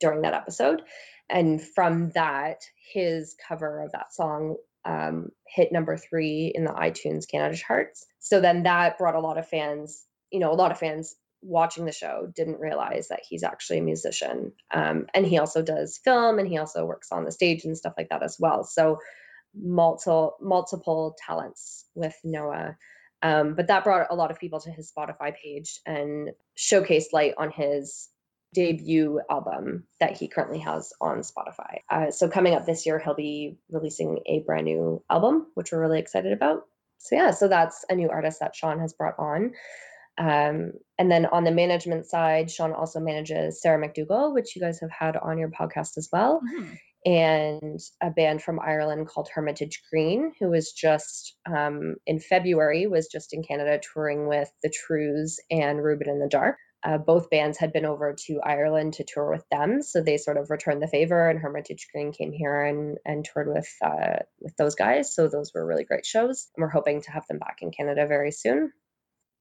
during 0.00 0.22
that 0.22 0.34
episode. 0.34 0.82
And 1.28 1.62
from 1.62 2.10
that, 2.10 2.62
his 2.92 3.36
cover 3.46 3.82
of 3.82 3.92
that 3.92 4.14
song 4.14 4.56
um, 4.84 5.30
hit 5.46 5.72
number 5.72 5.96
three 5.96 6.50
in 6.54 6.64
the 6.64 6.72
iTunes 6.72 7.28
Canada 7.30 7.56
charts. 7.56 8.06
So 8.20 8.40
then 8.40 8.62
that 8.62 8.98
brought 8.98 9.14
a 9.14 9.20
lot 9.20 9.38
of 9.38 9.48
fans, 9.48 10.04
you 10.30 10.40
know, 10.40 10.50
a 10.50 10.54
lot 10.54 10.72
of 10.72 10.78
fans 10.78 11.14
watching 11.42 11.84
the 11.84 11.92
show 11.92 12.32
didn't 12.34 12.58
realize 12.58 13.08
that 13.08 13.20
he's 13.28 13.42
actually 13.42 13.78
a 13.78 13.82
musician. 13.82 14.52
Um, 14.72 15.06
and 15.14 15.26
he 15.26 15.38
also 15.38 15.62
does 15.62 16.00
film 16.02 16.38
and 16.38 16.48
he 16.48 16.58
also 16.58 16.84
works 16.84 17.12
on 17.12 17.24
the 17.24 17.30
stage 17.30 17.64
and 17.64 17.76
stuff 17.76 17.94
like 17.96 18.08
that 18.08 18.22
as 18.22 18.36
well. 18.40 18.64
So 18.64 18.98
multiple 19.54 20.36
multiple 20.40 21.16
talents 21.26 21.84
with 21.98 22.16
Noah. 22.24 22.76
Um, 23.22 23.54
but 23.54 23.66
that 23.66 23.84
brought 23.84 24.06
a 24.10 24.14
lot 24.14 24.30
of 24.30 24.38
people 24.38 24.60
to 24.60 24.70
his 24.70 24.92
Spotify 24.96 25.34
page 25.34 25.80
and 25.84 26.30
showcased 26.56 27.12
light 27.12 27.34
on 27.36 27.50
his 27.50 28.08
debut 28.54 29.20
album 29.28 29.84
that 30.00 30.16
he 30.16 30.28
currently 30.28 30.60
has 30.60 30.92
on 31.00 31.20
Spotify. 31.20 31.80
Uh, 31.90 32.10
so 32.10 32.28
coming 32.28 32.54
up 32.54 32.64
this 32.64 32.86
year, 32.86 32.98
he'll 32.98 33.14
be 33.14 33.58
releasing 33.70 34.20
a 34.26 34.40
brand 34.40 34.64
new 34.64 35.02
album, 35.10 35.48
which 35.54 35.72
we're 35.72 35.80
really 35.80 35.98
excited 35.98 36.32
about. 36.32 36.62
So 36.98 37.16
yeah, 37.16 37.32
so 37.32 37.48
that's 37.48 37.84
a 37.88 37.94
new 37.94 38.08
artist 38.08 38.40
that 38.40 38.56
Sean 38.56 38.80
has 38.80 38.92
brought 38.92 39.18
on. 39.18 39.52
Um, 40.16 40.72
and 40.98 41.10
then 41.10 41.26
on 41.26 41.44
the 41.44 41.50
management 41.50 42.06
side, 42.06 42.50
Sean 42.50 42.72
also 42.72 42.98
manages 42.98 43.60
Sarah 43.60 43.78
MacDougall, 43.78 44.32
which 44.32 44.56
you 44.56 44.62
guys 44.62 44.80
have 44.80 44.90
had 44.90 45.16
on 45.16 45.38
your 45.38 45.50
podcast 45.50 45.96
as 45.96 46.08
well. 46.12 46.40
Mm-hmm 46.40 46.74
and 47.08 47.80
a 48.02 48.10
band 48.10 48.42
from 48.42 48.60
Ireland 48.60 49.08
called 49.08 49.30
Hermitage 49.32 49.82
Green, 49.90 50.34
who 50.38 50.50
was 50.50 50.72
just 50.72 51.34
um, 51.46 51.94
in 52.06 52.20
February 52.20 52.86
was 52.86 53.08
just 53.08 53.32
in 53.32 53.42
Canada 53.42 53.80
touring 53.80 54.28
with 54.28 54.50
the 54.62 54.68
Trews 54.70 55.38
and 55.50 55.82
Reuben 55.82 56.10
and 56.10 56.20
the 56.20 56.28
Dark. 56.28 56.58
Uh, 56.84 56.98
both 56.98 57.30
bands 57.30 57.56
had 57.56 57.72
been 57.72 57.86
over 57.86 58.14
to 58.26 58.40
Ireland 58.44 58.92
to 58.94 59.04
tour 59.04 59.30
with 59.30 59.44
them, 59.50 59.80
so 59.82 60.02
they 60.02 60.18
sort 60.18 60.36
of 60.36 60.50
returned 60.50 60.82
the 60.82 60.86
favor. 60.86 61.30
And 61.30 61.40
Hermitage 61.40 61.88
Green 61.90 62.12
came 62.12 62.30
here 62.30 62.62
and 62.62 62.98
and 63.06 63.24
toured 63.24 63.48
with 63.48 63.68
uh, 63.82 64.18
with 64.40 64.54
those 64.58 64.74
guys. 64.74 65.14
So 65.14 65.28
those 65.28 65.52
were 65.54 65.64
really 65.64 65.84
great 65.84 66.04
shows, 66.04 66.48
and 66.54 66.62
we're 66.62 66.68
hoping 66.68 67.00
to 67.02 67.10
have 67.10 67.26
them 67.26 67.38
back 67.38 67.60
in 67.62 67.70
Canada 67.70 68.06
very 68.06 68.32
soon. 68.32 68.70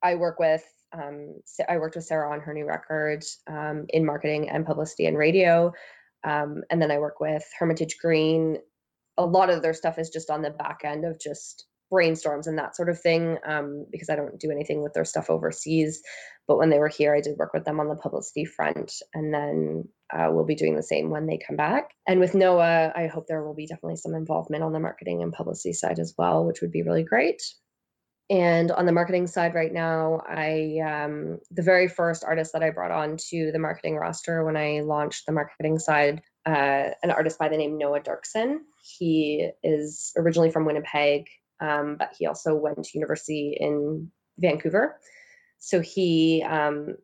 I 0.01 0.15
work 0.15 0.39
with 0.39 0.63
um, 0.93 1.41
I 1.68 1.78
worked 1.80 1.95
with 1.95 2.05
Sarah 2.05 2.32
on 2.32 2.39
her 2.39 2.53
new 2.53 2.65
record 2.65 3.26
um, 3.45 3.88
in 3.89 4.05
marketing 4.05 4.49
and 4.49 4.65
publicity 4.65 5.05
and 5.05 5.18
radio. 5.18 5.74
Um, 6.24 6.63
and 6.70 6.82
then 6.82 6.91
I 6.91 6.99
work 6.99 7.20
with 7.20 7.43
Hermitage 7.57 7.97
Green. 8.01 8.57
A 9.18 9.26
lot 9.26 9.49
of 9.49 9.61
their 9.61 9.74
stuff 9.74 9.97
is 9.97 10.09
just 10.09 10.30
on 10.30 10.41
the 10.41 10.51
back 10.51 10.82
end 10.84 11.05
of 11.05 11.20
just 11.20 11.65
brainstorms 11.91 12.47
and 12.47 12.57
that 12.57 12.76
sort 12.76 12.89
of 12.89 12.99
thing 12.99 13.38
um, 13.45 13.86
because 13.91 14.09
I 14.09 14.15
don't 14.15 14.39
do 14.39 14.51
anything 14.51 14.84
with 14.84 14.93
their 14.93 15.05
stuff 15.05 15.30
overseas. 15.30 16.01
But 16.47 16.57
when 16.57 16.70
they 16.70 16.80
were 16.80 16.88
here, 16.88 17.15
I 17.15 17.22
did 17.22 17.38
work 17.38 17.53
with 17.53 17.65
them 17.65 17.80
on 17.80 17.88
the 17.88 17.95
publicity 17.95 18.45
front. 18.45 18.93
And 19.13 19.34
then 19.34 19.86
uh, 20.13 20.30
we'll 20.32 20.45
be 20.45 20.55
doing 20.55 20.76
the 20.76 20.84
same 20.84 21.09
when 21.09 21.28
they 21.28 21.39
come 21.45 21.55
back. 21.55 21.91
And 22.07 22.20
with 22.20 22.36
Noah, 22.36 22.91
I 22.95 23.07
hope 23.07 23.28
there 23.28 23.43
will 23.43 23.55
be 23.55 23.68
definitely 23.68 23.97
some 23.97 24.15
involvement 24.15 24.63
on 24.63 24.74
the 24.74 24.80
marketing 24.80 25.24
and 25.24 25.34
publicity 25.34 25.74
side 25.74 25.99
as 25.99 26.13
well, 26.18 26.45
which 26.45 26.61
would 26.61 26.72
be 26.72 26.84
really 26.84 27.03
great. 27.03 27.41
And 28.30 28.72
on 28.72 28.86
the 28.86 28.92
marketing 28.92 29.28
side 29.28 29.56
right 29.56 29.72
now, 29.72 30.22
I 30.28 30.80
um, 30.86 31.40
the 31.50 31.62
very 31.62 31.88
first 31.88 32.26
artist 32.26 32.52
that 32.54 32.64
I 32.64 32.72
brought 32.72 32.92
on 32.92 33.16
to 33.30 33.52
the 33.54 33.60
marketing 33.60 33.96
roster 33.96 34.44
when 34.44 34.58
I 34.58 34.82
launched 34.82 35.26
the 35.26 35.32
marketing 35.32 35.80
side, 35.80 36.22
uh, 36.46 36.90
an 37.04 37.12
artist 37.12 37.40
by 37.40 37.48
the 37.48 37.56
name 37.56 37.78
Noah 37.78 38.02
Derksen. 38.02 38.58
He 38.84 39.50
is 39.64 40.12
originally 40.18 40.52
from 40.52 40.66
Winnipeg, 40.66 41.28
um, 41.62 41.96
but 41.98 42.16
he 42.20 42.26
also 42.26 42.54
went 42.54 42.84
to 42.84 42.98
university 42.98 43.56
in 43.58 44.12
Vancouver. 44.38 45.00
So 45.60 45.80
he, 45.80 46.44
um, 46.44 46.98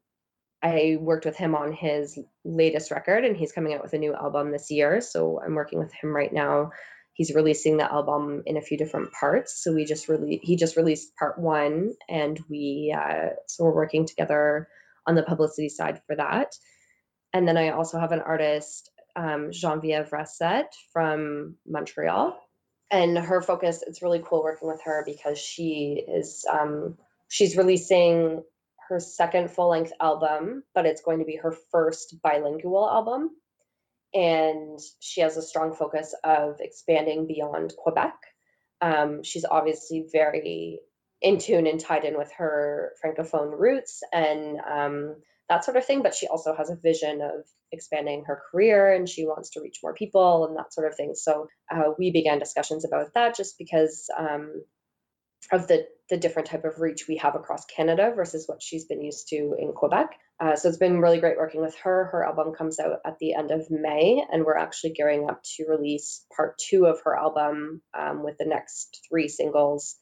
I 0.62 0.98
worked 1.00 1.26
with 1.26 1.38
him 1.38 1.56
on 1.56 1.72
his 1.72 2.20
latest 2.44 2.92
record, 2.92 3.24
and 3.24 3.38
he's 3.38 3.54
coming 3.54 3.74
out 3.74 3.82
with 3.82 3.94
a 3.94 3.98
new 3.98 4.14
album 4.14 4.52
this 4.52 4.70
year. 4.70 5.00
So 5.00 5.42
I'm 5.44 5.56
working 5.56 5.80
with 5.80 5.94
him 5.94 6.14
right 6.14 6.34
now 6.34 6.72
he's 7.14 7.34
releasing 7.34 7.78
the 7.78 7.92
album 7.92 8.44
in 8.46 8.58
a 8.58 8.62
few 8.62 8.78
different 8.78 9.12
parts. 9.12 9.64
So 9.64 9.74
we 9.74 9.86
just 9.86 10.10
really 10.10 10.40
he 10.44 10.56
just 10.56 10.76
released 10.76 11.16
part 11.16 11.40
one, 11.40 11.94
and 12.10 12.40
we 12.50 12.96
uh, 12.98 13.30
so 13.48 13.64
we're 13.64 13.76
working 13.76 14.06
together 14.06 14.68
on 15.08 15.16
the 15.16 15.24
publicity 15.24 15.70
side 15.70 16.02
for 16.08 16.16
that. 16.16 16.56
And 17.34 17.48
then 17.48 17.58
I 17.58 17.70
also 17.70 18.00
have 18.00 18.12
an 18.12 18.22
artist, 18.22 18.92
um, 19.16 19.52
Genevieve 19.52 20.12
Racette 20.12 20.74
from 20.92 21.56
Montreal, 21.68 22.40
and 22.92 23.18
her 23.18 23.42
focus. 23.42 23.84
It's 23.86 24.02
really 24.02 24.22
cool 24.24 24.44
working 24.44 24.68
with 24.68 24.82
her 24.86 25.04
because 25.06 25.40
she 25.40 26.04
is 26.08 26.46
um, 26.52 26.98
she's 27.30 27.58
releasing 27.58 28.44
her 28.90 29.00
second 29.00 29.50
full 29.50 29.70
length 29.70 29.94
album, 30.02 30.64
but 30.76 30.86
it's 30.86 31.02
going 31.02 31.20
to 31.20 31.26
be 31.26 31.38
her 31.38 31.56
first 31.72 32.22
bilingual 32.22 32.88
album 32.90 33.30
and 34.14 34.80
she 35.00 35.22
has 35.22 35.38
a 35.38 35.42
strong 35.42 35.74
focus 35.74 36.14
of 36.24 36.58
expanding 36.60 37.28
beyond 37.28 37.74
Quebec. 37.78 38.16
Um, 38.82 39.24
she's 39.24 39.46
obviously 39.50 40.06
very 40.12 40.80
in 41.22 41.40
tune 41.40 41.68
and 41.68 41.80
tied 41.80 42.04
in 42.04 42.18
with 42.18 42.32
her 42.38 42.92
francophone 43.04 43.58
roots 43.58 44.02
and 44.12 44.60
um, 44.60 45.16
that 45.50 45.64
sort 45.64 45.78
of 45.78 45.86
thing. 45.86 46.04
But 46.04 46.14
she 46.14 46.28
also 46.28 46.54
has 46.56 46.70
a 46.70 46.76
vision 46.76 47.22
of 47.22 47.46
expanding 47.72 48.26
her 48.28 48.42
career 48.52 48.94
and 48.94 49.08
she 49.10 49.26
wants 49.26 49.52
to 49.52 49.62
reach 49.62 49.80
more 49.82 49.94
people 49.94 50.46
and 50.46 50.58
that 50.58 50.74
sort 50.74 50.88
of 50.88 50.96
thing. 50.96 51.14
So 51.16 51.48
uh, 51.74 51.92
we 51.98 52.12
began 52.12 52.40
discussions 52.40 52.86
about 52.86 53.14
that 53.16 53.36
just 53.36 53.58
because 53.58 54.10
um, 54.18 54.64
of 55.52 55.68
the 55.68 55.86
the 56.10 56.18
different 56.18 56.50
type 56.50 56.66
of 56.66 56.80
reach 56.80 57.08
we 57.08 57.18
have 57.18 57.36
across 57.36 57.66
Canada 57.66 58.12
versus 58.16 58.46
what 58.48 58.62
she's 58.62 58.86
been 58.86 59.02
used 59.02 59.30
to 59.30 59.56
in 59.58 59.72
Quebec. 59.74 60.12
Uh, 60.40 60.56
so 60.56 60.68
it's 60.68 60.78
been 60.78 61.00
really 61.00 61.20
great 61.20 61.38
working 61.38 61.62
with 61.62 61.76
her. 61.78 62.06
Her 62.12 62.26
album 62.26 62.54
comes 62.54 62.80
out 62.80 63.00
at 63.06 63.18
the 63.20 63.34
end 63.34 63.52
of 63.52 63.72
May, 63.72 64.24
and 64.32 64.44
we're 64.44 64.58
actually 64.58 64.94
gearing 64.94 65.30
up 65.30 65.42
to 65.56 65.66
release 65.68 66.26
part 66.36 66.58
two 66.58 66.86
of 66.86 67.00
her 67.06 67.18
album 67.18 67.82
um, 67.98 68.24
with 68.24 68.38
the 68.38 68.46
next 68.46 69.00
three 69.10 69.30
singles 69.30 69.96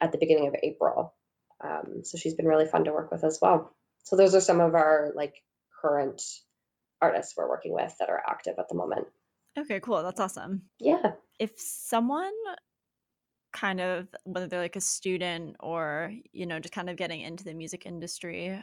at 0.00 0.12
the 0.12 0.18
beginning 0.18 0.46
of 0.46 0.54
April. 0.62 1.14
Um, 1.62 2.02
so 2.04 2.18
she's 2.18 2.34
been 2.34 2.46
really 2.46 2.66
fun 2.66 2.84
to 2.84 2.92
work 2.92 3.10
with 3.10 3.24
as 3.24 3.38
well. 3.42 3.74
So 4.04 4.16
those 4.16 4.34
are 4.34 4.40
some 4.40 4.60
of 4.60 4.74
our 4.74 5.12
like 5.14 5.34
current 5.80 6.22
artists 7.00 7.34
we're 7.36 7.48
working 7.48 7.74
with 7.74 7.92
that 7.98 8.08
are 8.08 8.22
active 8.26 8.54
at 8.58 8.68
the 8.68 8.76
moment. 8.76 9.06
Okay, 9.58 9.80
cool. 9.80 10.02
That's 10.02 10.20
awesome. 10.20 10.62
Yeah. 10.78 11.12
If 11.38 11.52
someone 11.56 12.32
kind 13.52 13.80
of 13.80 14.08
whether 14.24 14.46
they're 14.46 14.60
like 14.60 14.76
a 14.76 14.80
student 14.80 15.56
or 15.60 16.12
you 16.32 16.46
know 16.46 16.58
just 16.58 16.74
kind 16.74 16.90
of 16.90 16.96
getting 16.96 17.20
into 17.20 17.44
the 17.44 17.54
music 17.54 17.86
industry 17.86 18.60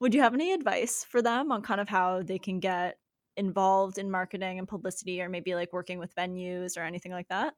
would 0.00 0.14
you 0.14 0.22
have 0.22 0.34
any 0.34 0.52
advice 0.52 1.04
for 1.08 1.22
them 1.22 1.50
on 1.50 1.62
kind 1.62 1.80
of 1.80 1.88
how 1.88 2.22
they 2.22 2.38
can 2.38 2.60
get 2.60 2.98
involved 3.36 3.98
in 3.98 4.10
marketing 4.10 4.58
and 4.58 4.68
publicity 4.68 5.20
or 5.20 5.28
maybe 5.28 5.54
like 5.54 5.72
working 5.72 5.98
with 5.98 6.14
venues 6.14 6.76
or 6.76 6.82
anything 6.82 7.12
like 7.12 7.28
that? 7.28 7.54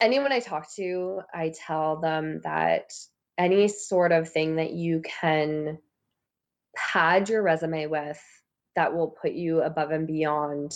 Anyone 0.00 0.32
i 0.32 0.40
talk 0.40 0.72
to 0.74 1.20
i 1.32 1.52
tell 1.66 2.00
them 2.00 2.40
that 2.44 2.92
any 3.38 3.68
sort 3.68 4.12
of 4.12 4.28
thing 4.28 4.56
that 4.56 4.72
you 4.72 5.02
can 5.02 5.78
pad 6.76 7.28
your 7.28 7.42
resume 7.42 7.86
with 7.86 8.20
that 8.76 8.94
will 8.94 9.08
put 9.08 9.32
you 9.32 9.62
above 9.62 9.90
and 9.90 10.06
beyond 10.06 10.72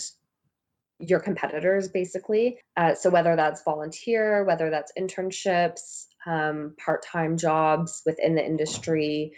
your 0.99 1.21
competitors 1.21 1.89
basically. 1.89 2.59
Uh, 2.77 2.95
so 2.95 3.11
whether 3.11 3.37
that's 3.37 3.63
volunteer 3.63 4.45
whether 4.45 4.71
that's 4.71 4.93
internships 4.99 6.07
um, 6.27 6.75
part-time 6.85 7.37
jobs 7.37 8.03
within 8.05 8.35
the 8.35 8.45
industry 8.45 9.33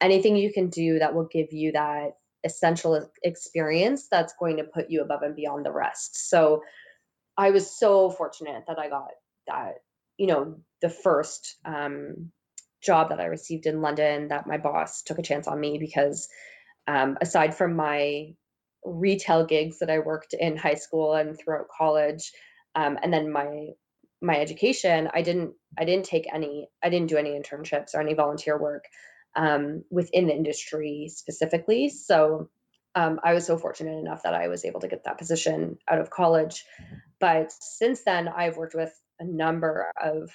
anything 0.00 0.36
you 0.36 0.52
can 0.52 0.68
do 0.68 0.98
that 0.98 1.14
will 1.14 1.28
give 1.30 1.52
you 1.52 1.72
that 1.72 2.12
essential 2.44 3.10
experience 3.22 4.08
that's 4.10 4.34
going 4.38 4.56
to 4.56 4.64
put 4.64 4.90
you 4.90 5.02
above 5.02 5.22
and 5.22 5.36
beyond 5.36 5.64
the 5.64 5.72
rest. 5.72 6.28
So 6.28 6.62
i 7.36 7.50
was 7.50 7.78
so 7.78 8.10
fortunate 8.10 8.64
that 8.66 8.78
i 8.78 8.88
got 8.88 9.08
that 9.46 9.74
you 10.16 10.26
know 10.26 10.56
the 10.82 10.88
first 10.90 11.56
um, 11.64 12.30
job 12.82 13.10
that 13.10 13.20
i 13.20 13.26
received 13.26 13.66
in 13.66 13.82
london 13.82 14.28
that 14.28 14.46
my 14.46 14.58
boss 14.58 15.02
took 15.02 15.18
a 15.18 15.22
chance 15.22 15.46
on 15.46 15.58
me 15.58 15.78
because 15.78 16.28
um, 16.86 17.18
aside 17.20 17.54
from 17.54 17.76
my 17.76 18.34
retail 18.84 19.44
gigs 19.44 19.78
that 19.80 19.90
I 19.90 19.98
worked 19.98 20.34
in 20.34 20.56
high 20.56 20.74
school 20.74 21.14
and 21.14 21.38
throughout 21.38 21.68
college, 21.76 22.32
um, 22.74 22.98
and 23.02 23.12
then 23.12 23.32
my 23.32 23.70
my 24.22 24.38
education, 24.38 25.08
I 25.12 25.22
didn't 25.22 25.54
I 25.78 25.84
didn't 25.84 26.06
take 26.06 26.26
any 26.32 26.68
I 26.82 26.90
didn't 26.90 27.08
do 27.08 27.16
any 27.16 27.30
internships 27.30 27.94
or 27.94 28.00
any 28.00 28.14
volunteer 28.14 28.58
work 28.58 28.84
um, 29.36 29.84
within 29.90 30.26
the 30.26 30.34
industry 30.34 31.08
specifically. 31.08 31.88
So 31.88 32.50
um, 32.94 33.20
I 33.22 33.34
was 33.34 33.46
so 33.46 33.56
fortunate 33.56 33.98
enough 33.98 34.24
that 34.24 34.34
I 34.34 34.48
was 34.48 34.64
able 34.64 34.80
to 34.80 34.88
get 34.88 35.04
that 35.04 35.18
position 35.18 35.78
out 35.88 36.00
of 36.00 36.10
college. 36.10 36.64
But 37.20 37.52
since 37.52 38.02
then, 38.04 38.28
I've 38.28 38.56
worked 38.56 38.74
with 38.74 38.92
a 39.20 39.24
number 39.24 39.92
of 40.02 40.30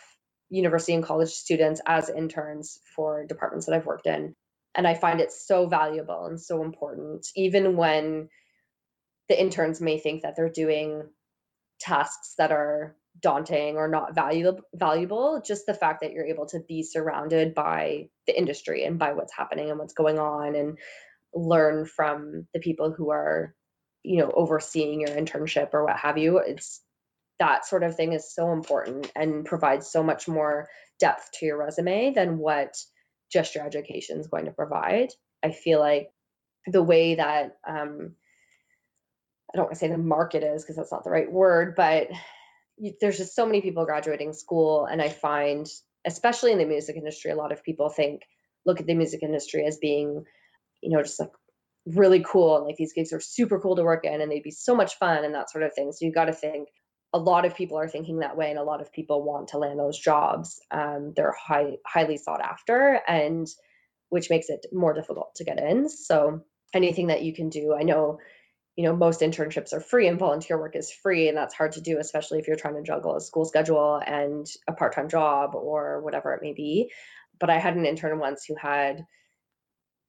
university 0.49 0.93
and 0.93 1.03
college 1.03 1.31
students 1.31 1.81
as 1.85 2.09
interns 2.09 2.79
for 2.95 3.25
departments 3.25 3.65
that 3.65 3.75
I've 3.75 3.85
worked 3.85 4.07
in 4.07 4.35
and 4.75 4.87
I 4.87 4.93
find 4.93 5.21
it 5.21 5.31
so 5.31 5.67
valuable 5.67 6.25
and 6.25 6.39
so 6.39 6.63
important, 6.63 7.27
even 7.35 7.77
when 7.77 8.29
the 9.29 9.39
interns 9.39 9.81
may 9.81 9.97
think 9.99 10.21
that 10.21 10.35
they're 10.35 10.49
doing 10.49 11.03
tasks 11.79 12.35
that 12.37 12.51
are 12.51 12.95
daunting 13.21 13.77
or 13.77 13.87
not 13.87 14.13
valuable 14.13 14.61
valuable 14.73 15.41
just 15.45 15.65
the 15.65 15.73
fact 15.73 16.01
that 16.01 16.11
you're 16.11 16.25
able 16.25 16.45
to 16.45 16.59
be 16.67 16.83
surrounded 16.83 17.53
by 17.53 18.09
the 18.27 18.37
industry 18.37 18.83
and 18.83 18.99
by 18.99 19.13
what's 19.13 19.33
happening 19.33 19.69
and 19.69 19.79
what's 19.79 19.93
going 19.93 20.19
on 20.19 20.55
and 20.55 20.77
learn 21.33 21.85
from 21.85 22.45
the 22.53 22.59
people 22.59 22.91
who 22.91 23.11
are 23.11 23.55
you 24.03 24.19
know 24.19 24.31
overseeing 24.31 24.99
your 25.01 25.09
internship 25.09 25.69
or 25.73 25.85
what 25.85 25.97
have 25.97 26.17
you 26.17 26.37
it's 26.39 26.81
that 27.39 27.65
sort 27.65 27.83
of 27.83 27.95
thing 27.95 28.13
is 28.13 28.33
so 28.33 28.51
important 28.51 29.11
and 29.15 29.45
provides 29.45 29.87
so 29.89 30.03
much 30.03 30.27
more 30.27 30.67
depth 30.99 31.29
to 31.33 31.45
your 31.45 31.57
resume 31.57 32.13
than 32.13 32.37
what 32.37 32.75
just 33.31 33.55
your 33.55 33.65
education 33.65 34.19
is 34.19 34.27
going 34.27 34.45
to 34.45 34.51
provide. 34.51 35.09
I 35.43 35.51
feel 35.51 35.79
like 35.79 36.09
the 36.67 36.83
way 36.83 37.15
that 37.15 37.57
um, 37.67 38.15
I 39.53 39.57
don't 39.57 39.65
want 39.65 39.73
to 39.73 39.79
say 39.79 39.87
the 39.87 39.97
market 39.97 40.43
is 40.43 40.63
because 40.63 40.75
that's 40.75 40.91
not 40.91 41.03
the 41.03 41.11
right 41.11 41.31
word, 41.31 41.75
but 41.75 42.07
there's 42.99 43.17
just 43.17 43.35
so 43.35 43.45
many 43.45 43.61
people 43.61 43.85
graduating 43.85 44.33
school, 44.33 44.85
and 44.85 45.01
I 45.01 45.09
find, 45.09 45.67
especially 46.05 46.51
in 46.51 46.57
the 46.57 46.65
music 46.65 46.95
industry, 46.95 47.31
a 47.31 47.35
lot 47.35 47.51
of 47.51 47.63
people 47.63 47.89
think 47.89 48.21
look 48.65 48.79
at 48.79 48.87
the 48.87 48.95
music 48.95 49.21
industry 49.23 49.65
as 49.65 49.77
being, 49.77 50.25
you 50.81 50.89
know, 50.89 51.01
just 51.01 51.19
like 51.19 51.31
really 51.85 52.23
cool 52.25 52.57
and 52.57 52.65
like 52.65 52.77
these 52.77 52.93
gigs 52.93 53.13
are 53.13 53.19
super 53.19 53.59
cool 53.59 53.75
to 53.75 53.83
work 53.83 54.05
in 54.05 54.21
and 54.21 54.31
they'd 54.31 54.43
be 54.43 54.51
so 54.51 54.75
much 54.75 54.97
fun 54.97 55.23
and 55.23 55.35
that 55.35 55.51
sort 55.51 55.63
of 55.63 55.73
thing. 55.73 55.91
So 55.91 56.05
you 56.05 56.11
got 56.11 56.25
to 56.25 56.33
think 56.33 56.67
a 57.15 57.19
lot 57.19 57.45
of 57.45 57.55
people 57.55 57.79
are 57.79 57.87
thinking 57.87 58.19
that 58.19 58.35
way 58.35 58.49
and 58.49 58.59
a 58.59 58.63
lot 58.63 58.81
of 58.81 58.91
people 58.91 59.23
want 59.23 59.47
to 59.49 59.57
land 59.57 59.79
those 59.79 59.97
jobs 59.97 60.59
um, 60.69 61.13
they're 61.15 61.33
high, 61.33 61.77
highly 61.85 62.17
sought 62.17 62.41
after 62.41 62.99
and 63.07 63.47
which 64.09 64.29
makes 64.29 64.49
it 64.49 64.65
more 64.71 64.93
difficult 64.93 65.33
to 65.35 65.45
get 65.45 65.59
in. 65.59 65.89
So 65.89 66.43
anything 66.73 67.07
that 67.07 67.23
you 67.23 67.33
can 67.33 67.49
do 67.49 67.73
i 67.73 67.83
know 67.83 68.19
you 68.75 68.83
know 68.83 68.95
most 68.95 69.21
internships 69.21 69.71
are 69.73 69.79
free 69.79 70.07
and 70.07 70.19
volunteer 70.19 70.59
work 70.59 70.75
is 70.75 70.91
free 70.91 71.29
and 71.29 71.37
that's 71.37 71.55
hard 71.55 71.71
to 71.71 71.81
do 71.81 71.97
especially 71.99 72.39
if 72.39 72.47
you're 72.47 72.57
trying 72.57 72.75
to 72.75 72.83
juggle 72.83 73.15
a 73.15 73.21
school 73.21 73.45
schedule 73.45 74.01
and 74.05 74.45
a 74.67 74.73
part-time 74.73 75.07
job 75.09 75.55
or 75.55 76.01
whatever 76.01 76.33
it 76.33 76.41
may 76.43 76.53
be. 76.53 76.91
But 77.39 77.49
i 77.49 77.57
had 77.57 77.75
an 77.75 77.85
intern 77.85 78.19
once 78.19 78.43
who 78.45 78.55
had 78.55 79.05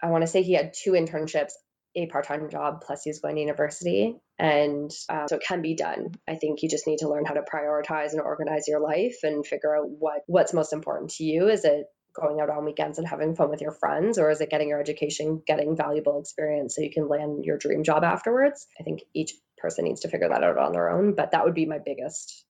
i 0.03 0.11
want 0.11 0.23
to 0.23 0.27
say 0.27 0.43
he 0.43 0.55
had 0.55 0.75
two 0.75 0.93
internships 0.93 1.53
a 1.97 2.07
part-time 2.07 2.51
job 2.51 2.83
plus 2.87 3.03
he's 3.03 3.21
going 3.21 3.37
to 3.37 3.41
university 3.41 4.17
and 4.39 4.91
uh, 5.09 5.27
so 5.27 5.37
it 5.37 5.43
can 5.47 5.63
be 5.63 5.75
done. 5.75 6.13
I 6.29 6.35
think 6.35 6.63
you 6.63 6.69
just 6.69 6.87
need 6.87 6.99
to 6.99 7.09
learn 7.09 7.25
how 7.25 7.35
to 7.35 7.41
prioritize 7.41 8.13
and 8.13 8.21
organize 8.21 8.69
your 8.69 8.81
life 8.81 9.17
and 9.23 9.47
figure 9.47 9.75
out 9.75 9.89
what 9.89 10.21
what's 10.27 10.53
most 10.53 10.75
important 10.75 11.11
to 11.13 11.25
you. 11.25 11.49
Is 11.49 11.65
it 11.65 11.87
going 12.15 12.41
out 12.41 12.51
on 12.51 12.65
weekends 12.65 12.99
and 12.99 13.07
having 13.07 13.35
fun 13.35 13.51
with 13.51 13.63
your 13.63 13.73
friends 13.73 14.19
or 14.19 14.31
is 14.31 14.41
it 14.41 14.51
getting 14.51 14.69
your 14.69 14.81
education 14.81 15.43
getting 15.47 15.77
valuable 15.77 16.21
experience 16.21 16.75
so 16.75 16.83
you 16.83 16.91
can 16.91 17.09
land 17.09 17.45
your 17.45 17.57
dream 17.57 17.83
job 17.83 18.05
afterwards? 18.05 18.67
I 18.79 18.83
think 18.83 19.01
each 19.15 19.33
person 19.57 19.85
needs 19.85 20.03
to 20.03 20.09
figure 20.09 20.29
that 20.29 20.45
out 20.45 20.59
on 20.59 20.73
their 20.73 20.91
own 20.91 21.15
but 21.15 21.31
that 21.33 21.45
would 21.45 21.55
be 21.55 21.67
my 21.67 21.79
biggest 21.79 22.45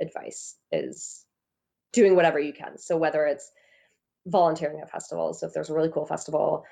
advice 0.00 0.56
is 0.72 1.22
doing 1.92 2.16
whatever 2.16 2.38
you 2.38 2.52
can. 2.52 2.78
So 2.78 2.96
whether 2.96 3.24
it's 3.26 3.50
volunteering 4.26 4.80
at 4.80 4.90
festivals 4.90 5.40
so 5.40 5.46
if 5.46 5.52
there's 5.52 5.70
a 5.70 5.74
really 5.74 5.90
cool 5.92 6.06
festival 6.06 6.64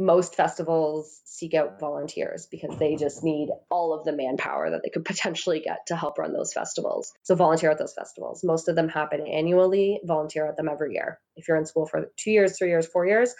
most 0.00 0.34
festivals 0.34 1.20
seek 1.26 1.52
out 1.52 1.78
volunteers 1.78 2.48
because 2.50 2.76
they 2.78 2.96
just 2.96 3.18
mm-hmm. 3.18 3.26
need 3.26 3.48
all 3.70 3.92
of 3.92 4.04
the 4.04 4.12
manpower 4.12 4.70
that 4.70 4.80
they 4.82 4.88
could 4.88 5.04
potentially 5.04 5.60
get 5.60 5.86
to 5.86 5.94
help 5.94 6.18
run 6.18 6.32
those 6.32 6.54
festivals. 6.54 7.12
So 7.22 7.34
volunteer 7.34 7.70
at 7.70 7.78
those 7.78 7.92
festivals. 7.92 8.42
Most 8.42 8.68
of 8.68 8.76
them 8.76 8.88
happen 8.88 9.26
annually, 9.26 10.00
volunteer 10.02 10.48
at 10.48 10.56
them 10.56 10.70
every 10.70 10.94
year. 10.94 11.20
If 11.36 11.46
you're 11.46 11.58
in 11.58 11.66
school 11.66 11.86
for 11.86 12.10
2 12.16 12.30
years, 12.30 12.56
3 12.58 12.68
years, 12.68 12.86
4 12.86 13.06
years, 13.06 13.34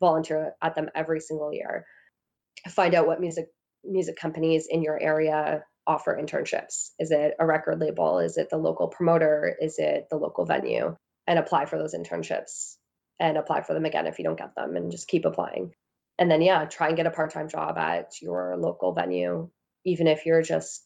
volunteer 0.00 0.54
at 0.62 0.74
them 0.74 0.88
every 0.94 1.20
single 1.20 1.52
year. 1.52 1.84
Find 2.70 2.94
out 2.94 3.06
what 3.06 3.20
music 3.20 3.48
music 3.84 4.16
companies 4.16 4.66
in 4.68 4.82
your 4.82 4.98
area 4.98 5.64
offer 5.86 6.18
internships. 6.20 6.90
Is 6.98 7.10
it 7.10 7.34
a 7.38 7.46
record 7.46 7.78
label? 7.78 8.18
Is 8.18 8.38
it 8.38 8.48
the 8.50 8.56
local 8.56 8.88
promoter? 8.88 9.54
Is 9.60 9.78
it 9.78 10.06
the 10.10 10.16
local 10.16 10.46
venue? 10.46 10.96
And 11.26 11.38
apply 11.38 11.66
for 11.66 11.78
those 11.78 11.94
internships 11.94 12.76
and 13.20 13.36
apply 13.36 13.62
for 13.62 13.74
them 13.74 13.84
again 13.84 14.06
if 14.06 14.18
you 14.18 14.24
don't 14.24 14.38
get 14.38 14.54
them 14.56 14.76
and 14.76 14.90
just 14.90 15.08
keep 15.08 15.24
applying 15.24 15.72
and 16.18 16.30
then 16.30 16.42
yeah 16.42 16.64
try 16.64 16.88
and 16.88 16.96
get 16.96 17.06
a 17.06 17.10
part-time 17.10 17.48
job 17.48 17.76
at 17.78 18.12
your 18.20 18.56
local 18.56 18.92
venue 18.92 19.48
even 19.84 20.06
if 20.06 20.26
you're 20.26 20.42
just 20.42 20.82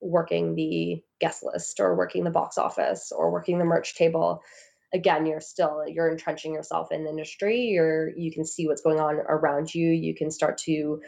working 0.00 0.54
the 0.54 1.02
guest 1.20 1.42
list 1.42 1.80
or 1.80 1.96
working 1.96 2.24
the 2.24 2.30
box 2.30 2.58
office 2.58 3.12
or 3.16 3.32
working 3.32 3.58
the 3.58 3.64
merch 3.64 3.94
table. 3.94 4.42
Again 4.94 5.26
you're 5.26 5.40
still 5.40 5.82
you're 5.86 6.10
entrenching 6.10 6.54
yourself 6.54 6.92
in 6.92 7.04
the 7.04 7.10
industry. 7.10 7.62
You're 7.62 8.16
you 8.16 8.32
can 8.32 8.44
see 8.44 8.66
what's 8.66 8.82
going 8.82 9.00
on 9.00 9.16
around 9.16 9.74
you. 9.74 9.90
You 9.90 10.14
can 10.14 10.30
start 10.30 10.58
to 10.58 11.00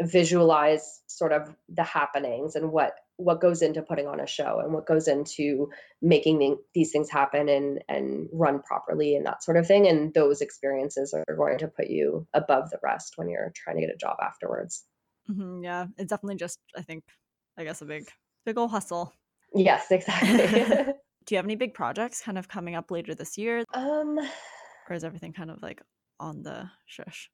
visualize 0.00 1.00
sort 1.06 1.32
of 1.32 1.54
the 1.68 1.82
happenings 1.82 2.54
and 2.54 2.70
what 2.70 2.92
what 3.16 3.40
goes 3.40 3.62
into 3.62 3.82
putting 3.82 4.06
on 4.06 4.20
a 4.20 4.26
show 4.26 4.60
and 4.62 4.72
what 4.72 4.86
goes 4.86 5.08
into 5.08 5.70
making 6.02 6.38
the, 6.38 6.56
these 6.74 6.92
things 6.92 7.10
happen 7.10 7.48
and 7.48 7.82
and 7.88 8.28
run 8.32 8.60
properly 8.62 9.16
and 9.16 9.26
that 9.26 9.42
sort 9.42 9.56
of 9.56 9.66
thing. 9.66 9.86
And 9.86 10.12
those 10.14 10.40
experiences 10.40 11.14
are 11.14 11.34
going 11.34 11.58
to 11.58 11.68
put 11.68 11.88
you 11.88 12.26
above 12.34 12.70
the 12.70 12.78
rest 12.82 13.14
when 13.16 13.28
you're 13.28 13.52
trying 13.54 13.76
to 13.76 13.82
get 13.82 13.94
a 13.94 13.98
job 13.98 14.16
afterwards. 14.22 14.84
Mm-hmm, 15.30 15.64
yeah 15.64 15.86
it's 15.98 16.10
definitely 16.10 16.36
just 16.36 16.60
i 16.76 16.82
think 16.82 17.02
i 17.58 17.64
guess 17.64 17.82
a 17.82 17.84
big 17.84 18.08
big 18.44 18.56
old 18.56 18.70
hustle. 18.70 19.12
Yes 19.54 19.86
exactly. 19.90 20.92
Do 21.26 21.34
you 21.34 21.38
have 21.38 21.44
any 21.44 21.56
big 21.56 21.74
projects 21.74 22.22
kind 22.22 22.38
of 22.38 22.46
coming 22.46 22.76
up 22.76 22.92
later 22.92 23.14
this 23.14 23.36
year? 23.36 23.64
Um. 23.74 24.20
Or 24.88 24.94
is 24.94 25.02
everything 25.02 25.32
kind 25.32 25.50
of 25.50 25.60
like 25.60 25.82
on 26.20 26.44
the 26.44 26.70
shush 26.86 27.28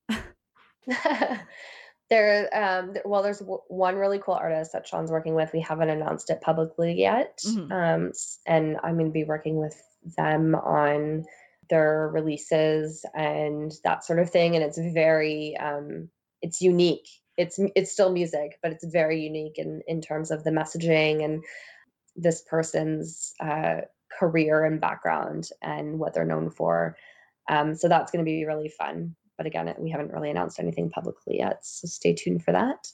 there 2.12 2.48
um 2.54 2.94
well 3.04 3.22
there's 3.22 3.38
w- 3.38 3.62
one 3.68 3.96
really 3.96 4.18
cool 4.18 4.34
artist 4.34 4.72
that 4.72 4.86
sean's 4.86 5.10
working 5.10 5.34
with. 5.34 5.52
We 5.52 5.60
haven't 5.60 5.90
announced 5.90 6.30
it 6.30 6.40
publicly 6.40 6.94
yet 6.94 7.38
mm-hmm. 7.38 7.72
um 7.72 8.12
and 8.46 8.76
i'm 8.82 8.94
going 8.94 9.06
to 9.06 9.12
be 9.12 9.24
working 9.24 9.56
with 9.56 9.80
them 10.16 10.54
on 10.54 11.24
their 11.70 12.10
releases 12.12 13.06
and 13.14 13.72
that 13.84 14.04
sort 14.04 14.18
of 14.18 14.30
thing 14.30 14.56
and 14.56 14.64
it's 14.64 14.78
very 14.78 15.56
um 15.56 16.08
it's 16.42 16.60
unique. 16.60 17.08
It's 17.38 17.58
it's 17.74 17.92
still 17.92 18.12
music 18.12 18.58
but 18.62 18.72
it's 18.72 18.84
very 18.84 19.22
unique 19.22 19.58
in 19.58 19.80
in 19.86 20.02
terms 20.02 20.30
of 20.30 20.44
the 20.44 20.50
messaging 20.50 21.24
and 21.24 21.42
this 22.14 22.42
person's 22.42 23.32
uh 23.40 23.82
career 24.18 24.64
and 24.64 24.80
background 24.80 25.48
and 25.62 25.98
what 25.98 26.12
they're 26.12 26.26
known 26.26 26.50
for. 26.50 26.96
Um 27.48 27.74
so 27.74 27.88
that's 27.88 28.12
going 28.12 28.24
to 28.24 28.30
be 28.30 28.44
really 28.44 28.68
fun 28.68 29.16
but 29.42 29.48
again, 29.48 29.74
we 29.80 29.90
haven't 29.90 30.12
really 30.12 30.30
announced 30.30 30.60
anything 30.60 30.88
publicly 30.88 31.38
yet, 31.38 31.66
so 31.66 31.88
stay 31.88 32.14
tuned 32.14 32.44
for 32.44 32.52
that. 32.52 32.86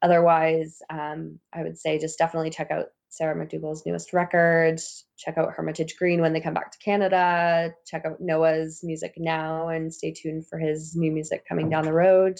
Otherwise, 0.00 0.78
um, 0.88 1.38
I 1.52 1.62
would 1.62 1.76
say 1.78 1.98
just 1.98 2.16
definitely 2.16 2.48
check 2.48 2.70
out 2.70 2.86
Sarah 3.10 3.36
MacDougall's 3.36 3.84
newest 3.84 4.14
record. 4.14 4.80
Check 5.18 5.36
out 5.36 5.52
Hermitage 5.52 5.96
Green 5.98 6.22
when 6.22 6.32
they 6.32 6.40
come 6.40 6.54
back 6.54 6.72
to 6.72 6.78
Canada. 6.78 7.74
Check 7.86 8.06
out 8.06 8.20
Noah's 8.20 8.80
music 8.82 9.14
now 9.18 9.68
and 9.68 9.92
stay 9.92 10.12
tuned 10.12 10.46
for 10.48 10.58
his 10.58 10.96
new 10.96 11.12
music 11.12 11.44
coming 11.46 11.68
down 11.68 11.84
the 11.84 11.92
road. 11.92 12.38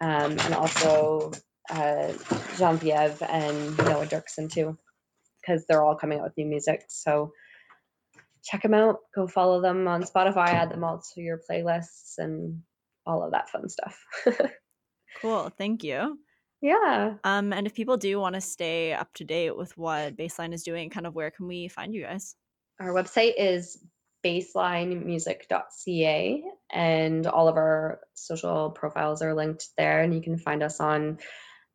Um, 0.00 0.32
and 0.32 0.54
also 0.54 1.30
uh, 1.70 2.12
Genevieve 2.58 3.22
and 3.22 3.78
Noah 3.78 4.06
Derksen 4.06 4.50
too, 4.52 4.76
because 5.40 5.64
they're 5.66 5.82
all 5.84 5.94
coming 5.94 6.18
out 6.18 6.24
with 6.24 6.36
new 6.36 6.46
music. 6.46 6.86
So 6.88 7.30
check 8.44 8.62
them 8.62 8.74
out. 8.74 8.98
Go 9.14 9.26
follow 9.26 9.60
them 9.60 9.88
on 9.88 10.02
Spotify, 10.02 10.48
add 10.48 10.70
them 10.70 10.84
all 10.84 11.02
to 11.14 11.20
your 11.20 11.40
playlists 11.50 12.18
and 12.18 12.62
all 13.06 13.24
of 13.24 13.32
that 13.32 13.48
fun 13.48 13.68
stuff. 13.68 13.98
cool. 15.20 15.50
Thank 15.56 15.84
you. 15.84 16.18
Yeah. 16.60 17.14
Um, 17.24 17.52
and 17.52 17.66
if 17.66 17.74
people 17.74 17.96
do 17.96 18.20
want 18.20 18.36
to 18.36 18.40
stay 18.40 18.92
up 18.92 19.12
to 19.14 19.24
date 19.24 19.56
with 19.56 19.76
what 19.76 20.16
Baseline 20.16 20.54
is 20.54 20.62
doing, 20.62 20.90
kind 20.90 21.06
of 21.06 21.14
where 21.14 21.30
can 21.30 21.46
we 21.46 21.68
find 21.68 21.94
you 21.94 22.02
guys? 22.04 22.34
Our 22.80 22.90
website 22.90 23.34
is 23.36 23.78
baselinemusic.ca 24.24 26.42
and 26.72 27.26
all 27.26 27.48
of 27.48 27.56
our 27.56 28.00
social 28.14 28.70
profiles 28.70 29.20
are 29.20 29.34
linked 29.34 29.68
there 29.76 30.00
and 30.00 30.14
you 30.14 30.22
can 30.22 30.38
find 30.38 30.62
us 30.62 30.80
on 30.80 31.18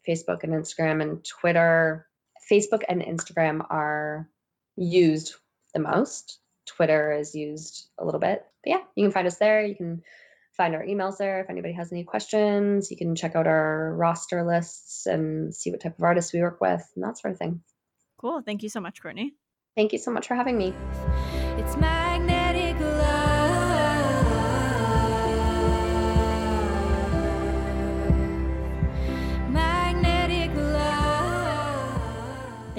Facebook 0.07 0.43
and 0.43 0.53
Instagram 0.53 1.03
and 1.03 1.23
Twitter. 1.23 2.07
Facebook 2.51 2.81
and 2.89 3.03
Instagram 3.03 3.63
are 3.69 4.27
used 4.75 5.35
the 5.73 5.79
most. 5.79 6.39
Twitter 6.75 7.11
is 7.11 7.35
used 7.35 7.87
a 7.97 8.05
little 8.05 8.19
bit. 8.19 8.45
But 8.63 8.69
yeah, 8.69 8.81
you 8.95 9.05
can 9.05 9.11
find 9.11 9.27
us 9.27 9.37
there. 9.37 9.65
You 9.65 9.75
can 9.75 10.03
find 10.55 10.75
our 10.75 10.83
emails 10.83 11.17
there 11.17 11.41
if 11.41 11.49
anybody 11.49 11.73
has 11.73 11.91
any 11.91 12.03
questions. 12.03 12.91
You 12.91 12.97
can 12.97 13.15
check 13.15 13.35
out 13.35 13.47
our 13.47 13.93
roster 13.95 14.43
lists 14.43 15.05
and 15.05 15.53
see 15.55 15.71
what 15.71 15.81
type 15.81 15.97
of 15.97 16.03
artists 16.03 16.33
we 16.33 16.41
work 16.41 16.59
with 16.61 16.85
and 16.95 17.03
that 17.03 17.17
sort 17.17 17.33
of 17.33 17.37
thing. 17.37 17.61
Cool. 18.17 18.41
Thank 18.41 18.63
you 18.63 18.69
so 18.69 18.81
much, 18.81 19.01
Courtney. 19.01 19.33
Thank 19.75 19.93
you 19.93 19.99
so 19.99 20.11
much 20.11 20.27
for 20.27 20.35
having 20.35 20.57
me. 20.57 20.73
It's 21.57 21.77
magnetic 21.77 22.28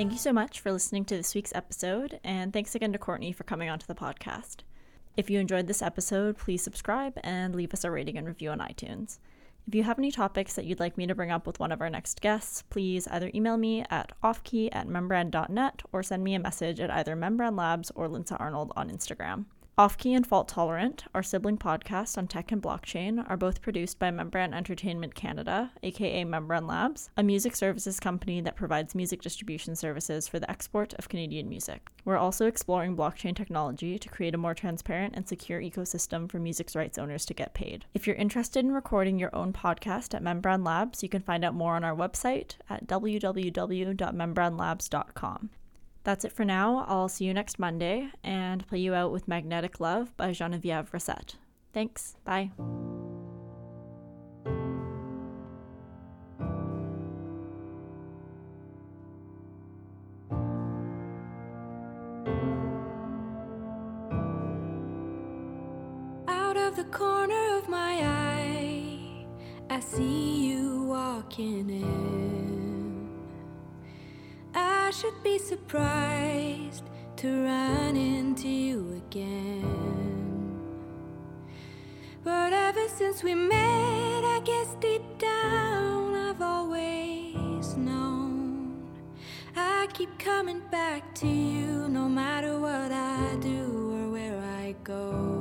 Thank 0.00 0.12
you 0.12 0.18
so 0.18 0.32
much 0.32 0.60
for 0.60 0.72
listening 0.72 1.04
to 1.04 1.16
this 1.18 1.34
week's 1.34 1.54
episode, 1.54 2.20
and 2.24 2.54
thanks 2.54 2.74
again 2.74 2.90
to 2.94 2.98
Courtney 2.98 3.32
for 3.32 3.44
coming 3.44 3.68
onto 3.68 3.86
the 3.86 3.94
podcast. 3.94 4.62
If 5.14 5.28
you 5.28 5.38
enjoyed 5.38 5.66
this 5.66 5.82
episode, 5.82 6.38
please 6.38 6.62
subscribe 6.62 7.18
and 7.22 7.54
leave 7.54 7.74
us 7.74 7.84
a 7.84 7.90
rating 7.90 8.16
and 8.16 8.26
review 8.26 8.48
on 8.48 8.60
iTunes. 8.60 9.18
If 9.68 9.74
you 9.74 9.82
have 9.82 9.98
any 9.98 10.10
topics 10.10 10.54
that 10.54 10.64
you'd 10.64 10.80
like 10.80 10.96
me 10.96 11.06
to 11.06 11.14
bring 11.14 11.30
up 11.30 11.46
with 11.46 11.60
one 11.60 11.70
of 11.70 11.82
our 11.82 11.90
next 11.90 12.22
guests, 12.22 12.62
please 12.62 13.08
either 13.08 13.30
email 13.34 13.58
me 13.58 13.84
at 13.90 14.12
offkey 14.24 14.70
at 14.72 14.88
membrane.net 14.88 15.82
or 15.92 16.02
send 16.02 16.24
me 16.24 16.34
a 16.34 16.38
message 16.38 16.80
at 16.80 16.90
either 16.90 17.14
Membrane 17.14 17.54
Labs 17.54 17.92
or 17.94 18.08
Linsa 18.08 18.40
Arnold 18.40 18.72
on 18.76 18.88
Instagram. 18.88 19.44
Offkey 19.80 20.14
and 20.14 20.26
Fault 20.26 20.46
Tolerant, 20.46 21.04
our 21.14 21.22
sibling 21.22 21.56
podcast 21.56 22.18
on 22.18 22.28
tech 22.28 22.52
and 22.52 22.60
blockchain, 22.60 23.24
are 23.30 23.36
both 23.38 23.62
produced 23.62 23.98
by 23.98 24.10
Membrane 24.10 24.52
Entertainment 24.52 25.14
Canada, 25.14 25.72
aka 25.82 26.22
Membrane 26.22 26.66
Labs, 26.66 27.08
a 27.16 27.22
music 27.22 27.56
services 27.56 27.98
company 27.98 28.42
that 28.42 28.56
provides 28.56 28.94
music 28.94 29.22
distribution 29.22 29.74
services 29.74 30.28
for 30.28 30.38
the 30.38 30.50
export 30.50 30.92
of 30.98 31.08
Canadian 31.08 31.48
music. 31.48 31.88
We're 32.04 32.18
also 32.18 32.46
exploring 32.46 32.94
blockchain 32.94 33.34
technology 33.34 33.98
to 33.98 34.08
create 34.10 34.34
a 34.34 34.38
more 34.38 34.52
transparent 34.52 35.16
and 35.16 35.26
secure 35.26 35.62
ecosystem 35.62 36.30
for 36.30 36.38
music's 36.38 36.76
rights 36.76 36.98
owners 36.98 37.24
to 37.24 37.32
get 37.32 37.54
paid. 37.54 37.86
If 37.94 38.06
you're 38.06 38.16
interested 38.16 38.62
in 38.62 38.72
recording 38.72 39.18
your 39.18 39.34
own 39.34 39.54
podcast 39.54 40.12
at 40.12 40.22
Membrane 40.22 40.62
Labs, 40.62 41.02
you 41.02 41.08
can 41.08 41.22
find 41.22 41.42
out 41.42 41.54
more 41.54 41.74
on 41.74 41.84
our 41.84 41.96
website 41.96 42.56
at 42.68 42.86
www.membranelabs.com. 42.86 45.50
That's 46.02 46.24
it 46.24 46.32
for 46.32 46.44
now. 46.44 46.86
I'll 46.88 47.08
see 47.08 47.26
you 47.26 47.34
next 47.34 47.58
Monday 47.58 48.08
and 48.24 48.66
play 48.66 48.78
you 48.78 48.94
out 48.94 49.12
with 49.12 49.28
Magnetic 49.28 49.80
Love 49.80 50.16
by 50.16 50.32
Genevieve 50.32 50.90
Racette. 50.92 51.36
Thanks. 51.72 52.16
Bye. 52.24 52.50
Out 66.26 66.56
of 66.56 66.76
the 66.76 66.84
corner 66.90 67.58
of 67.58 67.68
my 67.68 68.00
eye, 68.02 69.26
I 69.68 69.80
see 69.80 70.48
you 70.48 70.84
walking 70.84 71.68
in. 71.70 72.49
I 74.54 74.90
should 74.90 75.22
be 75.22 75.38
surprised 75.38 76.84
to 77.16 77.44
run 77.44 77.96
into 77.96 78.48
you 78.48 79.02
again. 79.06 80.58
But 82.24 82.52
ever 82.52 82.88
since 82.88 83.22
we 83.22 83.34
met, 83.34 84.24
I 84.24 84.40
guess 84.44 84.74
deep 84.80 85.02
down 85.18 86.14
I've 86.14 86.42
always 86.42 87.76
known. 87.76 88.82
I 89.56 89.86
keep 89.92 90.18
coming 90.18 90.62
back 90.70 91.14
to 91.16 91.28
you 91.28 91.88
no 91.88 92.08
matter 92.08 92.58
what 92.58 92.92
I 92.92 93.36
do 93.40 93.92
or 93.96 94.10
where 94.10 94.38
I 94.38 94.74
go. 94.84 95.39